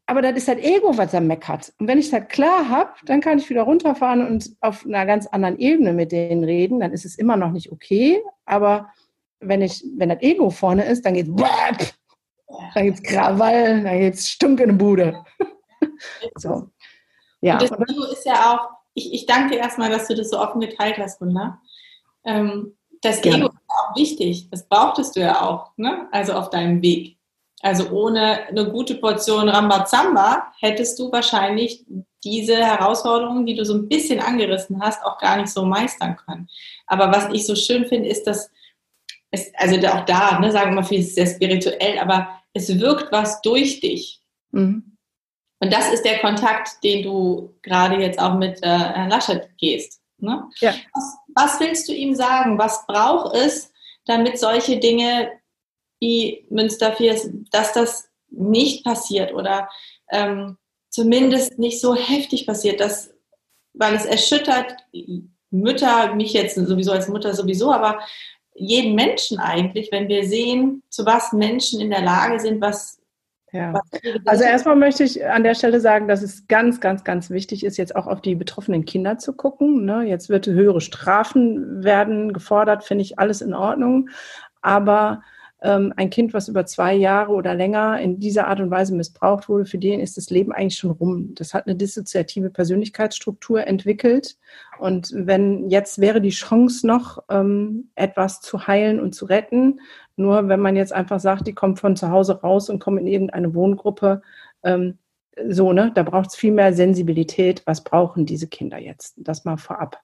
aber 0.06 0.22
das 0.22 0.36
ist 0.36 0.48
halt 0.48 0.64
Ego, 0.64 0.98
was 0.98 1.14
er 1.14 1.22
meckert. 1.22 1.74
Und 1.80 1.88
wenn 1.88 1.98
ich 1.98 2.10
das 2.10 2.28
klar 2.28 2.68
habe, 2.70 2.92
dann 3.06 3.22
kann 3.22 3.38
ich 3.38 3.50
wieder 3.50 3.64
runterfahren 3.64 4.26
und 4.26 4.56
auf 4.60 4.86
einer 4.86 5.06
ganz 5.06 5.28
anderen 5.28 5.58
Ebene 5.58 5.94
mit 5.94 6.12
denen 6.12 6.44
reden. 6.44 6.80
Dann 6.80 6.92
ist 6.92 7.06
es 7.06 7.16
immer 7.16 7.38
noch 7.38 7.52
nicht 7.52 7.72
okay. 7.72 8.22
Aber 8.46 8.90
wenn 9.40 9.62
ich, 9.62 9.84
wenn 9.98 10.10
das 10.10 10.22
Ego 10.22 10.50
vorne 10.50 10.84
ist, 10.86 11.06
dann 11.06 11.14
geht's 11.14 11.30
dann 12.76 12.84
geht's 12.84 13.02
Krawall, 13.02 13.82
dann 13.82 14.00
geht's 14.00 14.30
Stunk 14.30 14.60
in 14.60 14.70
die 14.70 14.76
Bude. 14.76 15.24
so. 16.36 16.70
Ja. 17.42 17.54
Und 17.54 17.62
das 17.64 17.72
Ego 17.72 18.04
ist 18.12 18.26
ja 18.26 18.54
auch, 18.54 18.70
ich, 18.94 19.14
ich 19.14 19.26
danke 19.26 19.56
erstmal, 19.56 19.90
dass 19.90 20.08
du 20.08 20.16
das 20.16 20.30
so 20.30 20.40
offen 20.40 20.62
geteilt 20.62 20.98
hast, 20.98 21.22
Wunder. 21.22 21.62
Ähm, 22.26 22.76
das 23.02 23.24
Ego 23.24 23.48
ist 23.48 23.58
auch 23.68 23.96
wichtig. 23.96 24.50
Das 24.50 24.68
brauchtest 24.68 25.16
du 25.16 25.20
ja 25.20 25.42
auch, 25.42 25.72
ne? 25.78 26.08
Also 26.12 26.34
auf 26.34 26.50
deinem 26.50 26.82
Weg. 26.82 27.18
Also 27.62 27.90
ohne 27.92 28.48
eine 28.48 28.70
gute 28.70 28.96
Portion 28.96 29.50
Rambazamba 29.50 30.54
hättest 30.60 31.00
du 31.00 31.12
wahrscheinlich 31.12 31.86
diese 32.24 32.58
Herausforderungen, 32.58 33.46
die 33.46 33.56
du 33.56 33.66
so 33.66 33.74
ein 33.74 33.88
bisschen 33.88 34.20
angerissen 34.20 34.82
hast, 34.82 35.04
auch 35.04 35.18
gar 35.18 35.38
nicht 35.38 35.50
so 35.50 35.66
meistern 35.66 36.18
können. 36.18 36.50
Aber 36.88 37.12
was 37.12 37.34
ich 37.34 37.46
so 37.46 37.56
schön 37.56 37.86
finde, 37.86 38.10
ist, 38.10 38.26
dass 38.26 38.50
es, 39.32 39.52
also 39.56 39.76
auch 39.88 40.06
da, 40.06 40.40
ne, 40.40 40.52
sagen 40.52 40.72
wir 40.72 40.82
mal, 40.82 40.88
viel 40.88 41.00
ist 41.00 41.16
sehr 41.16 41.26
spirituell, 41.26 42.00
aber 42.00 42.30
es 42.54 42.80
wirkt 42.80 43.12
was 43.12 43.42
durch 43.42 43.80
dich. 43.80 44.22
Mhm. 44.52 44.93
Und 45.64 45.72
das 45.72 45.94
ist 45.94 46.04
der 46.04 46.20
Kontakt, 46.20 46.84
den 46.84 47.04
du 47.04 47.56
gerade 47.62 47.96
jetzt 47.96 48.20
auch 48.20 48.36
mit 48.36 48.62
äh, 48.64 48.68
Herrn 48.68 49.10
Laschet 49.10 49.48
gehst. 49.58 50.02
Ne? 50.18 50.44
Ja. 50.60 50.74
Was, 50.94 51.18
was 51.36 51.60
willst 51.62 51.88
du 51.88 51.94
ihm 51.94 52.16
sagen? 52.16 52.58
Was 52.58 52.86
braucht 52.86 53.34
es, 53.34 53.72
damit 54.06 54.38
solche 54.38 54.78
Dinge 54.78 55.32
wie 56.02 56.46
Münster 56.50 56.94
dass 57.52 57.72
das 57.72 58.10
nicht 58.30 58.84
passiert 58.84 59.34
oder 59.34 59.70
ähm, 60.12 60.58
zumindest 60.90 61.58
nicht 61.60 61.80
so 61.80 61.96
heftig 61.96 62.46
passiert, 62.46 62.82
dass, 62.82 63.14
weil 63.72 63.96
es 63.96 64.04
erschüttert 64.04 64.76
Mütter, 65.50 66.14
mich 66.14 66.34
jetzt 66.34 66.56
sowieso 66.56 66.92
als 66.92 67.08
Mutter 67.08 67.34
sowieso, 67.34 67.72
aber 67.72 68.02
jeden 68.54 68.96
Menschen 68.96 69.40
eigentlich, 69.40 69.94
wenn 69.94 70.10
wir 70.10 70.28
sehen, 70.28 70.84
zu 70.90 71.06
was 71.06 71.32
Menschen 71.32 71.80
in 71.80 71.90
der 71.90 72.02
Lage 72.02 72.42
sind, 72.42 72.60
was 72.60 73.00
ja. 73.54 73.74
Also 74.26 74.44
erstmal 74.44 74.76
möchte 74.76 75.04
ich 75.04 75.26
an 75.26 75.44
der 75.44 75.54
Stelle 75.54 75.80
sagen, 75.80 76.08
dass 76.08 76.24
es 76.24 76.48
ganz, 76.48 76.82
ganz, 76.82 77.04
ganz 77.04 77.30
wichtig 77.30 77.64
ist, 77.64 77.78
jetzt 77.78 77.96
auch 77.96 78.08
auf 78.08 78.20
die 78.20 78.36
betroffenen 78.36 78.84
Kinder 78.84 79.20
zu 79.20 79.34
gucken. 79.34 79.86
Ne? 79.86 80.04
Jetzt 80.04 80.30
wird 80.30 80.48
höhere 80.48 80.82
Strafen 80.82 81.84
werden 81.84 82.34
gefordert, 82.34 82.84
finde 82.84 83.04
ich 83.04 83.20
alles 83.20 83.42
in 83.42 83.54
Ordnung. 83.54 84.10
Aber 84.62 85.22
ähm, 85.64 85.94
ein 85.96 86.10
Kind, 86.10 86.34
was 86.34 86.50
über 86.50 86.66
zwei 86.66 86.94
Jahre 86.94 87.32
oder 87.32 87.56
länger 87.56 88.00
in 88.00 88.20
dieser 88.20 88.48
Art 88.48 88.60
und 88.60 88.70
Weise 88.70 88.94
missbraucht 88.94 89.48
wurde, 89.48 89.66
für 89.66 89.78
den 89.78 90.02
ist 90.02 90.18
das 90.18 90.30
Leben 90.30 90.52
eigentlich 90.52 90.78
schon 90.78 90.92
rum. 90.92 91.36
Das 91.36 91.54
hat 91.54 91.68
eine 91.68 91.76
dissoziative 91.76 92.50
Persönlichkeitsstruktur 92.50 93.66
entwickelt. 93.66 94.36
Und 94.80 95.12
wenn 95.16 95.70
jetzt 95.70 96.02
wäre 96.02 96.20
die 96.20 96.32
Chance 96.32 96.86
noch, 96.86 97.24
ähm, 97.30 97.90
etwas 97.96 98.42
zu 98.42 98.68
heilen 98.68 99.00
und 99.00 99.16
zu 99.16 99.26
retten, 99.26 99.80
nur 100.16 100.48
wenn 100.48 100.60
man 100.60 100.76
jetzt 100.76 100.94
einfach 100.94 101.20
sagt, 101.20 101.48
die 101.48 101.54
kommt 101.54 101.80
von 101.80 101.96
zu 101.96 102.10
Hause 102.10 102.42
raus 102.42 102.70
und 102.70 102.80
kommt 102.80 103.00
in 103.00 103.08
irgendeine 103.08 103.54
Wohngruppe, 103.54 104.22
ähm, 104.64 104.98
so, 105.48 105.74
ne, 105.74 105.92
da 105.94 106.04
braucht 106.04 106.30
es 106.30 106.36
viel 106.36 106.52
mehr 106.52 106.74
Sensibilität. 106.74 107.64
Was 107.66 107.84
brauchen 107.84 108.26
diese 108.26 108.48
Kinder 108.48 108.78
jetzt? 108.78 109.16
Das 109.18 109.46
mal 109.46 109.58
vorab. 109.58 110.00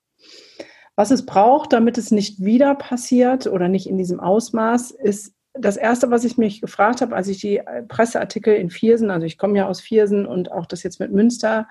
Was 0.95 1.12
es 1.12 1.26
braucht, 1.26 1.72
damit 1.72 1.98
es 1.98 2.12
nicht 2.12 2.43
wieder 2.43 2.76
passiert 2.76 3.48
oder 3.48 3.67
nicht 3.67 3.88
in 3.88 3.98
diesem 3.98 4.19
Ausmaß, 4.19 4.91
ist 4.91 5.34
das 5.54 5.78
Erste, 5.78 6.12
was 6.12 6.26
ich 6.26 6.38
mich 6.38 6.62
gefragt 6.62 7.02
habe, 7.02 7.15
als 7.15 7.28
ich 7.28 7.39
die 7.39 7.62
Presseartikel 7.88 8.56
in 8.56 8.69
Viersen, 8.69 9.12
also 9.12 9.26
ich 9.26 9.38
komme 9.38 9.58
ja 9.58 9.67
aus 9.67 9.82
Viersen 9.82 10.26
und 10.26 10.52
auch 10.52 10.65
das 10.65 10.84
jetzt 10.84 11.00
mit 11.00 11.12
Münster 11.12 11.67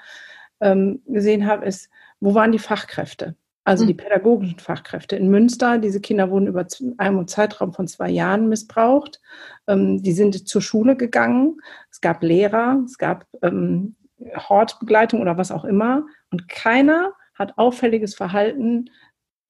ähm, 0.60 1.02
gesehen 1.06 1.46
habe, 1.46 1.66
ist, 1.66 1.90
wo 2.20 2.34
waren 2.34 2.52
die 2.52 2.58
Fachkräfte? 2.58 3.36
Also 3.68 3.84
die 3.84 3.92
mhm. 3.92 3.98
pädagogischen 3.98 4.58
Fachkräfte 4.58 5.16
in 5.16 5.28
Münster. 5.28 5.76
Diese 5.76 6.00
Kinder 6.00 6.30
wurden 6.30 6.46
über 6.46 6.66
einen 6.96 7.28
Zeitraum 7.28 7.74
von 7.74 7.86
zwei 7.86 8.08
Jahren 8.08 8.48
missbraucht. 8.48 9.20
Ähm, 9.66 10.02
die 10.02 10.12
sind 10.12 10.48
zur 10.48 10.62
Schule 10.62 10.96
gegangen. 10.96 11.60
Es 11.90 12.00
gab 12.00 12.22
Lehrer, 12.22 12.82
es 12.86 12.96
gab 12.96 13.26
ähm, 13.42 13.94
Hortbegleitung 14.34 15.20
oder 15.20 15.36
was 15.36 15.50
auch 15.50 15.66
immer. 15.66 16.06
Und 16.30 16.48
keiner 16.48 17.12
hat 17.34 17.58
auffälliges 17.58 18.14
Verhalten 18.14 18.88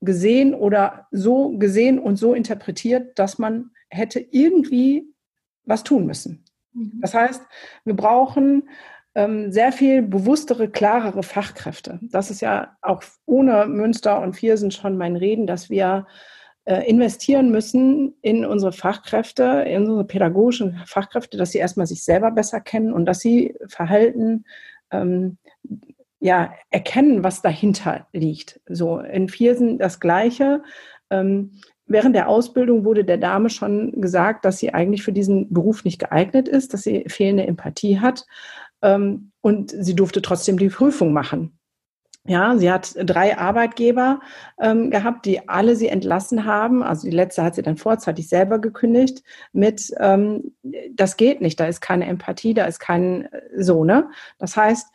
gesehen 0.00 0.52
oder 0.52 1.06
so 1.12 1.56
gesehen 1.56 2.00
und 2.00 2.16
so 2.16 2.34
interpretiert, 2.34 3.16
dass 3.20 3.38
man 3.38 3.70
hätte 3.88 4.18
irgendwie 4.18 5.14
was 5.62 5.84
tun 5.84 6.06
müssen. 6.06 6.44
Mhm. 6.72 6.98
Das 7.02 7.14
heißt, 7.14 7.42
wir 7.84 7.94
brauchen 7.94 8.68
sehr 9.14 9.72
viel 9.72 10.02
bewusstere, 10.02 10.68
klarere 10.68 11.24
Fachkräfte. 11.24 11.98
Das 12.02 12.30
ist 12.30 12.40
ja 12.40 12.76
auch 12.82 13.02
ohne 13.26 13.66
Münster 13.66 14.20
und 14.20 14.34
Viersen 14.34 14.70
schon 14.70 14.96
mein 14.96 15.16
Reden, 15.16 15.46
dass 15.46 15.70
wir 15.70 16.06
äh, 16.68 16.88
investieren 16.88 17.50
müssen 17.50 18.14
in 18.20 18.44
unsere 18.44 18.72
Fachkräfte, 18.72 19.64
in 19.66 19.84
unsere 19.84 20.04
pädagogischen 20.04 20.82
Fachkräfte, 20.86 21.38
dass 21.38 21.52
sie 21.52 21.58
erstmal 21.58 21.86
sich 21.86 22.04
selber 22.04 22.30
besser 22.30 22.60
kennen 22.60 22.92
und 22.92 23.06
dass 23.06 23.20
sie 23.20 23.54
Verhalten 23.68 24.44
ähm, 24.90 25.38
ja, 26.20 26.52
erkennen, 26.70 27.24
was 27.24 27.42
dahinter 27.42 28.06
liegt. 28.12 28.60
So 28.68 28.98
in 28.98 29.28
Viersen 29.30 29.78
das 29.78 29.98
Gleiche. 29.98 30.62
Ähm, 31.10 31.52
während 31.86 32.14
der 32.14 32.28
Ausbildung 32.28 32.84
wurde 32.84 33.04
der 33.04 33.18
Dame 33.18 33.48
schon 33.48 34.00
gesagt, 34.00 34.44
dass 34.44 34.58
sie 34.58 34.74
eigentlich 34.74 35.02
für 35.02 35.12
diesen 35.12 35.52
Beruf 35.52 35.84
nicht 35.84 35.98
geeignet 35.98 36.48
ist, 36.48 36.74
dass 36.74 36.82
sie 36.82 37.04
fehlende 37.08 37.46
Empathie 37.46 37.98
hat. 37.98 38.26
Ähm, 38.82 39.32
und 39.40 39.70
sie 39.70 39.94
durfte 39.94 40.22
trotzdem 40.22 40.58
die 40.58 40.68
Prüfung 40.68 41.12
machen. 41.12 41.58
Ja, 42.28 42.58
sie 42.58 42.70
hat 42.70 42.94
drei 42.98 43.38
Arbeitgeber 43.38 44.20
ähm, 44.60 44.90
gehabt, 44.90 45.24
die 45.24 45.48
alle 45.48 45.76
sie 45.76 45.88
entlassen 45.88 46.44
haben. 46.44 46.82
Also 46.82 47.08
die 47.08 47.16
letzte 47.16 47.42
hat 47.42 47.54
sie 47.54 47.62
dann 47.62 47.78
vorzeitig 47.78 48.28
selber 48.28 48.58
gekündigt 48.58 49.22
mit, 49.52 49.94
ähm, 49.98 50.54
das 50.92 51.16
geht 51.16 51.40
nicht, 51.40 51.58
da 51.58 51.66
ist 51.66 51.80
keine 51.80 52.06
Empathie, 52.06 52.52
da 52.52 52.66
ist 52.66 52.80
kein 52.80 53.32
äh, 53.32 53.40
so, 53.56 53.82
ne? 53.82 54.10
Das 54.38 54.58
heißt, 54.58 54.88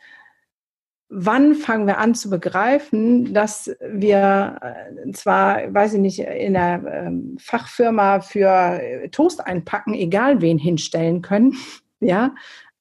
wann 1.08 1.54
fangen 1.54 1.86
wir 1.86 1.98
an 1.98 2.14
zu 2.14 2.30
begreifen, 2.30 3.34
dass 3.34 3.74
wir 3.80 4.58
äh, 4.60 5.12
zwar, 5.12 5.74
weiß 5.74 5.94
ich 5.94 6.00
nicht, 6.00 6.20
in 6.20 6.56
einer 6.56 6.86
ähm, 6.92 7.36
Fachfirma 7.40 8.20
für 8.20 8.80
äh, 8.80 9.08
Toast 9.08 9.44
einpacken, 9.44 9.94
egal 9.94 10.40
wen 10.40 10.58
hinstellen 10.58 11.20
können, 11.20 11.54
ja, 12.00 12.34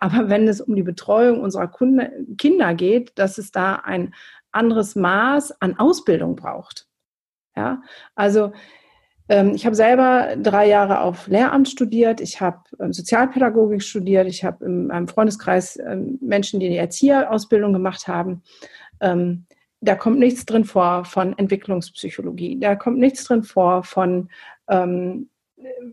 aber 0.04 0.28
wenn 0.28 0.50
es 0.50 0.60
um 0.60 0.76
die 0.76 0.84
Betreuung 0.84 1.40
unserer 1.40 1.70
Kunde, 1.70 2.12
Kinder 2.38 2.74
geht, 2.74 3.18
dass 3.18 3.38
es 3.38 3.52
da 3.52 3.76
ein 3.76 4.14
anderes 4.52 4.98
Maß 4.98 5.62
an 5.62 5.80
Ausbildung 5.80 6.36
braucht. 6.36 6.88
Ja, 7.56 7.82
also 8.14 8.52
ähm, 9.30 9.54
ich 9.56 9.66
habe 9.66 9.78
selber 9.78 10.36
drei 10.36 10.68
Jahre 10.68 11.00
auf 11.00 11.28
Lehramt 11.28 11.70
studiert, 11.70 12.20
ich 12.20 12.42
habe 12.42 12.64
ähm, 12.82 12.92
Sozialpädagogik 12.92 13.82
studiert, 13.82 14.28
ich 14.28 14.44
habe 14.44 14.66
in 14.66 14.88
meinem 14.88 15.08
Freundeskreis 15.08 15.80
ähm, 15.80 16.18
Menschen, 16.20 16.60
die 16.60 16.68
die 16.68 16.76
Erzieherausbildung 16.76 17.72
gemacht 17.72 18.10
haben. 18.10 18.44
Ähm, 19.00 19.46
da 19.80 19.96
kommt 19.96 20.20
nichts 20.20 20.46
drin 20.46 20.66
vor 20.66 21.06
von 21.06 21.38
Entwicklungspsychologie, 21.38 22.60
da 22.60 22.76
kommt 22.76 23.00
nichts 23.00 23.24
drin 23.24 23.44
vor 23.44 23.84
von 23.84 24.28
ähm, 24.68 25.30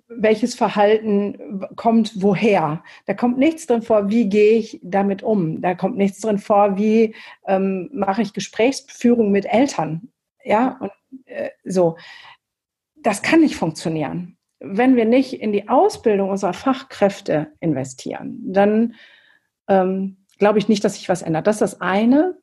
welches 0.09 0.55
Verhalten 0.55 1.67
kommt 1.77 2.23
woher. 2.23 2.83
Da 3.07 3.15
kommt 3.15 3.39
nichts 3.39 3.67
drin 3.67 3.83
vor, 3.83 4.11
wie 4.11 4.29
gehe 4.29 4.59
ich 4.59 4.81
damit 4.83 5.23
um. 5.23 5.61
Da 5.61 5.75
kommt 5.75 5.97
nichts 5.97 6.21
drin 6.21 6.39
vor, 6.39 6.77
wie 6.77 7.15
ähm, 7.47 7.91
mache 7.93 8.23
ich 8.23 8.33
Gesprächsführung 8.33 9.31
mit 9.31 9.47
Eltern. 9.47 10.11
Ja, 10.45 10.79
und 10.81 10.93
äh, 11.27 11.51
so. 11.65 11.97
Das 12.97 13.23
kann 13.23 13.41
nicht 13.41 13.57
funktionieren. 13.57 14.37
Wenn 14.59 14.95
wir 14.95 15.07
nicht 15.07 15.33
in 15.33 15.53
die 15.53 15.69
Ausbildung 15.69 16.29
unserer 16.29 16.53
Fachkräfte 16.53 17.53
investieren, 17.61 18.39
dann 18.45 18.95
ähm, 19.69 20.19
glaube 20.39 20.59
ich 20.59 20.69
nicht, 20.69 20.85
dass 20.85 20.97
sich 20.97 21.09
was 21.09 21.23
ändert. 21.23 21.47
Das 21.47 21.57
ist 21.57 21.61
das 21.61 21.81
eine. 21.81 22.37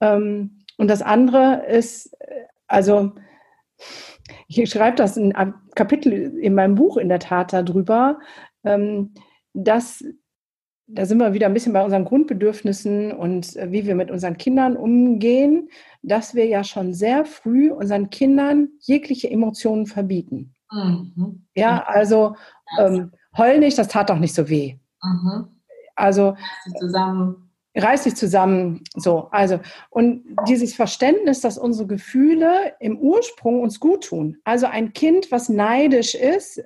Ähm, 0.00 0.64
und 0.78 0.88
das 0.88 1.02
andere 1.02 1.66
ist, 1.66 2.14
äh, 2.20 2.44
also, 2.66 3.12
ich 4.46 4.70
schreibe 4.70 4.96
das 4.96 5.16
in 5.16 5.34
einem 5.34 5.54
Kapitel 5.74 6.12
in 6.12 6.54
meinem 6.54 6.74
Buch 6.74 6.96
in 6.96 7.08
der 7.08 7.20
Tat 7.20 7.52
darüber, 7.52 8.18
ähm, 8.64 9.14
dass 9.52 10.04
da 10.90 11.04
sind 11.04 11.18
wir 11.18 11.34
wieder 11.34 11.46
ein 11.46 11.54
bisschen 11.54 11.74
bei 11.74 11.84
unseren 11.84 12.06
Grundbedürfnissen 12.06 13.12
und 13.12 13.54
äh, 13.56 13.70
wie 13.70 13.86
wir 13.86 13.94
mit 13.94 14.10
unseren 14.10 14.38
Kindern 14.38 14.74
umgehen, 14.76 15.68
dass 16.02 16.34
wir 16.34 16.46
ja 16.46 16.64
schon 16.64 16.94
sehr 16.94 17.26
früh 17.26 17.70
unseren 17.70 18.08
Kindern 18.08 18.68
jegliche 18.80 19.30
Emotionen 19.30 19.86
verbieten. 19.86 20.54
Mhm. 20.72 21.46
Ja, 21.54 21.84
also 21.84 22.36
ähm, 22.78 23.12
heul 23.36 23.58
nicht, 23.58 23.76
das 23.76 23.88
tat 23.88 24.08
doch 24.08 24.18
nicht 24.18 24.34
so 24.34 24.48
weh. 24.48 24.78
Mhm. 25.02 25.48
Also 25.94 26.36
zusammen 26.78 27.47
reiß 27.78 28.04
dich 28.04 28.16
zusammen. 28.16 28.82
So, 28.94 29.28
also, 29.30 29.60
und 29.90 30.24
dieses 30.48 30.74
Verständnis, 30.74 31.40
dass 31.40 31.58
unsere 31.58 31.86
Gefühle 31.86 32.74
im 32.80 32.98
Ursprung 32.98 33.62
uns 33.62 33.80
gut 33.80 34.04
tun. 34.04 34.38
Also 34.44 34.66
ein 34.66 34.92
Kind, 34.92 35.30
was 35.30 35.48
neidisch 35.48 36.14
ist, 36.14 36.62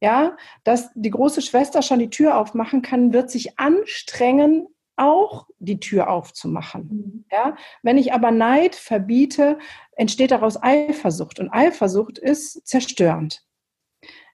ja, 0.00 0.36
dass 0.64 0.90
die 0.94 1.10
große 1.10 1.42
Schwester 1.42 1.82
schon 1.82 2.00
die 2.00 2.10
Tür 2.10 2.36
aufmachen 2.36 2.82
kann, 2.82 3.12
wird 3.12 3.30
sich 3.30 3.58
anstrengen, 3.58 4.66
auch 4.96 5.46
die 5.58 5.80
Tür 5.80 6.10
aufzumachen. 6.10 6.88
Mhm. 6.88 7.24
Ja, 7.30 7.56
wenn 7.82 7.98
ich 7.98 8.12
aber 8.12 8.30
Neid 8.30 8.74
verbiete, 8.74 9.58
entsteht 9.96 10.30
daraus 10.30 10.62
Eifersucht 10.62 11.38
und 11.38 11.50
Eifersucht 11.50 12.18
ist 12.18 12.66
zerstörend. 12.66 13.44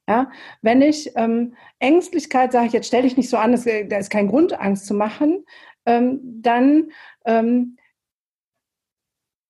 Ja, 0.09 0.31
wenn 0.63 0.81
ich 0.81 1.13
ähm, 1.17 1.55
Ängstlichkeit 1.81 2.51
sage, 2.51 2.71
jetzt 2.73 2.87
stell 2.89 3.03
dich 3.03 3.19
nicht 3.19 3.29
so 3.29 3.37
an, 3.37 3.53
da 3.53 3.99
ist 3.99 4.09
kein 4.09 4.29
Grund, 4.29 4.59
Angst 4.59 4.87
zu 4.87 4.95
machen, 4.95 5.45
ähm, 5.89 6.21
dann 6.23 6.93
ähm, 7.25 7.79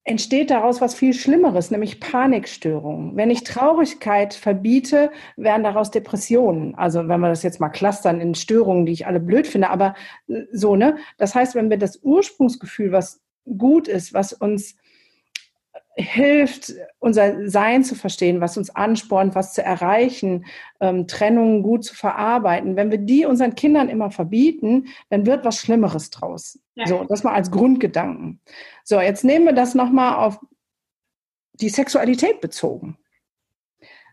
entsteht 0.04 0.50
daraus 0.50 0.80
was 0.80 0.94
viel 0.94 1.12
Schlimmeres, 1.12 1.70
nämlich 1.70 2.00
Panikstörungen. 2.00 3.16
Wenn 3.16 3.30
ich 3.30 3.44
Traurigkeit 3.44 4.32
verbiete, 4.32 5.10
werden 5.36 5.64
daraus 5.64 5.90
Depressionen. 5.90 6.74
Also 6.76 7.08
wenn 7.08 7.20
wir 7.20 7.28
das 7.28 7.42
jetzt 7.42 7.60
mal 7.60 7.68
clustern 7.68 8.20
in 8.20 8.34
Störungen, 8.34 8.86
die 8.86 8.92
ich 8.92 9.06
alle 9.06 9.20
blöd 9.20 9.46
finde, 9.46 9.68
aber 9.68 9.94
äh, 10.28 10.44
so, 10.52 10.76
ne? 10.76 10.96
Das 11.18 11.34
heißt, 11.34 11.54
wenn 11.56 11.70
wir 11.70 11.76
das 11.76 12.00
Ursprungsgefühl, 12.02 12.92
was 12.92 13.20
gut 13.44 13.88
ist, 13.88 14.14
was 14.14 14.32
uns 14.32 14.76
hilft, 15.98 16.72
unser 17.00 17.48
Sein 17.48 17.82
zu 17.82 17.96
verstehen, 17.96 18.40
was 18.40 18.56
uns 18.56 18.70
anspornt, 18.70 19.34
was 19.34 19.52
zu 19.52 19.62
erreichen, 19.62 20.46
ähm, 20.80 21.08
Trennungen 21.08 21.62
gut 21.62 21.84
zu 21.84 21.94
verarbeiten. 21.94 22.76
Wenn 22.76 22.90
wir 22.90 22.98
die 22.98 23.26
unseren 23.26 23.56
Kindern 23.56 23.88
immer 23.88 24.10
verbieten, 24.10 24.86
dann 25.10 25.26
wird 25.26 25.44
was 25.44 25.58
Schlimmeres 25.58 26.10
draus. 26.10 26.58
Ja. 26.76 26.86
So, 26.86 27.04
das 27.08 27.24
mal 27.24 27.34
als 27.34 27.50
Grundgedanken. 27.50 28.40
So, 28.84 29.00
jetzt 29.00 29.24
nehmen 29.24 29.46
wir 29.46 29.52
das 29.52 29.74
nochmal 29.74 30.24
auf 30.24 30.38
die 31.54 31.68
Sexualität 31.68 32.40
bezogen. 32.40 32.96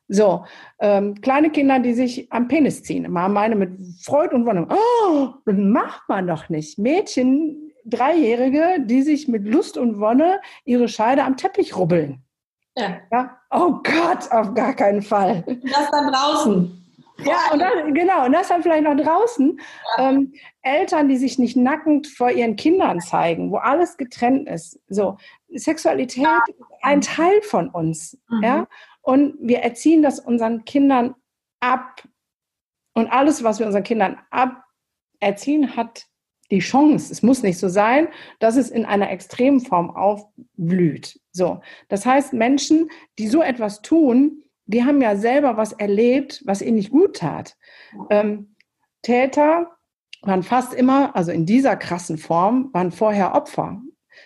So, 0.08 0.46
ähm, 0.80 1.22
kleine 1.22 1.52
Kinder, 1.52 1.80
die 1.80 1.94
sich 1.94 2.32
am 2.32 2.48
Penis 2.48 2.84
ziehen. 2.84 3.12
Mal 3.12 3.30
meine 3.30 3.56
mit 3.56 3.72
Freude 4.04 4.36
und 4.36 4.46
Wonne. 4.46 4.68
Oh, 4.70 5.30
das 5.46 5.56
macht 5.56 6.08
man 6.08 6.28
doch 6.28 6.50
nicht. 6.50 6.78
Mädchen 6.78 7.65
Dreijährige, 7.86 8.78
die 8.80 9.02
sich 9.02 9.28
mit 9.28 9.46
Lust 9.46 9.78
und 9.78 10.00
Wonne 10.00 10.42
ihre 10.64 10.88
Scheide 10.88 11.24
am 11.24 11.38
Teppich 11.38 11.76
rubbeln. 11.78 12.24
Ja. 12.76 12.98
ja. 13.12 13.38
Oh 13.52 13.76
Gott, 13.84 14.32
auf 14.32 14.54
gar 14.54 14.74
keinen 14.74 15.02
Fall. 15.02 15.44
Das 15.64 15.92
dann 15.92 16.12
draußen. 16.12 16.82
Ja, 17.24 17.54
und 17.54 17.60
dann, 17.60 17.94
genau, 17.94 18.26
und 18.26 18.34
das 18.34 18.50
dann 18.50 18.62
vielleicht 18.62 18.84
noch 18.84 18.98
draußen. 18.98 19.60
Ja. 19.98 20.10
Ähm, 20.10 20.34
Eltern, 20.62 21.08
die 21.08 21.18
sich 21.18 21.40
nicht 21.40 21.56
nackend 21.56 22.08
vor 22.08 22.30
ihren 22.32 22.58
Kindern 22.58 23.00
zeigen, 23.00 23.52
wo 23.52 23.58
alles 23.58 23.96
getrennt 23.98 24.50
ist. 24.50 24.80
So, 24.90 25.18
Sexualität 25.50 26.24
ja. 26.24 26.44
ist 26.48 26.60
ein 26.82 27.02
Teil 27.02 27.42
von 27.44 27.70
uns. 27.70 28.18
Mhm. 28.30 28.44
Ja? 28.44 28.68
Und 29.02 29.38
wir 29.40 29.60
erziehen 29.60 30.02
das 30.02 30.20
unseren 30.20 30.66
Kindern 30.66 31.16
ab. 31.62 32.04
Und 32.94 33.12
alles, 33.12 33.44
was 33.44 33.60
wir 33.60 33.66
unseren 33.66 33.84
Kindern 33.84 34.20
aberziehen, 34.30 35.76
hat 35.76 36.08
die 36.52 36.60
Chance, 36.60 37.12
es 37.12 37.24
muss 37.24 37.44
nicht 37.44 37.58
so 37.58 37.70
sein, 37.70 38.08
dass 38.40 38.56
es 38.56 38.70
in 38.70 38.86
einer 38.86 39.10
extremen 39.10 39.62
Form 39.62 39.90
aufblüht. 39.90 41.20
So. 41.32 41.62
Das 41.90 42.06
heißt, 42.06 42.34
Menschen, 42.34 42.90
die 43.18 43.28
so 43.28 43.42
etwas 43.42 43.82
tun, 43.82 44.44
die 44.68 44.84
haben 44.84 45.02
ja 45.02 45.16
selber 45.16 45.58
was 45.58 45.74
erlebt, 45.74 46.42
was 46.46 46.62
ihnen 46.62 46.78
nicht 46.78 46.92
gut 46.92 47.18
tat. 47.18 47.56
Ähm, 48.10 48.56
Täter 49.02 49.72
waren 50.22 50.44
fast 50.44 50.74
immer, 50.74 51.16
also 51.16 51.32
in 51.32 51.46
dieser 51.46 51.76
krassen 51.76 52.18
Form, 52.18 52.70
waren 52.74 52.92
vorher 52.92 53.36
Opfer. 53.36 53.82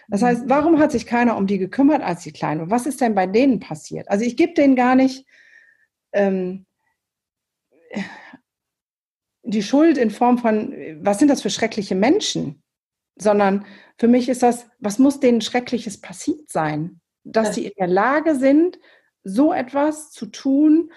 Das 0.08 0.22
heißt, 0.22 0.44
warum 0.48 0.80
hat 0.80 0.92
sich 0.92 1.06
keiner 1.06 1.36
um 1.36 1.48
die 1.48 1.58
gekümmert, 1.58 2.02
als 2.02 2.24
sie 2.24 2.32
klein 2.32 2.60
waren? 2.60 2.70
Was 2.70 2.86
ist 2.86 3.02
denn 3.02 3.16
bei 3.16 3.28
denen 3.28 3.60
passiert? 3.60 4.10
Also 4.10 4.24
ich 4.24 4.38
gebe 4.38 4.54
denen 4.54 4.76
gar 4.76 4.96
nicht 4.96 5.26
ähm, 6.14 6.66
die 9.44 9.64
Schuld 9.64 9.98
in 9.98 10.12
Form 10.12 10.38
von, 10.38 10.74
was 11.02 11.20
sind 11.20 11.30
das 11.30 11.42
für 11.42 11.50
schreckliche 11.50 11.96
Menschen, 11.96 12.62
sondern 13.18 13.66
für 13.98 14.08
mich 14.08 14.30
ist 14.30 14.44
das, 14.44 14.68
was 14.80 15.00
muss 15.00 15.20
denen 15.20 15.42
Schreckliches 15.42 16.00
passiert 16.00 16.50
sein, 16.50 17.02
dass 17.24 17.56
sie 17.56 17.66
in 17.66 17.74
der 17.78 17.88
Lage 17.88 18.36
sind, 18.36 18.80
so 19.24 19.54
etwas 19.54 20.12
zu 20.12 20.28
tun, 20.28 20.92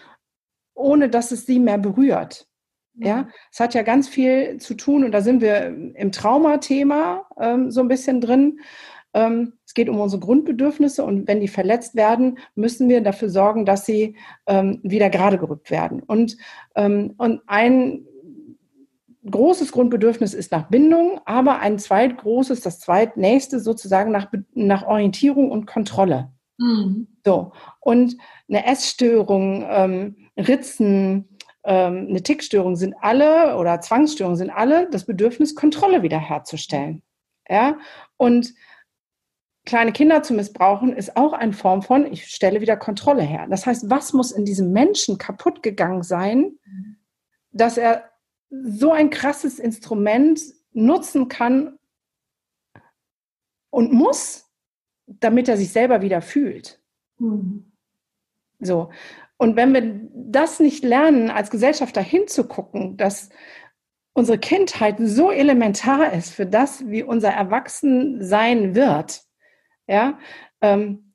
ohne 0.75 1.09
dass 1.09 1.33
es 1.33 1.47
sie 1.47 1.59
mehr 1.59 1.79
berührt. 1.79 2.47
Ja, 2.95 3.29
es 3.51 3.59
hat 3.59 3.73
ja 3.73 3.83
ganz 3.83 4.07
viel 4.07 4.59
zu 4.59 4.75
tun 4.75 5.03
und 5.03 5.13
da 5.13 5.23
sind 5.23 5.41
wir 5.41 5.67
im 5.95 6.13
Traumathema 6.13 7.27
ähm, 7.41 7.71
so 7.71 7.81
ein 7.81 7.89
bisschen 7.89 8.21
drin. 8.21 8.61
Ähm, 9.15 9.55
es 9.67 9.73
geht 9.73 9.89
um 9.89 9.99
unsere 9.99 10.21
Grundbedürfnisse 10.21 11.03
und 11.03 11.27
wenn 11.27 11.41
die 11.41 11.49
verletzt 11.49 11.95
werden, 11.95 12.39
müssen 12.55 12.91
wir 12.91 13.01
dafür 13.01 13.31
sorgen, 13.31 13.65
dass 13.65 13.87
sie 13.87 14.17
ähm, 14.47 14.81
wieder 14.83 15.09
gerade 15.09 15.39
gerückt 15.39 15.71
werden. 15.71 16.03
Und, 16.03 16.37
ähm, 16.77 17.15
und 17.17 17.41
ein 17.47 18.07
großes 19.29 19.73
Grundbedürfnis 19.73 20.35
ist 20.35 20.51
nach 20.53 20.69
Bindung, 20.69 21.21
aber 21.25 21.61
ein 21.61 21.79
zweitgroßes, 21.79 22.61
das 22.61 22.81
zweitnächste 22.81 23.61
sozusagen 23.61 24.11
nach, 24.11 24.29
nach 24.55 24.87
Orientierung 24.87 25.51
und 25.51 25.67
Kontrolle. 25.67 26.33
Mhm. 26.59 27.09
So. 27.25 27.53
Und 27.81 28.17
eine 28.49 28.67
Essstörung, 28.67 29.65
ähm, 29.69 30.17
Ritzen, 30.37 31.39
ähm, 31.65 32.07
eine 32.09 32.23
Tickstörung 32.23 32.77
sind 32.77 32.95
alle 33.01 33.57
oder 33.57 33.81
Zwangsstörungen 33.81 34.37
sind 34.37 34.51
alle 34.51 34.91
das 34.91 35.07
Bedürfnis, 35.07 35.55
Kontrolle 35.55 36.03
wiederherzustellen. 36.03 37.03
Ja. 37.49 37.79
Und 38.17 38.55
kleine 39.65 39.93
Kinder 39.93 40.23
zu 40.25 40.35
missbrauchen, 40.35 40.93
ist 40.93 41.17
auch 41.17 41.33
eine 41.33 41.53
Form 41.53 41.83
von, 41.83 42.11
ich 42.11 42.27
stelle 42.27 42.61
wieder 42.61 42.77
Kontrolle 42.77 43.23
her. 43.23 43.47
Das 43.49 43.67
heißt, 43.67 43.89
was 43.89 44.13
muss 44.13 44.33
in 44.33 44.45
diesem 44.45 44.73
Menschen 44.73 45.19
kaputt 45.19 45.63
gegangen 45.63 46.03
sein, 46.03 46.59
mhm. 46.65 46.97
dass 47.53 47.79
er 47.79 48.12
so 48.53 48.93
ein 48.93 49.11
krasses 49.11 49.59
Instrument 49.59 50.41
nutzen 50.73 51.29
kann 51.29 51.79
und 53.71 53.93
muss, 53.93 54.51
damit 55.07 55.49
er 55.49 55.57
sich 55.57 55.73
selber 55.73 56.03
wieder 56.03 56.21
fühlt. 56.21 56.81
Mhm. 57.19 57.73
So. 58.61 58.91
Und 59.39 59.57
wenn 59.57 59.75
wir 59.75 60.09
das 60.15 60.61
nicht 60.61 60.85
lernen, 60.85 61.31
als 61.31 61.51
Gesellschaft 61.51 61.97
dahin 61.97 62.29
zu 62.29 62.47
gucken, 62.47 62.97
dass 62.97 63.31
unsere 64.13 64.39
Kindheit 64.39 64.97
so 65.01 65.31
elementar 65.31 66.13
ist 66.13 66.31
für 66.31 66.47
das, 66.47 66.87
wie 66.87 67.03
unser 67.03 67.31
Erwachsensein 67.31 68.75
wird, 68.75 69.23
ja, 69.87 70.19
ähm, 70.61 71.12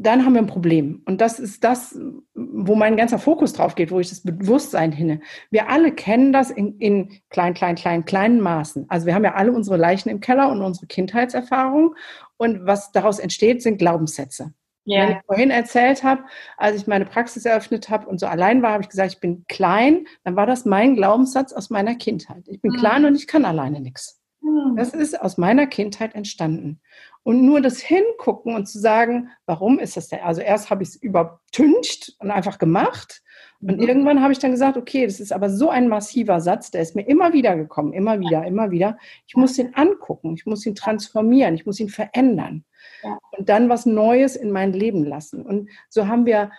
dann 0.00 0.24
haben 0.24 0.34
wir 0.34 0.40
ein 0.40 0.46
Problem. 0.46 1.02
Und 1.06 1.20
das 1.20 1.40
ist 1.40 1.64
das, 1.64 1.98
wo 2.34 2.74
mein 2.74 2.96
ganzer 2.96 3.18
Fokus 3.18 3.52
drauf 3.52 3.74
geht, 3.74 3.90
wo 3.90 3.98
ich 3.98 4.08
das 4.08 4.22
Bewusstsein 4.22 4.92
hinne. 4.92 5.20
Wir 5.50 5.68
alle 5.68 5.92
kennen 5.92 6.32
das 6.32 6.50
in, 6.50 6.78
in 6.78 7.20
klein, 7.30 7.54
klein, 7.54 7.74
klein, 7.74 8.04
kleinen 8.04 8.40
Maßen. 8.40 8.86
Also 8.88 9.06
wir 9.06 9.14
haben 9.14 9.24
ja 9.24 9.34
alle 9.34 9.52
unsere 9.52 9.76
Leichen 9.76 10.08
im 10.08 10.20
Keller 10.20 10.50
und 10.50 10.62
unsere 10.62 10.86
Kindheitserfahrung. 10.86 11.94
Und 12.36 12.66
was 12.66 12.92
daraus 12.92 13.18
entsteht, 13.18 13.62
sind 13.62 13.78
Glaubenssätze. 13.78 14.52
Ja. 14.84 15.02
Wenn 15.02 15.10
ich 15.10 15.22
vorhin 15.26 15.50
erzählt 15.50 16.02
habe, 16.02 16.22
als 16.56 16.76
ich 16.76 16.86
meine 16.86 17.04
Praxis 17.04 17.44
eröffnet 17.44 17.90
habe 17.90 18.06
und 18.08 18.20
so 18.20 18.26
allein 18.26 18.62
war, 18.62 18.72
habe 18.72 18.84
ich 18.84 18.88
gesagt, 18.88 19.12
ich 19.12 19.20
bin 19.20 19.44
klein, 19.46 20.06
dann 20.24 20.36
war 20.36 20.46
das 20.46 20.64
mein 20.64 20.94
Glaubenssatz 20.94 21.52
aus 21.52 21.68
meiner 21.68 21.94
Kindheit. 21.96 22.44
Ich 22.46 22.62
bin 22.62 22.72
mhm. 22.72 22.76
klein 22.76 23.04
und 23.04 23.14
ich 23.14 23.26
kann 23.26 23.44
alleine 23.44 23.80
nichts. 23.80 24.22
Mhm. 24.40 24.76
Das 24.76 24.94
ist 24.94 25.20
aus 25.20 25.36
meiner 25.36 25.66
Kindheit 25.66 26.14
entstanden. 26.14 26.80
Und 27.22 27.44
nur 27.44 27.60
das 27.60 27.80
Hingucken 27.80 28.54
und 28.54 28.66
zu 28.66 28.78
sagen, 28.78 29.30
warum 29.46 29.78
ist 29.78 29.96
das 29.96 30.08
denn? 30.08 30.20
Also 30.20 30.40
erst 30.40 30.70
habe 30.70 30.82
ich 30.82 30.90
es 30.90 30.96
übertüncht 30.96 32.16
und 32.20 32.30
einfach 32.30 32.58
gemacht. 32.58 33.22
Und 33.60 33.78
mhm. 33.78 33.82
irgendwann 33.82 34.22
habe 34.22 34.32
ich 34.32 34.38
dann 34.38 34.52
gesagt, 34.52 34.76
okay, 34.76 35.04
das 35.04 35.20
ist 35.20 35.32
aber 35.32 35.50
so 35.50 35.68
ein 35.68 35.88
massiver 35.88 36.40
Satz, 36.40 36.70
der 36.70 36.82
ist 36.82 36.94
mir 36.94 37.06
immer 37.06 37.32
wieder 37.32 37.56
gekommen, 37.56 37.92
immer 37.92 38.20
wieder, 38.20 38.46
immer 38.46 38.70
wieder. 38.70 38.98
Ich 39.26 39.36
muss 39.36 39.58
ihn 39.58 39.74
angucken, 39.74 40.34
ich 40.34 40.46
muss 40.46 40.64
ihn 40.64 40.74
transformieren, 40.74 41.54
ich 41.54 41.66
muss 41.66 41.80
ihn 41.80 41.88
verändern 41.88 42.64
ja. 43.02 43.18
und 43.36 43.48
dann 43.48 43.68
was 43.68 43.84
Neues 43.84 44.36
in 44.36 44.50
mein 44.50 44.72
Leben 44.72 45.04
lassen. 45.04 45.44
Und 45.44 45.70
so 45.88 46.06
haben 46.06 46.24
wir 46.24 46.52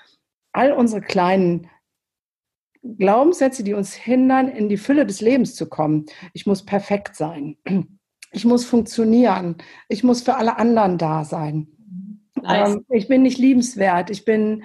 all 0.51 0.73
unsere 0.73 1.01
kleinen 1.01 1.69
Glaubenssätze, 2.83 3.63
die 3.63 3.73
uns 3.73 3.93
hindern, 3.93 4.47
in 4.47 4.69
die 4.69 4.77
Fülle 4.77 5.05
des 5.05 5.21
Lebens 5.21 5.55
zu 5.55 5.67
kommen. 5.67 6.05
Ich 6.33 6.45
muss 6.45 6.65
perfekt 6.65 7.15
sein 7.15 7.57
ich 8.31 8.45
muss 8.45 8.65
funktionieren, 8.65 9.55
ich 9.87 10.03
muss 10.03 10.21
für 10.21 10.35
alle 10.35 10.57
anderen 10.57 10.97
da 10.97 11.23
sein. 11.23 11.67
Nice. 12.41 12.75
Ähm, 12.75 12.85
ich 12.89 13.07
bin 13.07 13.21
nicht 13.21 13.37
liebenswert. 13.37 14.09
Ich 14.09 14.25
bin, 14.25 14.63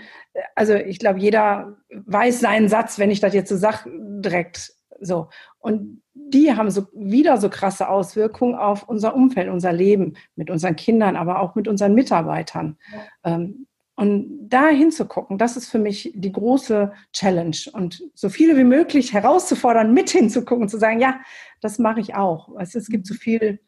also 0.54 0.74
ich 0.74 0.98
glaube, 0.98 1.18
jeder 1.18 1.76
weiß 1.90 2.40
seinen 2.40 2.68
Satz, 2.68 2.98
wenn 2.98 3.10
ich 3.10 3.20
das 3.20 3.34
jetzt 3.34 3.48
so 3.48 3.56
sage, 3.56 3.90
direkt 4.20 4.72
so. 5.00 5.28
Und 5.58 6.02
die 6.14 6.54
haben 6.54 6.70
so 6.70 6.86
wieder 6.94 7.36
so 7.38 7.48
krasse 7.48 7.88
Auswirkungen 7.88 8.54
auf 8.54 8.88
unser 8.88 9.14
Umfeld, 9.14 9.48
unser 9.48 9.72
Leben 9.72 10.14
mit 10.36 10.50
unseren 10.50 10.76
Kindern, 10.76 11.16
aber 11.16 11.40
auch 11.40 11.54
mit 11.54 11.68
unseren 11.68 11.94
Mitarbeitern. 11.94 12.78
Ja. 12.92 13.34
Ähm, 13.34 13.66
und 13.96 14.48
da 14.48 14.68
hinzugucken, 14.68 15.38
das 15.38 15.56
ist 15.56 15.68
für 15.68 15.78
mich 15.78 16.12
die 16.14 16.32
große 16.32 16.92
Challenge. 17.12 17.56
Und 17.72 18.02
so 18.14 18.28
viele 18.28 18.56
wie 18.56 18.64
möglich 18.64 19.12
herauszufordern, 19.12 19.94
mit 19.94 20.10
hinzugucken, 20.10 20.68
zu 20.68 20.78
sagen, 20.78 21.00
ja, 21.00 21.20
das 21.60 21.78
mache 21.78 22.00
ich 22.00 22.14
auch. 22.14 22.48
Es 22.58 22.88
gibt 22.88 23.06
so 23.06 23.14
viele 23.14 23.60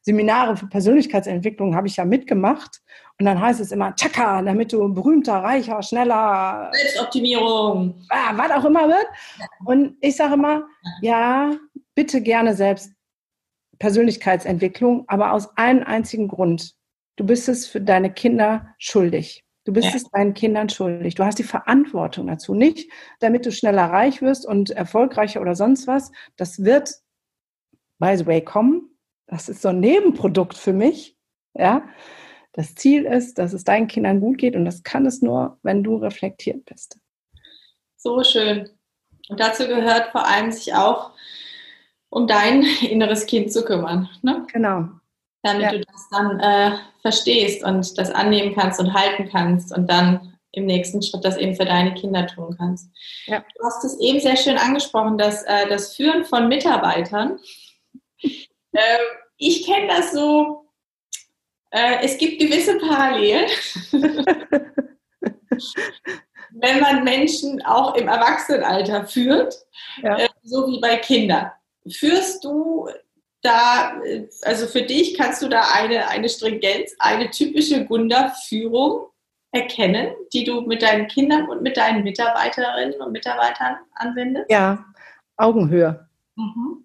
Seminare 0.00 0.56
für 0.56 0.66
Persönlichkeitsentwicklung, 0.66 1.76
habe 1.76 1.86
ich 1.86 1.96
ja 1.96 2.04
mitgemacht. 2.04 2.82
Und 3.18 3.26
dann 3.26 3.40
heißt 3.40 3.60
es 3.60 3.72
immer, 3.72 3.94
tschakka, 3.94 4.42
damit 4.42 4.72
du 4.72 4.92
berühmter, 4.92 5.34
reicher, 5.34 5.82
schneller. 5.82 6.70
Selbstoptimierung. 6.72 8.06
Ah, 8.08 8.32
was 8.36 8.50
auch 8.52 8.64
immer 8.64 8.88
wird. 8.88 9.06
Und 9.66 9.96
ich 10.00 10.16
sage 10.16 10.34
immer, 10.34 10.66
ja, 11.02 11.52
bitte 11.94 12.22
gerne 12.22 12.54
selbst 12.54 12.90
Persönlichkeitsentwicklung, 13.78 15.04
aber 15.08 15.32
aus 15.32 15.56
einem 15.56 15.82
einzigen 15.82 16.28
Grund. 16.28 16.74
Du 17.16 17.24
bist 17.24 17.48
es 17.48 17.66
für 17.66 17.80
deine 17.80 18.12
Kinder 18.12 18.74
schuldig. 18.78 19.43
Du 19.64 19.72
bist 19.72 19.88
ja. 19.88 19.94
es 19.96 20.04
deinen 20.10 20.34
Kindern 20.34 20.68
schuldig. 20.68 21.14
Du 21.14 21.24
hast 21.24 21.38
die 21.38 21.42
Verantwortung 21.42 22.26
dazu. 22.26 22.54
Nicht, 22.54 22.90
damit 23.20 23.46
du 23.46 23.52
schneller 23.52 23.86
reich 23.86 24.20
wirst 24.20 24.46
und 24.46 24.70
erfolgreicher 24.70 25.40
oder 25.40 25.54
sonst 25.54 25.86
was. 25.86 26.12
Das 26.36 26.64
wird, 26.64 26.90
by 27.98 28.16
the 28.16 28.26
way, 28.26 28.42
kommen. 28.42 28.90
Das 29.26 29.48
ist 29.48 29.62
so 29.62 29.68
ein 29.68 29.80
Nebenprodukt 29.80 30.56
für 30.56 30.74
mich. 30.74 31.16
Ja. 31.54 31.88
Das 32.52 32.74
Ziel 32.74 33.04
ist, 33.04 33.38
dass 33.38 33.52
es 33.52 33.64
deinen 33.64 33.88
Kindern 33.88 34.20
gut 34.20 34.38
geht 34.38 34.54
und 34.54 34.64
das 34.64 34.82
kann 34.82 35.06
es 35.06 35.22
nur, 35.22 35.58
wenn 35.62 35.82
du 35.82 35.96
reflektiert 35.96 36.66
bist. 36.66 36.98
So 37.96 38.22
schön. 38.22 38.68
Und 39.28 39.40
dazu 39.40 39.66
gehört 39.66 40.12
vor 40.12 40.26
allem 40.26 40.52
sich 40.52 40.74
auch 40.74 41.12
um 42.10 42.26
dein 42.26 42.62
inneres 42.82 43.24
Kind 43.26 43.50
zu 43.50 43.64
kümmern. 43.64 44.10
Ne? 44.22 44.46
Genau 44.52 44.90
damit 45.44 45.62
ja. 45.62 45.72
du 45.72 45.80
das 45.80 46.08
dann 46.10 46.40
äh, 46.40 46.76
verstehst 47.02 47.62
und 47.64 47.96
das 47.98 48.10
annehmen 48.10 48.54
kannst 48.54 48.80
und 48.80 48.94
halten 48.94 49.28
kannst 49.30 49.76
und 49.76 49.88
dann 49.88 50.36
im 50.52 50.66
nächsten 50.66 51.02
Schritt 51.02 51.24
das 51.24 51.36
eben 51.36 51.54
für 51.54 51.64
deine 51.64 51.94
Kinder 51.94 52.26
tun 52.26 52.56
kannst. 52.56 52.90
Ja. 53.26 53.44
Du 53.56 53.64
hast 53.64 53.84
es 53.84 53.98
eben 54.00 54.20
sehr 54.20 54.36
schön 54.36 54.56
angesprochen, 54.56 55.18
dass 55.18 55.42
äh, 55.44 55.68
das 55.68 55.94
Führen 55.94 56.24
von 56.24 56.48
Mitarbeitern. 56.48 57.38
äh, 58.22 58.98
ich 59.36 59.66
kenne 59.66 59.88
das 59.88 60.12
so, 60.12 60.66
äh, 61.70 61.98
es 62.02 62.16
gibt 62.18 62.40
gewisse 62.40 62.78
Parallelen. 62.78 63.50
wenn 66.54 66.80
man 66.80 67.04
Menschen 67.04 67.62
auch 67.64 67.94
im 67.96 68.08
Erwachsenenalter 68.08 69.06
führt, 69.06 69.54
ja. 70.02 70.16
Äh, 70.18 70.28
so 70.42 70.66
wie 70.68 70.80
bei 70.80 70.96
Kindern. 70.96 71.50
Führst 71.90 72.44
du 72.44 72.88
da, 73.44 74.00
also 74.42 74.66
für 74.66 74.82
dich 74.82 75.16
kannst 75.16 75.42
du 75.42 75.48
da 75.48 75.62
eine, 75.74 76.08
eine 76.08 76.28
Stringenz, 76.28 76.94
eine 76.98 77.30
typische 77.30 77.84
Gunda-Führung 77.84 79.06
erkennen, 79.52 80.14
die 80.32 80.44
du 80.44 80.62
mit 80.62 80.82
deinen 80.82 81.06
Kindern 81.06 81.48
und 81.48 81.62
mit 81.62 81.76
deinen 81.76 82.02
Mitarbeiterinnen 82.02 83.00
und 83.00 83.12
Mitarbeitern 83.12 83.76
anwendest? 83.94 84.50
Ja, 84.50 84.84
Augenhöhe. 85.36 86.08
Mhm. 86.36 86.84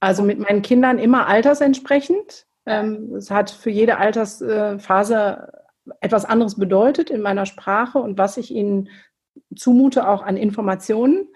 Also 0.00 0.22
mit 0.22 0.38
meinen 0.38 0.62
Kindern 0.62 0.98
immer 0.98 1.26
altersentsprechend. 1.26 2.46
Ähm, 2.66 3.14
es 3.14 3.30
hat 3.30 3.50
für 3.50 3.70
jede 3.70 3.98
Altersphase 3.98 5.52
etwas 6.00 6.24
anderes 6.24 6.56
bedeutet 6.56 7.10
in 7.10 7.20
meiner 7.20 7.46
Sprache 7.46 7.98
und 7.98 8.16
was 8.16 8.38
ich 8.38 8.50
ihnen 8.50 8.88
zumute, 9.54 10.08
auch 10.08 10.22
an 10.22 10.36
Informationen. 10.36 11.28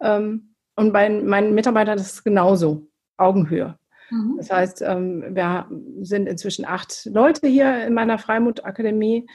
Ähm, 0.00 0.54
und 0.76 0.92
bei 0.92 1.08
meinen 1.08 1.54
Mitarbeitern 1.54 1.98
ist 1.98 2.12
es 2.12 2.24
genauso. 2.24 2.86
Augenhöhe. 3.16 3.78
Mhm. 4.10 4.34
Das 4.38 4.50
heißt, 4.50 4.82
ähm, 4.82 5.24
wir 5.30 5.66
sind 6.00 6.26
inzwischen 6.28 6.64
acht 6.64 7.06
Leute 7.06 7.46
hier 7.46 7.86
in 7.86 7.94
meiner 7.94 8.18
Freimut-Akademie. 8.18 9.26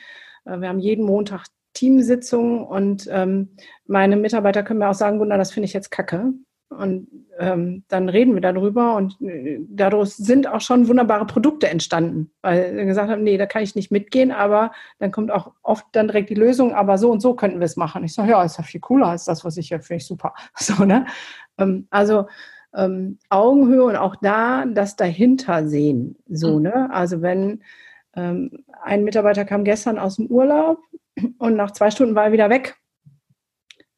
Äh, 0.45 0.59
wir 0.59 0.69
haben 0.69 0.79
jeden 0.79 1.05
Montag 1.05 1.45
Teamsitzungen 1.73 2.63
und 2.63 3.07
ähm, 3.09 3.55
meine 3.85 4.17
Mitarbeiter 4.17 4.63
können 4.63 4.79
mir 4.79 4.89
auch 4.89 4.95
sagen, 4.95 5.19
Gunnar, 5.19 5.37
das 5.37 5.51
finde 5.51 5.65
ich 5.65 5.73
jetzt 5.73 5.89
kacke. 5.89 6.33
Und 6.69 7.09
ähm, 7.37 7.83
dann 7.89 8.07
reden 8.07 8.33
wir 8.33 8.39
darüber 8.39 8.95
und 8.95 9.21
äh, 9.21 9.59
dadurch 9.67 10.11
sind 10.11 10.47
auch 10.47 10.61
schon 10.61 10.87
wunderbare 10.87 11.25
Produkte 11.25 11.67
entstanden, 11.67 12.31
weil 12.41 12.77
wir 12.77 12.85
gesagt 12.85 13.09
haben, 13.09 13.23
nee, 13.23 13.37
da 13.37 13.45
kann 13.45 13.61
ich 13.61 13.75
nicht 13.75 13.91
mitgehen, 13.91 14.31
aber 14.31 14.71
dann 14.97 15.11
kommt 15.11 15.31
auch 15.31 15.51
oft 15.63 15.85
dann 15.91 16.07
direkt 16.07 16.29
die 16.29 16.35
Lösung, 16.35 16.73
aber 16.73 16.97
so 16.97 17.11
und 17.11 17.19
so 17.19 17.35
könnten 17.35 17.59
wir 17.59 17.65
es 17.65 17.75
machen. 17.75 18.05
Ich 18.05 18.13
sage, 18.13 18.31
ja, 18.31 18.43
ist 18.43 18.57
ja 18.57 18.63
viel 18.63 18.79
cooler 18.79 19.07
als 19.07 19.25
das, 19.25 19.43
was 19.43 19.57
ich 19.57 19.69
ja 19.69 19.79
finde 19.79 20.03
super. 20.03 20.33
So, 20.55 20.85
ne? 20.85 21.05
also 21.89 22.27
ähm, 22.73 23.19
Augenhöhe 23.29 23.83
und 23.83 23.95
auch 23.95 24.15
da 24.15 24.65
das 24.65 24.95
dahinter 24.95 25.67
sehen. 25.67 26.17
So, 26.29 26.57
mhm. 26.57 26.63
ne? 26.63 26.89
Also 26.91 27.21
wenn 27.21 27.63
ähm, 28.15 28.63
ein 28.81 29.03
Mitarbeiter 29.03 29.45
kam 29.45 29.63
gestern 29.63 29.97
aus 29.97 30.17
dem 30.17 30.27
Urlaub 30.27 30.79
und 31.37 31.55
nach 31.55 31.71
zwei 31.71 31.91
Stunden 31.91 32.15
war 32.15 32.25
er 32.25 32.31
wieder 32.31 32.49
weg. 32.49 32.77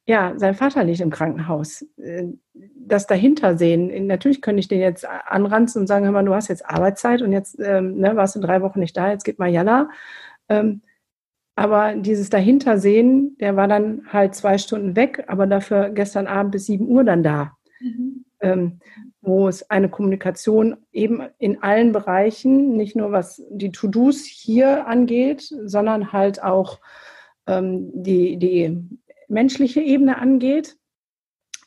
Ja, 0.05 0.33
sein 0.35 0.53
Vater 0.53 0.83
liegt 0.83 0.99
im 0.99 1.11
Krankenhaus. 1.11 1.85
Äh, 1.97 2.27
das 2.53 3.07
dahinter 3.07 3.57
sehen. 3.57 4.07
Natürlich 4.07 4.41
könnte 4.41 4.59
ich 4.59 4.67
den 4.67 4.81
jetzt 4.81 5.05
anranzen 5.07 5.81
und 5.81 5.87
sagen, 5.87 6.05
hör 6.05 6.11
mal, 6.11 6.25
du 6.25 6.35
hast 6.35 6.49
jetzt 6.49 6.65
Arbeitszeit 6.65 7.21
und 7.21 7.31
jetzt 7.31 7.57
ähm, 7.59 7.95
ne, 7.95 8.15
warst 8.15 8.35
du 8.35 8.41
drei 8.41 8.61
Wochen 8.61 8.79
nicht 8.79 8.97
da, 8.97 9.09
jetzt 9.09 9.23
geht 9.23 9.39
mal 9.39 9.49
Jalla. 9.49 9.89
Ähm, 10.49 10.81
aber 11.55 11.93
dieses 11.93 12.29
dahinter 12.29 12.79
sehen, 12.79 13.37
der 13.39 13.55
war 13.55 13.67
dann 13.67 14.01
halt 14.11 14.35
zwei 14.35 14.57
Stunden 14.57 14.95
weg, 14.95 15.23
aber 15.27 15.47
dafür 15.47 15.89
gestern 15.91 16.27
Abend 16.27 16.51
bis 16.51 16.65
sieben 16.65 16.87
Uhr 16.87 17.03
dann 17.03 17.23
da. 17.23 17.55
Mhm 17.79 18.22
wo 19.21 19.47
es 19.47 19.69
eine 19.69 19.89
Kommunikation 19.89 20.77
eben 20.91 21.21
in 21.37 21.63
allen 21.63 21.93
Bereichen, 21.93 22.75
nicht 22.75 22.95
nur 22.95 23.11
was 23.11 23.41
die 23.49 23.71
To-Dos 23.71 24.25
hier 24.25 24.85
angeht, 24.87 25.41
sondern 25.65 26.11
halt 26.11 26.43
auch 26.43 26.79
ähm, 27.47 27.91
die, 27.93 28.37
die 28.37 28.79
menschliche 29.27 29.81
Ebene 29.81 30.17
angeht. 30.17 30.77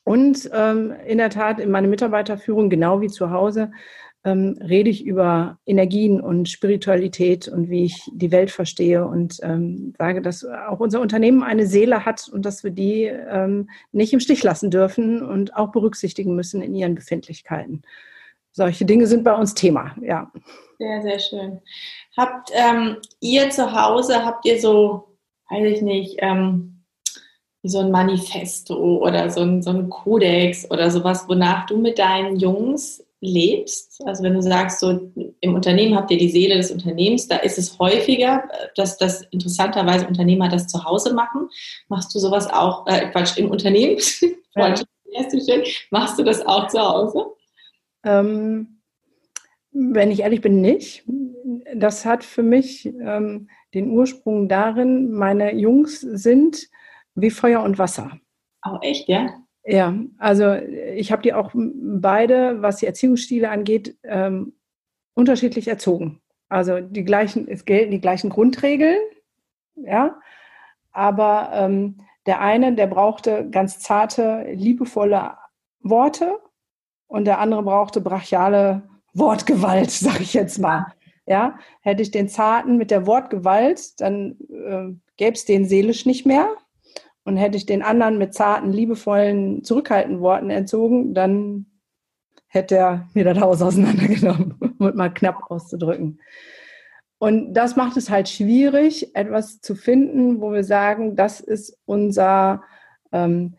Und 0.04 0.48
ähm, 0.52 0.94
in 1.06 1.18
der 1.18 1.30
Tat 1.30 1.58
in 1.58 1.70
meiner 1.70 1.88
Mitarbeiterführung, 1.88 2.70
genau 2.70 3.00
wie 3.00 3.08
zu 3.08 3.30
Hause, 3.30 3.72
ähm, 4.26 4.58
rede 4.60 4.90
ich 4.90 5.06
über 5.06 5.58
Energien 5.66 6.20
und 6.20 6.48
Spiritualität 6.48 7.46
und 7.46 7.70
wie 7.70 7.84
ich 7.84 8.10
die 8.12 8.32
Welt 8.32 8.50
verstehe 8.50 9.06
und 9.06 9.38
ähm, 9.42 9.94
sage, 9.96 10.20
dass 10.20 10.44
auch 10.44 10.80
unser 10.80 11.00
Unternehmen 11.00 11.44
eine 11.44 11.66
Seele 11.66 12.04
hat 12.04 12.28
und 12.28 12.44
dass 12.44 12.64
wir 12.64 12.72
die 12.72 13.04
ähm, 13.04 13.70
nicht 13.92 14.12
im 14.12 14.18
Stich 14.18 14.42
lassen 14.42 14.72
dürfen 14.72 15.22
und 15.22 15.54
auch 15.54 15.70
berücksichtigen 15.70 16.34
müssen 16.34 16.60
in 16.60 16.74
ihren 16.74 16.96
Befindlichkeiten. 16.96 17.82
solche 18.50 18.84
Dinge 18.84 19.06
sind 19.06 19.22
bei 19.22 19.34
uns 19.34 19.54
Thema, 19.54 19.94
ja. 20.02 20.32
Sehr, 20.78 21.02
sehr 21.02 21.18
schön. 21.20 21.60
Habt 22.16 22.50
ähm, 22.52 22.96
ihr 23.20 23.50
zu 23.50 23.72
Hause, 23.72 24.24
habt 24.24 24.44
ihr 24.44 24.60
so, 24.60 25.16
weiß 25.50 25.76
ich 25.76 25.82
nicht, 25.82 26.16
ähm, 26.18 26.82
so 27.62 27.78
ein 27.78 27.92
Manifesto 27.92 28.98
oder 28.98 29.30
so 29.30 29.42
ein, 29.42 29.62
so 29.62 29.70
ein 29.70 29.88
Kodex 29.88 30.68
oder 30.70 30.90
sowas, 30.90 31.28
wonach 31.28 31.66
du 31.66 31.78
mit 31.78 31.98
deinen 31.98 32.36
Jungs 32.36 33.05
lebst? 33.20 34.02
Also 34.06 34.22
wenn 34.22 34.34
du 34.34 34.42
sagst, 34.42 34.80
so 34.80 35.12
im 35.40 35.54
Unternehmen 35.54 35.96
habt 35.96 36.10
ihr 36.10 36.18
die 36.18 36.30
Seele 36.30 36.56
des 36.56 36.70
Unternehmens, 36.70 37.28
da 37.28 37.36
ist 37.36 37.58
es 37.58 37.78
häufiger, 37.78 38.48
dass 38.74 38.98
das 38.98 39.22
interessanterweise 39.30 40.06
Unternehmer 40.06 40.48
das 40.48 40.66
zu 40.66 40.84
Hause 40.84 41.14
machen. 41.14 41.48
Machst 41.88 42.14
du 42.14 42.18
sowas 42.18 42.46
auch, 42.48 42.86
äh, 42.86 43.10
Quatsch, 43.10 43.36
im 43.38 43.50
Unternehmen? 43.50 43.98
Ja. 44.58 44.74
Machst 45.90 46.18
du 46.18 46.24
das 46.24 46.46
auch 46.46 46.68
zu 46.68 46.78
Hause? 46.78 47.26
Ähm, 48.04 48.80
wenn 49.70 50.10
ich 50.10 50.20
ehrlich 50.20 50.40
bin, 50.40 50.62
nicht. 50.62 51.04
Das 51.74 52.06
hat 52.06 52.24
für 52.24 52.42
mich 52.42 52.86
ähm, 52.86 53.50
den 53.74 53.90
Ursprung 53.90 54.48
darin, 54.48 55.12
meine 55.12 55.54
Jungs 55.54 56.00
sind 56.00 56.68
wie 57.14 57.30
Feuer 57.30 57.62
und 57.62 57.78
Wasser. 57.78 58.18
Oh, 58.64 58.78
echt, 58.80 59.08
ja? 59.08 59.28
Ja, 59.68 59.94
also 60.18 60.52
ich 60.52 61.10
habe 61.10 61.22
die 61.22 61.34
auch 61.34 61.50
beide, 61.54 62.62
was 62.62 62.76
die 62.76 62.86
Erziehungsstile 62.86 63.50
angeht, 63.50 63.96
ähm, 64.04 64.52
unterschiedlich 65.14 65.66
erzogen. 65.66 66.20
Also 66.48 66.80
die 66.80 67.04
gleichen, 67.04 67.48
es 67.48 67.64
gelten 67.64 67.90
die 67.90 68.00
gleichen 68.00 68.30
Grundregeln, 68.30 69.00
ja, 69.74 70.20
aber 70.92 71.50
ähm, 71.52 72.00
der 72.26 72.40
eine, 72.40 72.74
der 72.74 72.86
brauchte 72.86 73.50
ganz 73.50 73.80
zarte, 73.80 74.46
liebevolle 74.52 75.36
Worte 75.80 76.38
und 77.08 77.24
der 77.24 77.40
andere 77.40 77.64
brauchte 77.64 78.00
brachiale 78.00 78.88
Wortgewalt, 79.14 79.90
sage 79.90 80.22
ich 80.22 80.34
jetzt 80.34 80.58
mal. 80.58 80.86
Ja, 81.26 81.58
hätte 81.80 82.02
ich 82.02 82.12
den 82.12 82.28
zarten 82.28 82.76
mit 82.76 82.92
der 82.92 83.04
Wortgewalt, 83.04 84.00
dann 84.00 84.36
äh, 84.48 84.94
gäbe 85.16 85.32
es 85.32 85.44
den 85.44 85.64
seelisch 85.64 86.06
nicht 86.06 86.24
mehr. 86.24 86.48
Und 87.26 87.36
hätte 87.36 87.58
ich 87.58 87.66
den 87.66 87.82
anderen 87.82 88.16
mit 88.18 88.32
zarten, 88.32 88.72
liebevollen, 88.72 89.64
zurückhaltenden 89.64 90.20
Worten 90.22 90.48
entzogen, 90.48 91.12
dann 91.12 91.66
hätte 92.46 92.76
er 92.76 93.08
mir 93.14 93.24
das 93.24 93.40
Haus 93.40 93.60
auseinandergenommen, 93.60 94.54
um 94.78 94.94
mal 94.94 95.12
knapp 95.12 95.50
auszudrücken. 95.50 96.20
Und 97.18 97.52
das 97.52 97.76
macht 97.76 97.96
es 97.96 98.10
halt 98.10 98.28
schwierig, 98.28 99.14
etwas 99.16 99.60
zu 99.60 99.74
finden, 99.74 100.40
wo 100.40 100.52
wir 100.52 100.64
sagen, 100.64 101.16
das 101.16 101.40
ist 101.40 101.76
unser 101.84 102.62
ähm, 103.12 103.56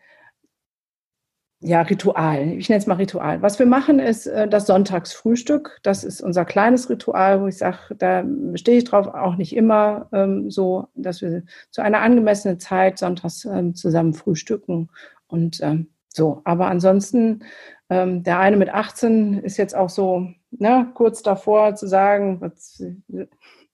ja, 1.60 1.82
Ritual. 1.82 2.52
Ich 2.52 2.68
nenne 2.68 2.78
es 2.78 2.86
mal 2.86 2.94
Ritual. 2.94 3.42
Was 3.42 3.58
wir 3.58 3.66
machen, 3.66 3.98
ist 3.98 4.26
äh, 4.28 4.46
das 4.46 4.66
Sonntagsfrühstück. 4.66 5.80
Das 5.82 6.04
ist 6.04 6.20
unser 6.20 6.44
kleines 6.44 6.88
Ritual, 6.88 7.42
wo 7.42 7.48
ich 7.48 7.58
sage, 7.58 7.96
da 7.96 8.24
stehe 8.54 8.78
ich 8.78 8.84
drauf, 8.84 9.08
auch 9.08 9.34
nicht 9.34 9.56
immer 9.56 10.08
ähm, 10.12 10.50
so, 10.50 10.86
dass 10.94 11.20
wir 11.20 11.42
zu 11.70 11.82
einer 11.82 12.00
angemessenen 12.00 12.60
Zeit 12.60 12.98
sonntags 12.98 13.44
ähm, 13.44 13.74
zusammen 13.74 14.14
frühstücken 14.14 14.88
und 15.26 15.60
ähm, 15.60 15.88
so. 16.10 16.42
Aber 16.44 16.68
ansonsten, 16.68 17.44
ähm, 17.90 18.22
der 18.22 18.38
eine 18.38 18.56
mit 18.56 18.68
18 18.68 19.40
ist 19.40 19.56
jetzt 19.56 19.74
auch 19.74 19.90
so 19.90 20.28
ne, 20.50 20.88
kurz 20.94 21.22
davor 21.22 21.74
zu 21.74 21.88
sagen, 21.88 22.40
was, 22.40 22.80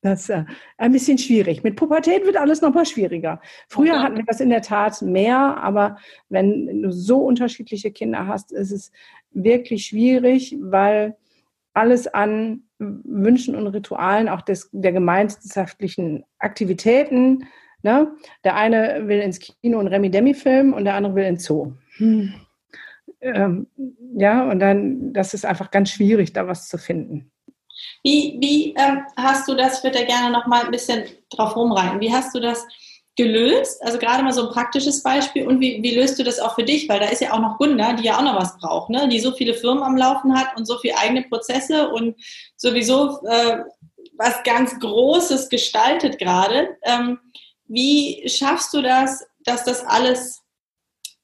das 0.05 0.25
ist 0.25 0.29
äh, 0.29 0.45
ein 0.77 0.93
bisschen 0.93 1.17
schwierig. 1.17 1.65
Mit 1.65 1.77
Pubertät 1.77 2.27
wird 2.27 2.37
alles 2.37 2.61
nochmal 2.61 2.85
schwieriger. 2.85 3.41
Früher 3.69 4.03
hatten 4.03 4.19
wir 4.19 4.25
das 4.25 4.41
in 4.41 4.51
der 4.51 4.61
Tat 4.61 5.01
mehr, 5.01 5.57
aber 5.57 5.97
wenn 6.29 6.83
du 6.83 6.93
so 6.93 7.19
unterschiedliche 7.19 7.91
Kinder 7.91 8.27
hast, 8.27 8.53
ist 8.53 8.71
es 8.71 8.93
wirklich 9.31 9.87
schwierig, 9.87 10.57
weil 10.61 11.17
alles 11.73 12.07
an 12.07 12.65
Wünschen 12.79 13.55
und 13.55 13.67
Ritualen, 13.69 14.29
auch 14.29 14.43
des, 14.43 14.69
der 14.73 14.93
gemeinschaftlichen 14.93 16.25
Aktivitäten, 16.39 17.47
ne? 17.83 18.13
der 18.45 18.57
eine 18.57 19.09
will 19.09 19.21
ins 19.21 19.39
Kino 19.39 19.79
und 19.79 19.89
Remi 19.89 20.11
Demi 20.11 20.35
filmen 20.35 20.75
und 20.75 20.85
der 20.85 20.97
andere 20.97 21.15
will 21.15 21.25
ins 21.25 21.45
Zoo. 21.45 21.73
Hm. 21.97 22.35
Ähm, 23.23 23.69
ja, 24.17 24.51
und 24.51 24.61
dann, 24.61 25.15
das 25.15 25.33
ist 25.33 25.47
einfach 25.47 25.71
ganz 25.71 25.91
schwierig, 25.91 26.35
da 26.35 26.47
was 26.47 26.69
zu 26.69 26.77
finden. 26.77 27.31
Wie, 28.05 28.37
wie 28.39 28.75
ähm, 28.77 29.03
hast 29.17 29.49
du 29.49 29.55
das, 29.55 29.79
ich 29.79 29.85
würde 29.85 29.99
da 29.99 30.05
gerne 30.05 30.31
noch 30.31 30.47
mal 30.47 30.65
ein 30.65 30.71
bisschen 30.71 31.05
drauf 31.31 31.57
rumreiten, 31.57 32.01
wie 32.01 32.13
hast 32.13 32.35
du 32.35 32.41
das 32.41 32.67
gelöst? 33.17 33.83
Also 33.83 33.99
gerade 33.99 34.23
mal 34.23 34.33
so 34.33 34.47
ein 34.47 34.53
praktisches 34.53 35.03
Beispiel 35.03 35.47
und 35.47 35.61
wie, 35.61 35.83
wie 35.83 35.95
löst 35.95 36.19
du 36.19 36.23
das 36.23 36.39
auch 36.39 36.55
für 36.55 36.65
dich? 36.65 36.89
Weil 36.89 37.01
da 37.01 37.07
ist 37.07 37.23
ja 37.23 37.33
auch 37.33 37.39
noch 37.39 37.57
Gunda, 37.57 37.95
die 37.95 38.05
ja 38.05 38.19
auch 38.19 38.23
noch 38.23 38.37
was 38.37 38.59
braucht, 38.59 38.91
ne? 38.91 39.09
die 39.09 39.21
so 39.21 39.33
viele 39.33 39.55
Firmen 39.55 39.83
am 39.83 39.97
Laufen 39.97 40.39
hat 40.39 40.57
und 40.57 40.67
so 40.67 40.77
viele 40.79 40.99
eigene 40.99 41.23
Prozesse 41.23 41.89
und 41.91 42.17
sowieso 42.57 43.21
äh, 43.27 43.61
was 44.19 44.43
ganz 44.43 44.79
Großes 44.81 45.49
gestaltet 45.49 46.19
gerade. 46.19 46.77
Ähm, 46.83 47.19
wie 47.67 48.29
schaffst 48.29 48.75
du 48.75 48.83
das, 48.83 49.25
dass 49.45 49.65
das 49.65 49.85
alles 49.85 50.44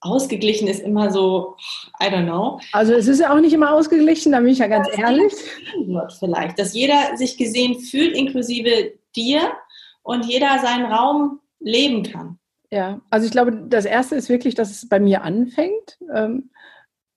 ausgeglichen 0.00 0.68
ist 0.68 0.80
immer 0.80 1.10
so, 1.10 1.56
I 2.02 2.06
don't 2.06 2.24
know. 2.24 2.60
Also 2.72 2.94
es 2.94 3.06
ist 3.06 3.20
ja 3.20 3.34
auch 3.34 3.40
nicht 3.40 3.52
immer 3.52 3.72
ausgeglichen, 3.72 4.32
da 4.32 4.40
bin 4.40 4.48
ich 4.48 4.58
ja 4.58 4.66
ganz 4.66 4.88
das 4.88 4.98
ehrlich. 4.98 5.32
Vielleicht, 6.18 6.58
dass 6.58 6.74
jeder 6.74 7.16
sich 7.16 7.36
gesehen 7.36 7.78
fühlt, 7.80 8.16
inklusive 8.16 8.92
dir 9.14 9.52
und 10.02 10.24
jeder 10.24 10.58
seinen 10.60 10.90
Raum 10.90 11.40
leben 11.60 12.02
kann. 12.02 12.38
Ja, 12.70 13.00
also 13.10 13.26
ich 13.26 13.32
glaube, 13.32 13.52
das 13.68 13.84
Erste 13.84 14.14
ist 14.14 14.28
wirklich, 14.28 14.54
dass 14.54 14.70
es 14.70 14.88
bei 14.88 15.00
mir 15.00 15.22
anfängt. 15.22 15.98
Ähm, 16.14 16.50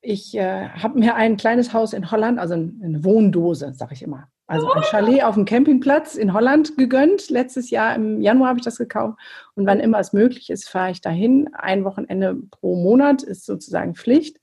ich 0.01 0.35
äh, 0.35 0.69
habe 0.69 0.99
mir 0.99 1.15
ein 1.15 1.37
kleines 1.37 1.73
Haus 1.73 1.93
in 1.93 2.11
Holland, 2.11 2.39
also 2.39 2.55
eine 2.55 3.03
Wohndose, 3.03 3.73
sage 3.73 3.93
ich 3.93 4.01
immer. 4.01 4.27
Also 4.53 4.71
ein 4.71 4.83
Chalet 4.83 5.23
auf 5.23 5.33
dem 5.33 5.45
Campingplatz 5.45 6.13
in 6.13 6.31
Holland 6.31 6.77
gegönnt. 6.77 7.31
Letztes 7.31 7.71
Jahr 7.71 7.95
im 7.95 8.21
Januar 8.21 8.49
habe 8.49 8.59
ich 8.59 8.65
das 8.65 8.77
gekauft. 8.77 9.17
Und 9.55 9.65
wann 9.65 9.79
immer 9.79 9.97
es 9.97 10.13
möglich 10.13 10.51
ist, 10.51 10.69
fahre 10.69 10.91
ich 10.91 11.01
dahin. 11.01 11.49
Ein 11.55 11.83
Wochenende 11.85 12.35
pro 12.51 12.75
Monat 12.75 13.23
ist 13.23 13.47
sozusagen 13.47 13.95
Pflicht. 13.95 14.39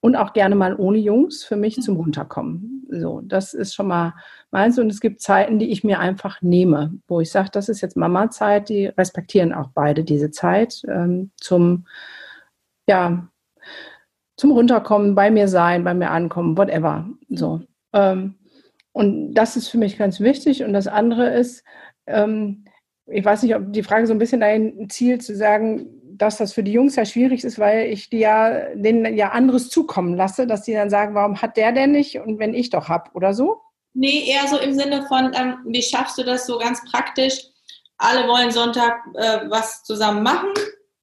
Und 0.00 0.16
auch 0.16 0.32
gerne 0.32 0.54
mal 0.54 0.74
ohne 0.74 0.96
Jungs 0.96 1.44
für 1.44 1.56
mich 1.56 1.82
zum 1.82 1.96
Runterkommen. 1.96 2.86
So, 2.90 3.20
das 3.20 3.52
ist 3.52 3.74
schon 3.74 3.88
mal 3.88 4.14
meins. 4.50 4.78
Und 4.78 4.88
es 4.88 5.00
gibt 5.00 5.20
Zeiten, 5.20 5.58
die 5.58 5.70
ich 5.70 5.84
mir 5.84 6.00
einfach 6.00 6.40
nehme, 6.40 6.94
wo 7.06 7.20
ich 7.20 7.30
sage, 7.30 7.50
das 7.52 7.68
ist 7.68 7.82
jetzt 7.82 7.96
Mama-Zeit. 7.96 8.70
Die 8.70 8.86
respektieren 8.86 9.52
auch 9.52 9.68
beide 9.74 10.02
diese 10.02 10.30
Zeit 10.30 10.80
ähm, 10.88 11.30
zum, 11.36 11.86
ja, 12.88 13.28
zum 14.38 14.52
Runterkommen, 14.52 15.14
bei 15.14 15.30
mir 15.30 15.46
sein, 15.46 15.84
bei 15.84 15.92
mir 15.92 16.10
ankommen, 16.10 16.56
whatever. 16.56 17.06
So. 17.28 17.60
Ähm, 17.92 18.36
und 18.92 19.34
das 19.34 19.56
ist 19.56 19.68
für 19.68 19.78
mich 19.78 19.98
ganz 19.98 20.20
wichtig. 20.20 20.62
Und 20.62 20.72
das 20.72 20.86
andere 20.86 21.28
ist, 21.34 21.64
ähm, 22.06 22.64
ich 23.06 23.24
weiß 23.24 23.42
nicht, 23.42 23.54
ob 23.56 23.72
die 23.72 23.82
Frage 23.82 24.06
so 24.06 24.12
ein 24.12 24.18
bisschen 24.18 24.40
dahin 24.40 24.88
zielt, 24.90 25.22
zu 25.22 25.34
sagen, 25.34 25.86
dass 26.16 26.36
das 26.36 26.52
für 26.52 26.62
die 26.62 26.72
Jungs 26.72 26.96
ja 26.96 27.04
schwierig 27.04 27.42
ist, 27.42 27.58
weil 27.58 27.86
ich 27.86 28.10
die 28.10 28.18
ja, 28.18 28.74
denen 28.74 29.16
ja 29.16 29.30
anderes 29.30 29.70
zukommen 29.70 30.14
lasse, 30.14 30.46
dass 30.46 30.62
die 30.62 30.74
dann 30.74 30.90
sagen, 30.90 31.14
warum 31.14 31.40
hat 31.40 31.56
der 31.56 31.72
denn 31.72 31.92
nicht 31.92 32.18
und 32.18 32.38
wenn 32.38 32.54
ich 32.54 32.70
doch 32.70 32.88
hab 32.88 33.14
oder 33.14 33.34
so? 33.34 33.60
Nee, 33.94 34.24
eher 34.26 34.46
so 34.46 34.58
im 34.58 34.74
Sinne 34.74 35.06
von, 35.06 35.32
ähm, 35.34 35.58
wie 35.66 35.82
schaffst 35.82 36.16
du 36.18 36.22
das 36.22 36.46
so 36.46 36.58
ganz 36.58 36.82
praktisch? 36.90 37.42
Alle 37.98 38.26
wollen 38.28 38.50
Sonntag 38.50 39.00
äh, 39.14 39.40
was 39.48 39.84
zusammen 39.84 40.22
machen, 40.22 40.48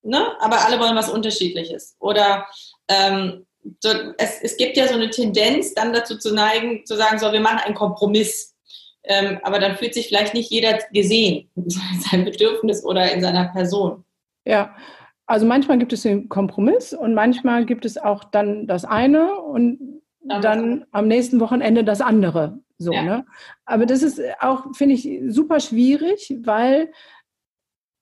ne? 0.04 0.36
aber 0.40 0.66
alle 0.66 0.80
wollen 0.80 0.96
was 0.96 1.10
Unterschiedliches. 1.10 1.96
Oder 2.00 2.48
ähm, 2.88 3.46
so, 3.80 3.90
es, 4.18 4.42
es 4.42 4.58
gibt 4.58 4.78
ja 4.78 4.88
so 4.88 4.96
eine 4.96 5.10
Tendenz, 5.10 5.74
dann 5.74 5.94
dazu 5.94 6.18
zu 6.18 6.34
neigen, 6.34 6.86
zu 6.86 6.96
sagen, 6.96 7.20
so, 7.20 7.32
wir 7.32 7.40
machen 7.40 7.60
einen 7.60 7.76
Kompromiss. 7.76 8.56
Ähm, 9.04 9.40
aber 9.44 9.60
dann 9.60 9.78
fühlt 9.78 9.94
sich 9.94 10.08
vielleicht 10.08 10.34
nicht 10.34 10.52
jeder 10.52 10.78
gesehen 10.92 11.50
in 11.56 11.70
seinem 12.00 12.26
Bedürfnis 12.26 12.84
oder 12.84 13.12
in 13.12 13.22
seiner 13.22 13.46
Person. 13.46 14.04
Ja, 14.46 14.76
also 15.26 15.46
manchmal 15.46 15.78
gibt 15.78 15.94
es 15.94 16.02
den 16.02 16.28
Kompromiss 16.28 16.94
und 16.94 17.14
manchmal 17.14 17.66
gibt 17.66 17.86
es 17.86 17.98
auch 17.98 18.24
dann 18.24 18.68
das 18.68 18.84
eine 18.84 19.36
und 19.36 20.02
dann, 20.24 20.42
dann 20.42 20.86
am 20.92 21.08
nächsten 21.08 21.40
Wochenende 21.40 21.84
das 21.84 22.02
andere. 22.02 22.60
So, 22.78 22.94
ja. 22.94 23.04
ne? 23.04 23.26
Aber 23.66 23.86
das 23.86 24.04
ist 24.04 24.22
auch, 24.40 24.66
finde 24.74 24.96
ich, 24.96 25.22
super 25.28 25.60
schwierig, 25.60 26.36
weil 26.44 26.92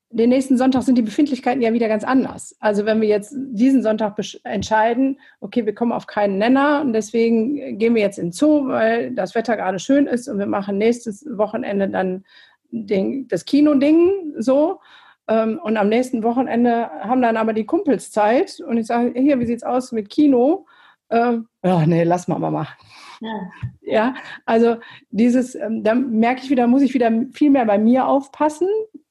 den 0.10 0.30
nächsten 0.30 0.58
Sonntag 0.58 0.84
sind 0.84 0.98
die 0.98 1.02
Befindlichkeiten 1.02 1.62
ja 1.62 1.74
wieder 1.74 1.90
ganz 1.90 2.04
anders. 2.04 2.56
Also 2.60 2.86
wenn 2.86 3.02
wir 3.02 3.10
jetzt 3.10 3.36
diesen 3.36 3.84
Sonntag 3.84 4.16
entscheiden, 4.44 5.20
okay, 5.42 5.66
wir 5.66 5.76
kommen 5.76 5.92
auf 5.92 6.08
keinen 6.08 6.38
Nenner 6.38 6.82
und 6.82 6.94
deswegen 6.94 7.78
gehen 7.78 7.94
wir 7.94 8.02
jetzt 8.02 8.18
in 8.18 8.28
den 8.28 8.32
Zoo, 8.32 8.68
weil 8.68 9.14
das 9.14 9.36
Wetter 9.36 9.58
gerade 9.58 9.80
schön 9.80 10.08
ist 10.08 10.30
und 10.30 10.40
wir 10.40 10.46
machen 10.46 10.78
nächstes 10.78 11.26
Wochenende 11.30 11.90
dann 11.90 12.24
den, 12.72 13.28
das 13.28 13.46
Kino-Ding 13.46 14.34
so. 14.38 14.80
Ähm, 15.28 15.60
und 15.62 15.76
am 15.76 15.90
nächsten 15.90 16.24
Wochenende 16.24 16.90
haben 17.02 17.22
dann 17.22 17.36
aber 17.36 17.52
die 17.52 17.66
Kumpels 17.66 18.12
Zeit 18.12 18.62
und 18.66 18.78
ich 18.78 18.88
sage, 18.88 19.14
hier, 19.20 19.40
wie 19.40 19.46
sieht's 19.46 19.64
aus 19.64 19.92
mit 19.92 20.10
Kino? 20.10 20.68
Ähm, 21.10 21.48
ja, 21.64 21.86
nee, 21.86 22.04
lass 22.04 22.28
mal 22.30 22.40
mal 22.40 22.52
machen. 22.52 22.78
Ja. 23.20 23.50
ja, 23.82 24.14
also 24.46 24.78
dieses, 25.10 25.56
ähm, 25.56 25.84
da 25.84 25.96
merke 25.96 26.42
ich 26.44 26.50
wieder, 26.50 26.68
muss 26.68 26.82
ich 26.82 26.94
wieder 26.94 27.12
viel 27.34 27.50
mehr 27.50 27.66
bei 27.66 27.78
mir 27.78 28.08
aufpassen, 28.08 28.68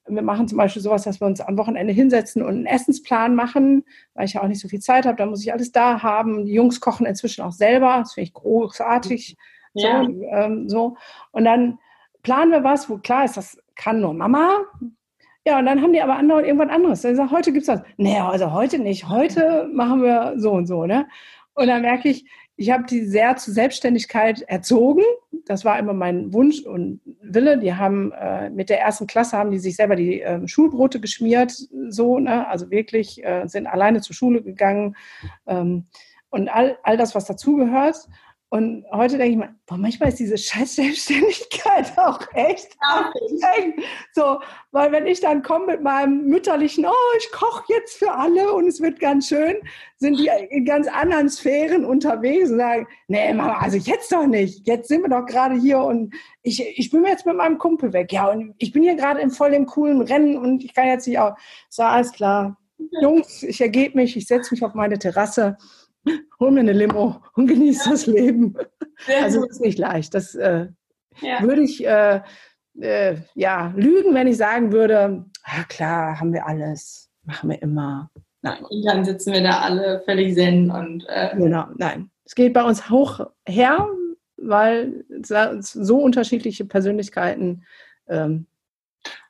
wir 0.09 0.23
machen 0.23 0.49
zum 0.49 0.59
Beispiel 0.59 0.83
sowas, 0.83 1.03
dass 1.03 1.21
wir 1.21 1.27
uns 1.27 1.41
am 1.41 1.59
Wochenende 1.59 1.93
hinsetzen 1.93 2.43
und 2.43 2.55
einen 2.55 2.67
Essensplan 2.67 3.35
machen, 3.35 3.85
weil 4.15 4.27
ich 4.27 4.35
ja 4.35 4.43
auch 4.43 4.49
nicht 4.49 4.61
so 4.61 4.69
viel 4.69 4.81
Zeit 4.81 5.07
habe. 5.07 5.17
Da 5.17 5.27
muss 5.27 5.43
ich 5.43 5.53
alles 5.53 5.73
da 5.73 6.03
haben. 6.03 6.45
Die 6.45 6.53
Jungs 6.53 6.81
kochen 6.81 7.07
inzwischen 7.07 7.43
auch 7.43 7.53
selber. 7.53 7.97
Das 7.99 8.15
finde 8.15 8.29
ich 8.29 8.35
großartig. 8.35 9.37
Ja. 9.75 10.05
So, 10.05 10.23
ähm, 10.23 10.69
so. 10.69 10.97
Und 11.33 11.45
dann 11.45 11.79
planen 12.23 12.51
wir 12.51 12.65
was, 12.65 12.89
wo 12.89 12.99
klar 12.99 13.25
ist, 13.25 13.37
das 13.37 13.59
kann 13.75 14.01
nur 14.01 14.15
Mama. 14.15 14.65
Ja, 15.47 15.59
und 15.59 15.67
dann 15.67 15.81
haben 15.81 15.93
die 15.93 16.03
aber 16.03 16.17
andere 16.17 16.45
irgendwas 16.45 16.71
anderes. 16.71 17.03
Dann 17.03 17.15
sagt, 17.15 17.31
heute 17.31 17.53
gibt 17.53 17.69
es 17.69 17.75
das. 17.75 17.83
Nee, 17.97 18.19
also 18.19 18.53
heute 18.53 18.79
nicht. 18.79 19.09
Heute 19.09 19.69
machen 19.73 20.03
wir 20.03 20.35
so 20.37 20.53
und 20.53 20.67
so, 20.67 20.87
ne? 20.87 21.07
Und 21.55 21.69
dann 21.69 21.83
merke 21.83 22.09
ich, 22.09 22.27
ich 22.57 22.71
habe 22.71 22.85
die 22.85 23.05
sehr 23.05 23.37
zur 23.37 23.55
Selbstständigkeit 23.55 24.43
erzogen. 24.43 25.05
Das 25.47 25.65
war 25.65 25.79
immer 25.79 25.93
mein 25.93 26.33
Wunsch 26.33 26.63
und 26.63 27.01
Wille. 27.23 27.59
Die 27.59 27.73
haben 27.73 28.13
äh, 28.13 28.51
mit 28.51 28.69
der 28.69 28.81
ersten 28.81 29.07
Klasse 29.07 29.39
haben 29.39 29.53
die 29.53 29.61
sich 29.61 29.77
selber 29.77 29.95
die 29.95 30.21
äh, 30.21 30.47
Schulbrote 30.47 31.01
geschmiert, 31.01 31.53
so, 31.89 32.19
ne? 32.19 32.47
Also 32.49 32.71
wirklich 32.71 33.25
äh, 33.25 33.47
sind 33.47 33.69
alleine 33.69 34.01
zur 34.01 34.15
Schule 34.15 34.43
gegangen 34.43 34.97
ähm, 35.47 35.87
und 36.31 36.49
all, 36.49 36.77
all 36.83 36.97
das, 36.97 37.15
was 37.15 37.27
dazugehört. 37.27 37.97
Und 38.57 38.87
heute 38.91 39.19
denke 39.19 39.33
ich 39.33 39.37
mir, 39.37 39.55
boah, 39.67 39.77
manchmal 39.77 40.09
ist 40.09 40.19
diese 40.19 40.39
scheiß 40.39 40.77
Selbstständigkeit 40.77 41.93
auch 41.99 42.21
echt 42.33 42.75
anstrengend. 42.81 43.85
So, 44.15 44.41
weil 44.73 44.93
wenn 44.93 45.07
ich 45.07 45.21
dann 45.21 45.43
komme 45.43 45.67
mit 45.67 45.83
meinem 45.83 46.25
mütterlichen, 46.27 46.87
oh, 46.87 47.17
ich 47.19 47.31
koche 47.33 47.65
jetzt 47.69 47.99
für 47.99 48.13
alle 48.13 48.51
und 48.55 48.67
es 48.67 48.81
wird 48.81 48.99
ganz 48.99 49.29
schön, 49.29 49.57
sind 49.99 50.19
die 50.19 50.31
in 50.49 50.65
ganz 50.65 50.89
anderen 50.89 51.29
Sphären 51.29 51.85
unterwegs 51.85 52.51
und 52.51 52.57
sagen, 52.57 52.87
nee, 53.09 53.35
Mama, 53.35 53.59
also 53.59 53.77
jetzt 53.77 54.11
doch 54.11 54.27
nicht. 54.27 54.67
Jetzt 54.67 54.89
sind 54.89 55.03
wir 55.03 55.11
doch 55.11 55.27
gerade 55.27 55.57
hier 55.57 55.81
und 55.81 56.15
ich, 56.43 56.79
ich 56.79 56.91
bin 56.91 57.05
jetzt 57.05 57.27
mit 57.27 57.37
meinem 57.37 57.59
Kumpel 57.59 57.93
weg. 57.93 58.11
Ja, 58.11 58.31
und 58.31 58.55
ich 58.57 58.73
bin 58.73 58.83
hier 58.83 58.95
gerade 58.95 59.21
in 59.21 59.31
voll 59.31 59.51
dem 59.51 59.67
coolen 59.67 60.01
Rennen 60.01 60.39
und 60.39 60.65
ich 60.65 60.75
kann 60.75 60.87
jetzt 60.87 61.07
nicht 61.07 61.19
auch. 61.19 61.37
So, 61.69 61.83
alles 61.83 62.11
klar. 62.13 62.57
Jungs, 63.03 63.43
ich 63.43 63.61
ergebe 63.61 63.99
mich, 63.99 64.17
ich 64.17 64.27
setze 64.27 64.55
mich 64.55 64.65
auf 64.65 64.73
meine 64.73 64.99
Terrasse 64.99 65.59
hol 66.41 66.51
mir 66.51 66.61
eine 66.61 66.73
Limo 66.73 67.23
und 67.35 67.47
genieße 67.47 67.91
das 67.91 68.07
Leben. 68.07 68.57
Sehr 69.07 69.25
also 69.25 69.41
das 69.41 69.51
ist 69.53 69.61
nicht 69.61 69.79
leicht. 69.79 70.15
Das 70.15 70.35
äh, 70.35 70.69
ja. 71.21 71.43
würde 71.43 71.63
ich 71.63 71.87
äh, 71.87 72.21
äh, 72.81 73.17
ja 73.35 73.73
lügen, 73.77 74.15
wenn 74.15 74.27
ich 74.27 74.37
sagen 74.37 74.73
würde, 74.73 75.25
ah, 75.45 75.65
klar, 75.69 76.21
haben 76.21 76.33
wir 76.33 76.47
alles, 76.47 77.11
machen 77.25 77.51
wir 77.51 77.61
immer. 77.63 78.11
Nein. 78.43 78.65
Und 78.65 78.85
dann 78.85 79.05
sitzen 79.05 79.33
wir 79.33 79.43
da 79.43 79.61
alle 79.61 80.03
völlig 80.05 80.35
zen 80.35 80.71
und 80.71 81.05
äh, 81.09 81.35
genau, 81.37 81.67
nein. 81.77 82.11
Es 82.25 82.35
geht 82.35 82.53
bei 82.53 82.65
uns 82.65 82.91
hoch 82.91 83.21
her, 83.47 83.89
weil 84.37 85.05
so 85.61 85.99
unterschiedliche 85.99 86.65
Persönlichkeiten 86.65 87.65
ähm, 88.09 88.47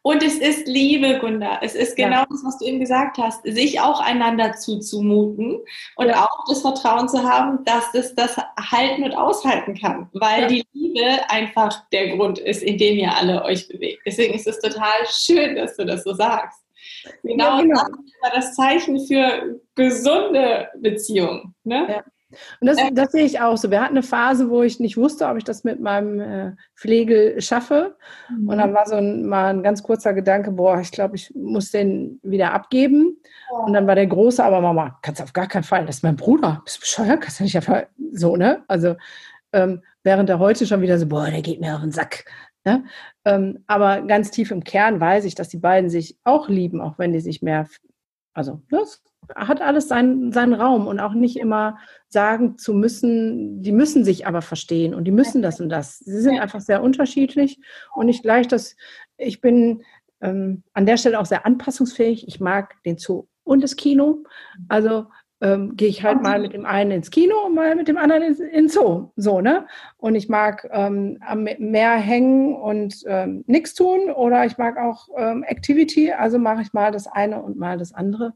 und 0.03 0.22
es 0.22 0.39
ist 0.39 0.68
Liebe, 0.68 1.18
Gunda. 1.18 1.59
Es 1.62 1.74
ist 1.74 1.97
genau 1.97 2.18
ja. 2.18 2.27
das, 2.31 2.45
was 2.45 2.59
du 2.59 2.64
eben 2.64 2.79
gesagt 2.79 3.18
hast, 3.18 3.43
sich 3.43 3.81
auch 3.81 4.01
einander 4.01 4.53
zuzumuten 4.53 5.59
und 5.97 6.07
ja. 6.09 6.24
auch 6.24 6.45
das 6.49 6.61
Vertrauen 6.61 7.09
zu 7.09 7.24
haben, 7.24 7.64
dass 7.64 7.93
es 7.93 8.14
das 8.14 8.37
halten 8.70 9.03
und 9.03 9.14
aushalten 9.14 9.74
kann, 9.74 10.09
weil 10.12 10.43
ja. 10.43 10.47
die 10.47 10.64
Liebe 10.72 11.29
einfach 11.29 11.89
der 11.91 12.16
Grund 12.16 12.39
ist, 12.39 12.62
in 12.62 12.79
dem 12.79 12.99
ihr 12.99 13.16
alle 13.16 13.45
euch 13.45 13.66
bewegt. 13.66 14.03
Deswegen 14.07 14.35
ist 14.35 14.47
es 14.47 14.61
total 14.61 14.93
schön, 15.11 15.57
dass 15.57 15.77
du 15.77 15.85
das 15.85 16.05
so 16.05 16.14
sagst. 16.14 16.62
Genau, 17.22 17.61
genau. 17.61 17.81
das 17.81 17.89
ist 17.89 18.37
das 18.37 18.55
Zeichen 18.55 19.07
für 19.07 19.61
gesunde 19.74 20.68
Beziehungen. 20.79 21.55
Ne? 21.64 22.05
Und 22.61 22.66
das, 22.66 22.79
das 22.93 23.12
sehe 23.12 23.24
ich 23.24 23.41
auch 23.41 23.57
so. 23.57 23.70
Wir 23.70 23.81
hatten 23.81 23.97
eine 23.97 24.03
Phase, 24.03 24.51
wo 24.51 24.62
ich 24.62 24.81
nicht 24.81 24.97
wusste, 24.97 25.27
ob 25.29 25.37
ich 25.37 25.45
das 25.45 25.64
mit 25.64 25.81
meinem 25.81 26.20
äh, 26.20 26.53
Pflegel 26.74 27.41
schaffe. 27.41 27.97
Mhm. 28.29 28.49
Und 28.49 28.59
dann 28.59 28.74
war 28.74 28.87
so 28.87 28.97
ein, 28.97 29.27
mal 29.27 29.55
ein 29.55 29.62
ganz 29.62 29.83
kurzer 29.83 30.12
Gedanke, 30.12 30.51
boah, 30.51 30.81
ich 30.81 30.91
glaube, 30.91 31.16
ich 31.16 31.33
muss 31.35 31.70
den 31.70 32.18
wieder 32.22 32.53
abgeben. 32.53 33.16
Oh. 33.51 33.66
Und 33.66 33.72
dann 33.72 33.87
war 33.87 33.95
der 33.95 34.07
Große, 34.07 34.43
aber 34.43 34.61
Mama, 34.61 34.99
kannst 35.03 35.22
auf 35.22 35.33
gar 35.33 35.47
keinen 35.47 35.62
Fall, 35.62 35.87
das 35.87 35.97
ist 35.97 36.03
mein 36.03 36.16
Bruder. 36.16 36.62
Bist 36.64 36.79
du 36.79 36.81
bescheuert? 36.81 37.20
Kannst 37.20 37.39
du 37.39 37.45
nicht 37.45 37.57
einfach 37.57 37.85
so, 38.12 38.37
ne? 38.37 38.64
Also, 38.66 38.97
ähm, 39.53 39.83
während 40.03 40.29
er 40.29 40.39
heute 40.39 40.66
schon 40.66 40.83
wieder 40.83 40.99
so, 40.99 41.07
boah, 41.07 41.31
der 41.31 41.43
geht 41.43 41.61
mir 41.61 41.74
auf 41.77 41.81
den 41.81 41.93
Sack. 41.93 42.24
Ne? 42.64 42.85
Ähm, 43.24 43.62
aber 43.68 44.03
ganz 44.03 44.33
tief 44.33 44.51
im 44.51 44.64
Kern 44.64 45.01
weiß 45.01 45.24
ich, 45.24 45.37
dass 45.37 45.49
die 45.49 45.59
beiden 45.59 45.89
sich 45.89 46.18
auch 46.24 46.49
lieben, 46.49 46.81
auch 46.81 46.99
wenn 46.99 47.12
die 47.12 47.20
sich 47.20 47.41
mehr, 47.41 47.66
also 48.37 48.61
das 48.68 49.03
hat 49.34 49.62
alles 49.62 49.89
seinen, 49.89 50.30
seinen 50.30 50.53
Raum 50.53 50.87
und 50.87 51.01
auch 51.01 51.14
nicht 51.14 51.39
immer 51.39 51.78
sagen 52.09 52.59
zu 52.59 52.74
müssen, 52.74 53.62
die 53.62 53.72
müssen 53.72 54.05
sich 54.05 54.26
aber 54.26 54.43
verstehen 54.43 54.95
und 54.95 55.05
die 55.05 55.11
müssen 55.11 55.41
das 55.41 55.59
und 55.59 55.70
das. 55.70 55.99
Sie 56.01 56.20
sind 56.20 56.39
einfach 56.39 56.61
sehr 56.61 56.82
unterschiedlich 56.82 57.59
und 57.95 58.09
ich 58.11 58.22
gleich 58.22 58.47
das, 58.47 58.76
ich 59.16 59.41
bin 59.41 59.82
ähm, 60.20 60.62
an 60.74 60.84
der 60.84 60.99
Stelle 60.99 61.18
auch 61.18 61.24
sehr 61.24 61.47
anpassungsfähig. 61.47 62.28
Ich 62.28 62.39
mag 62.39 62.74
den 62.84 62.99
Zoo 62.99 63.26
und 63.43 63.64
das 63.64 63.76
Kino. 63.76 64.22
Also 64.68 65.07
ähm, 65.41 65.76
gehe 65.76 65.89
ich 65.89 66.03
halt 66.03 66.22
mal 66.22 66.41
mit 66.41 66.55
dem 66.55 66.64
einen 66.64 66.91
ins 66.91 67.11
Kino 67.11 67.34
und 67.47 67.55
mal 67.55 67.74
mit 67.74 67.89
dem 67.89 67.99
anderen 67.99 68.22
ins, 68.22 68.41
ins 68.41 68.72
Zoo. 68.74 69.11
So, 69.16 69.41
ne? 69.41 69.66
Und 69.99 70.14
ich 70.14 70.28
mag 70.28 70.68
ähm, 70.72 71.18
am 71.26 71.47
Meer 71.59 71.97
hängen 71.97 72.55
und 72.55 73.05
ähm, 73.07 73.45
nichts 73.47 73.74
tun 73.74 74.11
oder 74.11 74.47
ich 74.47 74.57
mag 74.57 74.78
auch 74.78 75.09
ähm, 75.16 75.43
Activity, 75.43 76.12
also 76.12 76.39
mache 76.39 76.62
ich 76.62 76.72
mal 76.72 76.91
das 76.91 77.07
eine 77.07 77.43
und 77.43 77.59
mal 77.59 77.78
das 77.78 77.93
andere. 77.93 78.32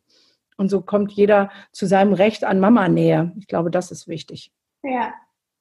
Und 0.57 0.69
so 0.69 0.83
kommt 0.83 1.13
jeder 1.13 1.51
zu 1.73 1.87
seinem 1.87 2.13
Recht 2.13 2.45
an 2.45 2.61
Mama-Nähe. 2.61 3.33
Ich 3.39 3.47
glaube, 3.47 3.71
das 3.71 3.91
ist 3.91 4.09
wichtig. 4.09 4.53
Ja, 4.83 5.15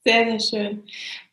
sehr, 0.03 0.25
sehr 0.25 0.39
schön. 0.39 0.83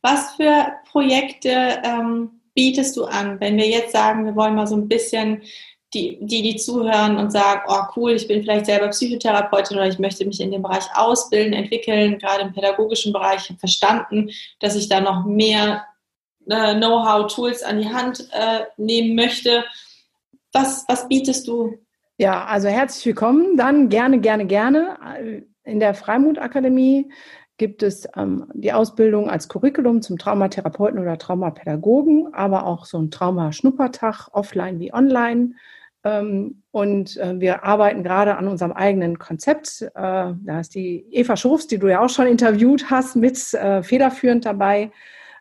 Was 0.03 0.35
für 0.37 0.73
Projekte 0.89 1.83
ähm, 1.85 2.43
bietest 2.55 2.97
du 2.97 3.05
an, 3.05 3.41
wenn 3.41 3.57
wir 3.57 3.69
jetzt 3.69 3.93
sagen, 3.93 4.25
wir 4.25 4.37
wollen 4.37 4.55
mal 4.55 4.69
so 4.69 4.77
ein 4.77 4.89
bisschen 4.89 5.43
die, 5.95 6.19
die, 6.21 6.43
die 6.43 6.57
zuhören 6.57 7.17
und 7.17 7.31
sagen, 7.31 7.63
oh 7.69 7.83
cool, 7.97 8.13
ich 8.13 8.29
bin 8.29 8.43
vielleicht 8.43 8.67
selber 8.67 8.89
Psychotherapeutin 8.89 9.77
oder 9.77 9.87
ich 9.87 9.99
möchte 9.99 10.25
mich 10.25 10.41
in 10.41 10.51
dem 10.51 10.63
Bereich 10.63 10.85
ausbilden, 10.95 11.53
entwickeln, 11.53 12.19
gerade 12.19 12.43
im 12.43 12.53
pädagogischen 12.53 13.13
Bereich, 13.13 13.53
verstanden, 13.59 14.31
dass 14.61 14.77
ich 14.77 14.89
da 14.89 15.01
noch 15.01 15.25
mehr 15.25 15.85
äh, 16.49 16.75
Know-how, 16.75 17.33
Tools 17.33 17.63
an 17.63 17.81
die 17.81 17.89
Hand 17.89 18.29
äh, 18.33 18.65
nehmen 18.77 19.15
möchte. 19.15 19.65
Was, 20.53 20.85
was 20.89 21.09
bietest 21.09 21.47
du 21.49 21.79
ja, 22.19 22.47
also 22.47 22.69
herzlich 22.69 23.05
willkommen. 23.05 23.59
Dann 23.59 23.91
gerne, 23.91 24.21
gerne, 24.21 24.47
gerne. 24.47 25.45
In 25.65 25.81
der 25.81 25.95
Freimut 25.95 26.39
Akademie 26.39 27.11
gibt 27.59 27.83
es 27.83 28.09
ähm, 28.17 28.51
die 28.55 28.73
Ausbildung 28.73 29.29
als 29.29 29.49
Curriculum 29.49 30.01
zum 30.01 30.17
Traumatherapeuten 30.17 30.99
oder 30.99 31.19
Traumapädagogen, 31.19 32.33
aber 32.33 32.67
auch 32.67 32.87
so 32.87 32.99
ein 32.99 33.11
Traumaschnuppertag, 33.11 34.29
offline 34.33 34.81
wie 34.81 34.95
online. 34.95 35.57
Ähm, 36.05 36.63
und 36.71 37.17
äh, 37.17 37.41
wir 37.41 37.65
arbeiten 37.65 38.03
gerade 38.03 38.37
an 38.37 38.49
unserem 38.49 38.73
eigenen 38.73 39.19
Konzept. 39.19 39.83
Äh, 39.83 39.91
da 39.95 40.61
ist 40.61 40.75
die 40.75 41.07
Eva 41.11 41.37
Schofs, 41.37 41.67
die 41.67 41.79
du 41.79 41.89
ja 41.89 42.01
auch 42.01 42.11
schon 42.11 42.27
interviewt 42.27 42.91
hast, 42.91 43.17
mit 43.17 43.55
äh, 43.55 43.83
federführend 43.83 44.45
dabei, 44.45 44.93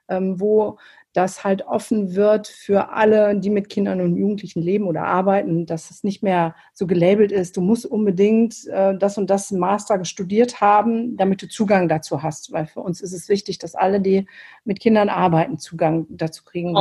ähm, 0.09 0.39
wo 0.39 0.77
das 1.15 1.45
halt 1.45 1.65
offen 1.65 2.13
wird 2.13 2.47
für 2.47 2.89
alle, 2.89 3.39
die 3.39 3.49
mit 3.49 3.69
Kindern 3.69 4.01
und 4.01 4.17
Jugendlichen 4.17 4.61
leben 4.61 4.85
oder 4.85 5.03
arbeiten, 5.03 5.65
dass 5.65 5.89
es 5.89 6.03
nicht 6.03 6.21
mehr 6.21 6.55
so 6.73 6.87
gelabelt 6.87 7.31
ist, 7.31 7.55
du 7.55 7.61
musst 7.61 7.85
unbedingt 7.85 8.67
äh, 8.67 8.97
das 8.97 9.17
und 9.17 9.29
das 9.29 9.49
Master 9.51 10.03
studiert 10.03 10.59
haben, 10.59 11.15
damit 11.15 11.41
du 11.41 11.47
Zugang 11.47 11.87
dazu 11.87 12.21
hast. 12.21 12.51
Weil 12.51 12.65
für 12.65 12.81
uns 12.81 12.99
ist 12.99 13.13
es 13.13 13.29
wichtig, 13.29 13.59
dass 13.59 13.75
alle, 13.75 14.01
die 14.01 14.27
mit 14.65 14.81
Kindern 14.81 15.07
arbeiten, 15.07 15.57
Zugang 15.57 16.05
dazu 16.09 16.43
kriegen. 16.43 16.75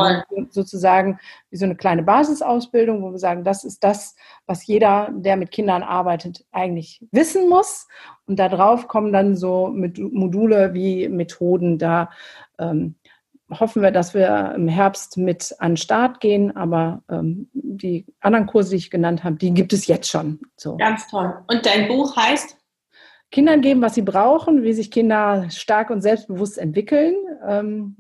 Sozusagen 0.51 1.21
wie 1.51 1.57
so 1.57 1.65
eine 1.65 1.77
kleine 1.77 2.03
Basisausbildung, 2.03 3.03
wo 3.03 3.13
wir 3.13 3.19
sagen, 3.19 3.45
das 3.45 3.63
ist 3.63 3.85
das, 3.85 4.17
was 4.47 4.67
jeder, 4.67 5.11
der 5.15 5.37
mit 5.37 5.53
Kindern 5.53 5.85
arbeitet, 5.85 6.45
eigentlich 6.51 7.07
wissen 7.13 7.49
muss. 7.49 7.87
Und 8.27 8.41
darauf 8.41 8.89
kommen 8.89 9.13
dann 9.13 9.37
so 9.37 9.69
Module 9.69 10.75
wie 10.75 11.09
Methoden 11.09 11.79
da. 11.79 12.11
Ähm, 12.59 12.97
hoffen 13.51 13.83
wir, 13.83 13.91
dass 13.91 14.15
wir 14.15 14.53
im 14.57 14.69
Herbst 14.69 15.17
mit 15.17 15.55
an 15.59 15.73
den 15.73 15.77
Start 15.77 16.21
gehen. 16.21 16.57
Aber 16.57 17.03
ähm, 17.11 17.49
die 17.53 18.07
anderen 18.21 18.47
Kurse, 18.47 18.71
die 18.71 18.77
ich 18.77 18.91
genannt 18.91 19.25
habe, 19.25 19.37
die 19.37 19.53
gibt 19.53 19.73
es 19.73 19.87
jetzt 19.87 20.09
schon. 20.09 20.41
So. 20.57 20.77
Ganz 20.77 21.09
toll. 21.09 21.35
Und 21.49 21.67
dein 21.67 21.89
Buch 21.89 22.17
heißt? 22.17 22.57
Kindern 23.31 23.63
geben, 23.63 23.83
was 23.83 23.95
sie 23.95 24.03
brauchen, 24.03 24.63
wie 24.63 24.73
sich 24.73 24.91
Kinder 24.91 25.51
stark 25.51 25.91
und 25.91 26.03
selbstbewusst 26.03 26.57
entwickeln. 26.57 27.15
Ähm, 27.47 27.97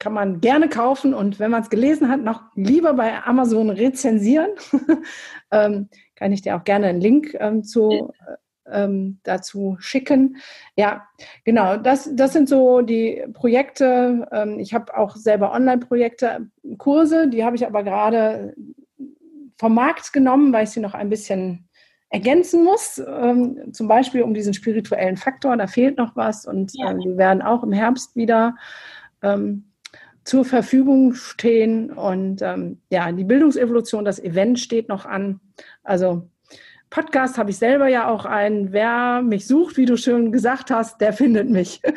kann 0.00 0.12
man 0.12 0.40
gerne 0.40 0.68
kaufen 0.68 1.14
und 1.14 1.38
wenn 1.38 1.52
man 1.52 1.62
es 1.62 1.70
gelesen 1.70 2.08
hat, 2.08 2.20
noch 2.20 2.42
lieber 2.56 2.94
bei 2.94 3.22
Amazon 3.22 3.70
rezensieren. 3.70 4.50
ähm, 5.52 5.88
kann 6.16 6.32
ich 6.32 6.42
dir 6.42 6.56
auch 6.56 6.64
gerne 6.64 6.88
einen 6.88 7.00
Link 7.00 7.36
ähm, 7.38 7.62
zu 7.62 8.12
ähm, 8.70 9.18
dazu 9.22 9.76
schicken. 9.80 10.36
Ja, 10.76 11.06
genau, 11.44 11.76
das, 11.76 12.10
das 12.14 12.32
sind 12.32 12.48
so 12.48 12.80
die 12.82 13.24
Projekte. 13.32 14.28
Ähm, 14.32 14.58
ich 14.58 14.74
habe 14.74 14.96
auch 14.96 15.16
selber 15.16 15.52
Online-Projekte, 15.52 16.48
Kurse, 16.78 17.28
die 17.28 17.44
habe 17.44 17.56
ich 17.56 17.66
aber 17.66 17.82
gerade 17.82 18.54
vom 19.58 19.74
Markt 19.74 20.12
genommen, 20.12 20.52
weil 20.52 20.64
ich 20.64 20.70
sie 20.70 20.80
noch 20.80 20.94
ein 20.94 21.08
bisschen 21.08 21.68
ergänzen 22.12 22.62
muss, 22.62 22.98
ähm, 22.98 23.72
zum 23.72 23.88
Beispiel 23.88 24.22
um 24.22 24.34
diesen 24.34 24.52
spirituellen 24.52 25.16
Faktor, 25.16 25.56
da 25.56 25.66
fehlt 25.66 25.96
noch 25.96 26.14
was 26.14 26.46
und 26.46 26.72
ja. 26.74 26.90
äh, 26.90 26.98
die 26.98 27.16
werden 27.16 27.40
auch 27.40 27.62
im 27.62 27.72
Herbst 27.72 28.14
wieder 28.16 28.54
ähm, 29.22 29.64
zur 30.24 30.44
Verfügung 30.44 31.14
stehen 31.14 31.90
und 31.90 32.42
ähm, 32.42 32.80
ja, 32.90 33.10
die 33.10 33.24
Bildungsevolution, 33.24 34.04
das 34.04 34.22
Event 34.22 34.60
steht 34.60 34.88
noch 34.88 35.06
an. 35.06 35.40
Also 35.82 36.28
Podcast 36.92 37.38
habe 37.38 37.50
ich 37.50 37.56
selber 37.56 37.88
ja 37.88 38.10
auch 38.10 38.26
einen. 38.26 38.72
Wer 38.72 39.22
mich 39.22 39.46
sucht, 39.46 39.78
wie 39.78 39.86
du 39.86 39.96
schön 39.96 40.30
gesagt 40.30 40.70
hast, 40.70 41.00
der 41.00 41.12
findet 41.12 41.48
mich. 41.48 41.80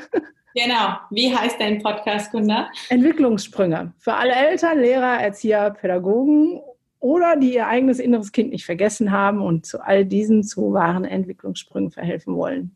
Genau. 0.58 0.96
Wie 1.10 1.36
heißt 1.36 1.60
dein 1.60 1.84
Podcast, 1.84 2.32
Gunda? 2.32 2.70
Entwicklungssprünge. 2.88 3.92
Für 3.98 4.14
alle 4.14 4.32
Eltern, 4.32 4.80
Lehrer, 4.80 5.20
Erzieher, 5.20 5.72
Pädagogen 5.72 6.62
oder 7.02 7.36
die 7.36 7.56
ihr 7.56 7.68
eigenes 7.68 8.00
inneres 8.00 8.32
Kind 8.32 8.52
nicht 8.52 8.64
vergessen 8.64 9.12
haben 9.12 9.42
und 9.42 9.66
zu 9.66 9.82
all 9.82 10.06
diesen 10.06 10.46
zu 10.46 10.72
wahren 10.72 11.04
Entwicklungssprüngen 11.04 11.92
verhelfen 11.92 12.38
wollen. 12.38 12.74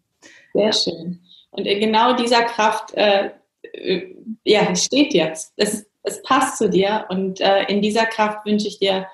Sehr 0.53 0.73
schön. 0.73 1.21
Und 1.51 1.65
in 1.65 1.79
genau 1.79 2.17
dieser 2.17 2.43
Kraft 2.43 2.93
äh, 2.95 3.29
äh, 3.71 4.13
ja, 4.43 4.75
steht 4.75 5.13
jetzt. 5.13 5.53
Es, 5.55 5.87
es 6.03 6.21
passt 6.23 6.57
zu 6.57 6.69
dir 6.69 7.05
und 7.07 7.39
äh, 7.39 7.63
in 7.69 7.81
dieser 7.81 8.07
Kraft 8.07 8.45
wünsche 8.45 8.67
ich 8.67 8.79
dir 8.79 9.07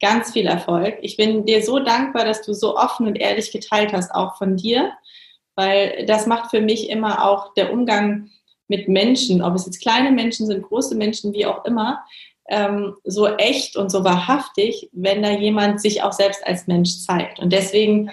ganz 0.00 0.32
viel 0.32 0.46
Erfolg. 0.46 0.98
Ich 1.02 1.16
bin 1.16 1.44
dir 1.44 1.62
so 1.62 1.78
dankbar, 1.78 2.24
dass 2.24 2.42
du 2.42 2.52
so 2.52 2.76
offen 2.76 3.06
und 3.06 3.16
ehrlich 3.16 3.52
geteilt 3.52 3.92
hast, 3.92 4.14
auch 4.14 4.36
von 4.36 4.56
dir, 4.56 4.92
weil 5.56 6.06
das 6.06 6.26
macht 6.26 6.50
für 6.50 6.60
mich 6.60 6.88
immer 6.88 7.24
auch 7.24 7.54
der 7.54 7.72
Umgang 7.72 8.30
mit 8.68 8.88
Menschen, 8.88 9.42
ob 9.42 9.54
es 9.54 9.66
jetzt 9.66 9.80
kleine 9.80 10.12
Menschen 10.12 10.46
sind, 10.46 10.62
große 10.62 10.94
Menschen, 10.94 11.32
wie 11.32 11.46
auch 11.46 11.64
immer, 11.64 12.04
ähm, 12.48 12.94
so 13.04 13.26
echt 13.26 13.76
und 13.76 13.90
so 13.90 14.04
wahrhaftig, 14.04 14.88
wenn 14.92 15.22
da 15.22 15.30
jemand 15.30 15.80
sich 15.80 16.02
auch 16.02 16.12
selbst 16.12 16.46
als 16.46 16.66
Mensch 16.66 16.98
zeigt. 16.98 17.40
Und 17.40 17.52
deswegen 17.52 18.10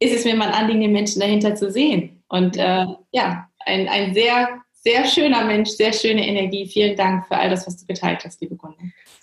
ist 0.00 0.14
es 0.14 0.24
mir 0.24 0.36
mal 0.36 0.50
Anliegen, 0.50 0.80
den 0.80 0.92
Menschen 0.92 1.20
dahinter 1.20 1.54
zu 1.54 1.70
sehen. 1.70 2.22
Und 2.28 2.56
äh, 2.56 2.86
ja, 3.12 3.48
ein, 3.60 3.88
ein 3.88 4.14
sehr, 4.14 4.60
sehr 4.72 5.06
schöner 5.06 5.44
Mensch, 5.44 5.70
sehr 5.70 5.92
schöne 5.92 6.26
Energie. 6.26 6.66
Vielen 6.66 6.96
Dank 6.96 7.26
für 7.26 7.36
all 7.36 7.50
das, 7.50 7.66
was 7.66 7.76
du 7.78 7.86
geteilt 7.86 8.24
hast, 8.24 8.40
liebe 8.40 8.56
Kunde. 8.56 8.78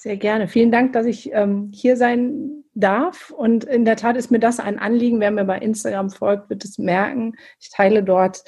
Sehr 0.06 0.18
gerne. 0.18 0.48
Vielen 0.48 0.70
Dank, 0.70 0.94
dass 0.94 1.08
ich 1.08 1.32
ähm, 1.34 1.72
hier 1.74 1.98
sein 1.98 2.64
darf. 2.76 3.32
Und 3.32 3.64
in 3.64 3.86
der 3.86 3.96
Tat 3.96 4.18
ist 4.18 4.30
mir 4.30 4.38
das 4.38 4.60
ein 4.60 4.78
Anliegen. 4.78 5.20
Wer 5.20 5.32
mir 5.32 5.46
bei 5.46 5.58
Instagram 5.58 6.12
folgt, 6.12 6.48
wird 6.52 6.64
es 6.64 6.78
merken. 6.78 7.34
Ich 7.60 7.72
teile 7.72 8.04
dort 8.04 8.44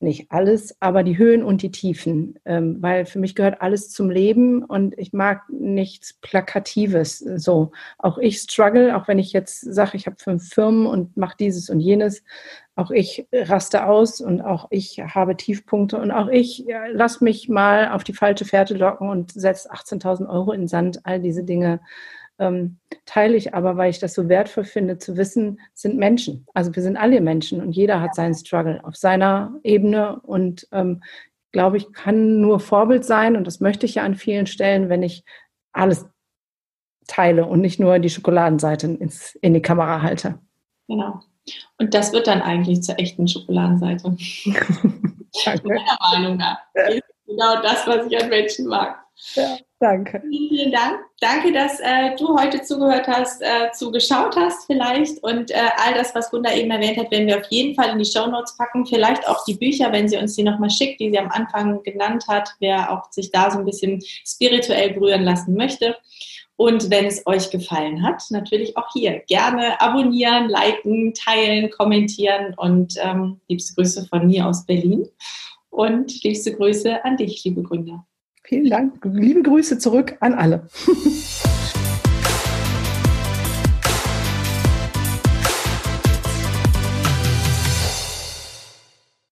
nicht 0.00 0.30
alles, 0.30 0.76
aber 0.80 1.02
die 1.02 1.18
Höhen 1.18 1.42
und 1.42 1.62
die 1.62 1.70
Tiefen, 1.70 2.38
ähm, 2.44 2.76
weil 2.80 3.06
für 3.06 3.18
mich 3.18 3.34
gehört 3.34 3.60
alles 3.62 3.90
zum 3.90 4.10
Leben 4.10 4.62
und 4.64 4.96
ich 4.98 5.12
mag 5.12 5.42
nichts 5.48 6.14
Plakatives. 6.20 7.18
So, 7.18 7.72
auch 7.98 8.18
ich 8.18 8.38
struggle, 8.38 8.96
auch 8.96 9.08
wenn 9.08 9.18
ich 9.18 9.32
jetzt 9.32 9.60
sage, 9.60 9.96
ich 9.96 10.06
habe 10.06 10.16
fünf 10.18 10.48
Firmen 10.48 10.86
und 10.86 11.16
mache 11.16 11.36
dieses 11.38 11.70
und 11.70 11.80
jenes. 11.80 12.22
Auch 12.76 12.90
ich 12.92 13.26
raste 13.32 13.86
aus 13.86 14.20
und 14.20 14.40
auch 14.40 14.68
ich 14.70 15.00
habe 15.00 15.36
Tiefpunkte 15.36 15.98
und 15.98 16.12
auch 16.12 16.28
ich 16.28 16.58
ja, 16.58 16.86
lass 16.92 17.20
mich 17.20 17.48
mal 17.48 17.88
auf 17.90 18.04
die 18.04 18.12
falsche 18.12 18.44
Fährte 18.44 18.74
locken 18.74 19.08
und 19.08 19.32
setze 19.32 19.72
18.000 19.72 20.28
Euro 20.28 20.52
in 20.52 20.68
Sand. 20.68 21.00
All 21.04 21.20
diese 21.20 21.42
Dinge 21.42 21.80
ähm, 22.38 22.78
teile 23.04 23.36
ich 23.36 23.54
aber, 23.54 23.76
weil 23.76 23.90
ich 23.90 23.98
das 23.98 24.14
so 24.14 24.28
wertvoll 24.28 24.64
finde, 24.64 24.98
zu 24.98 25.16
wissen, 25.16 25.60
sind 25.74 25.96
Menschen. 25.96 26.46
Also 26.54 26.74
wir 26.74 26.82
sind 26.82 26.96
alle 26.96 27.20
Menschen 27.20 27.60
und 27.60 27.72
jeder 27.72 28.00
hat 28.00 28.14
seinen 28.14 28.34
Struggle 28.34 28.80
auf 28.84 28.96
seiner 28.96 29.54
Ebene 29.62 30.20
und 30.20 30.68
ähm, 30.72 31.02
glaube 31.52 31.78
ich, 31.78 31.92
kann 31.92 32.40
nur 32.40 32.60
Vorbild 32.60 33.04
sein 33.04 33.36
und 33.36 33.46
das 33.46 33.60
möchte 33.60 33.86
ich 33.86 33.96
ja 33.96 34.02
an 34.02 34.14
vielen 34.14 34.46
Stellen, 34.46 34.88
wenn 34.88 35.02
ich 35.02 35.24
alles 35.72 36.06
teile 37.06 37.46
und 37.46 37.60
nicht 37.60 37.80
nur 37.80 37.98
die 37.98 38.10
Schokoladenseite 38.10 38.86
ins, 38.86 39.34
in 39.36 39.54
die 39.54 39.62
Kamera 39.62 40.02
halte. 40.02 40.38
Genau. 40.86 41.20
Und 41.78 41.94
das 41.94 42.12
wird 42.12 42.26
dann 42.26 42.42
eigentlich 42.42 42.82
zur 42.82 42.98
echten 42.98 43.26
Schokoladenseite. 43.26 44.04
Danke. 45.44 45.68
Meiner 45.68 45.98
Meinung 46.12 46.36
nach. 46.36 46.58
Genau 47.26 47.62
das, 47.62 47.86
was 47.86 48.06
ich 48.06 48.22
an 48.22 48.28
Menschen 48.28 48.66
mag. 48.66 48.98
Ja, 49.34 49.56
danke. 49.80 50.20
Vielen, 50.28 50.48
vielen 50.48 50.72
Dank. 50.72 51.00
Danke, 51.20 51.52
dass 51.52 51.80
äh, 51.80 52.16
du 52.16 52.38
heute 52.38 52.62
zugehört 52.62 53.06
hast, 53.08 53.42
äh, 53.42 53.70
zugeschaut 53.72 54.36
hast 54.36 54.66
vielleicht 54.66 55.22
und 55.22 55.50
äh, 55.50 55.70
all 55.76 55.94
das, 55.94 56.14
was 56.14 56.30
Gunda 56.30 56.52
eben 56.52 56.70
erwähnt 56.70 56.96
hat, 56.96 57.10
werden 57.10 57.26
wir 57.26 57.38
auf 57.38 57.50
jeden 57.50 57.74
Fall 57.74 57.90
in 57.90 57.98
die 57.98 58.04
Show 58.04 58.26
Notes 58.26 58.56
packen. 58.56 58.86
Vielleicht 58.86 59.26
auch 59.26 59.44
die 59.44 59.54
Bücher, 59.54 59.92
wenn 59.92 60.08
sie 60.08 60.16
uns 60.16 60.36
die 60.36 60.42
nochmal 60.42 60.70
schickt, 60.70 61.00
die 61.00 61.10
sie 61.10 61.18
am 61.18 61.30
Anfang 61.30 61.82
genannt 61.82 62.24
hat, 62.28 62.54
wer 62.60 62.92
auch 62.92 63.10
sich 63.10 63.30
da 63.30 63.50
so 63.50 63.58
ein 63.58 63.64
bisschen 63.64 64.00
spirituell 64.24 64.94
berühren 64.94 65.22
lassen 65.22 65.54
möchte. 65.54 65.96
Und 66.56 66.90
wenn 66.90 67.06
es 67.06 67.24
euch 67.24 67.50
gefallen 67.50 68.02
hat, 68.02 68.20
natürlich 68.30 68.76
auch 68.76 68.92
hier 68.92 69.20
gerne 69.28 69.80
abonnieren, 69.80 70.48
liken, 70.48 71.14
teilen, 71.14 71.70
kommentieren 71.70 72.52
und 72.56 72.94
ähm, 73.00 73.40
liebste 73.48 73.76
Grüße 73.76 74.06
von 74.06 74.26
mir 74.26 74.44
aus 74.44 74.66
Berlin 74.66 75.08
und 75.70 76.20
liebste 76.24 76.52
Grüße 76.52 77.04
an 77.04 77.16
dich, 77.16 77.44
liebe 77.44 77.62
Gründer. 77.62 78.07
Vielen 78.48 78.70
Dank. 78.70 78.94
Liebe 79.04 79.42
Grüße 79.42 79.78
zurück 79.78 80.16
an 80.20 80.32
alle. 80.32 80.62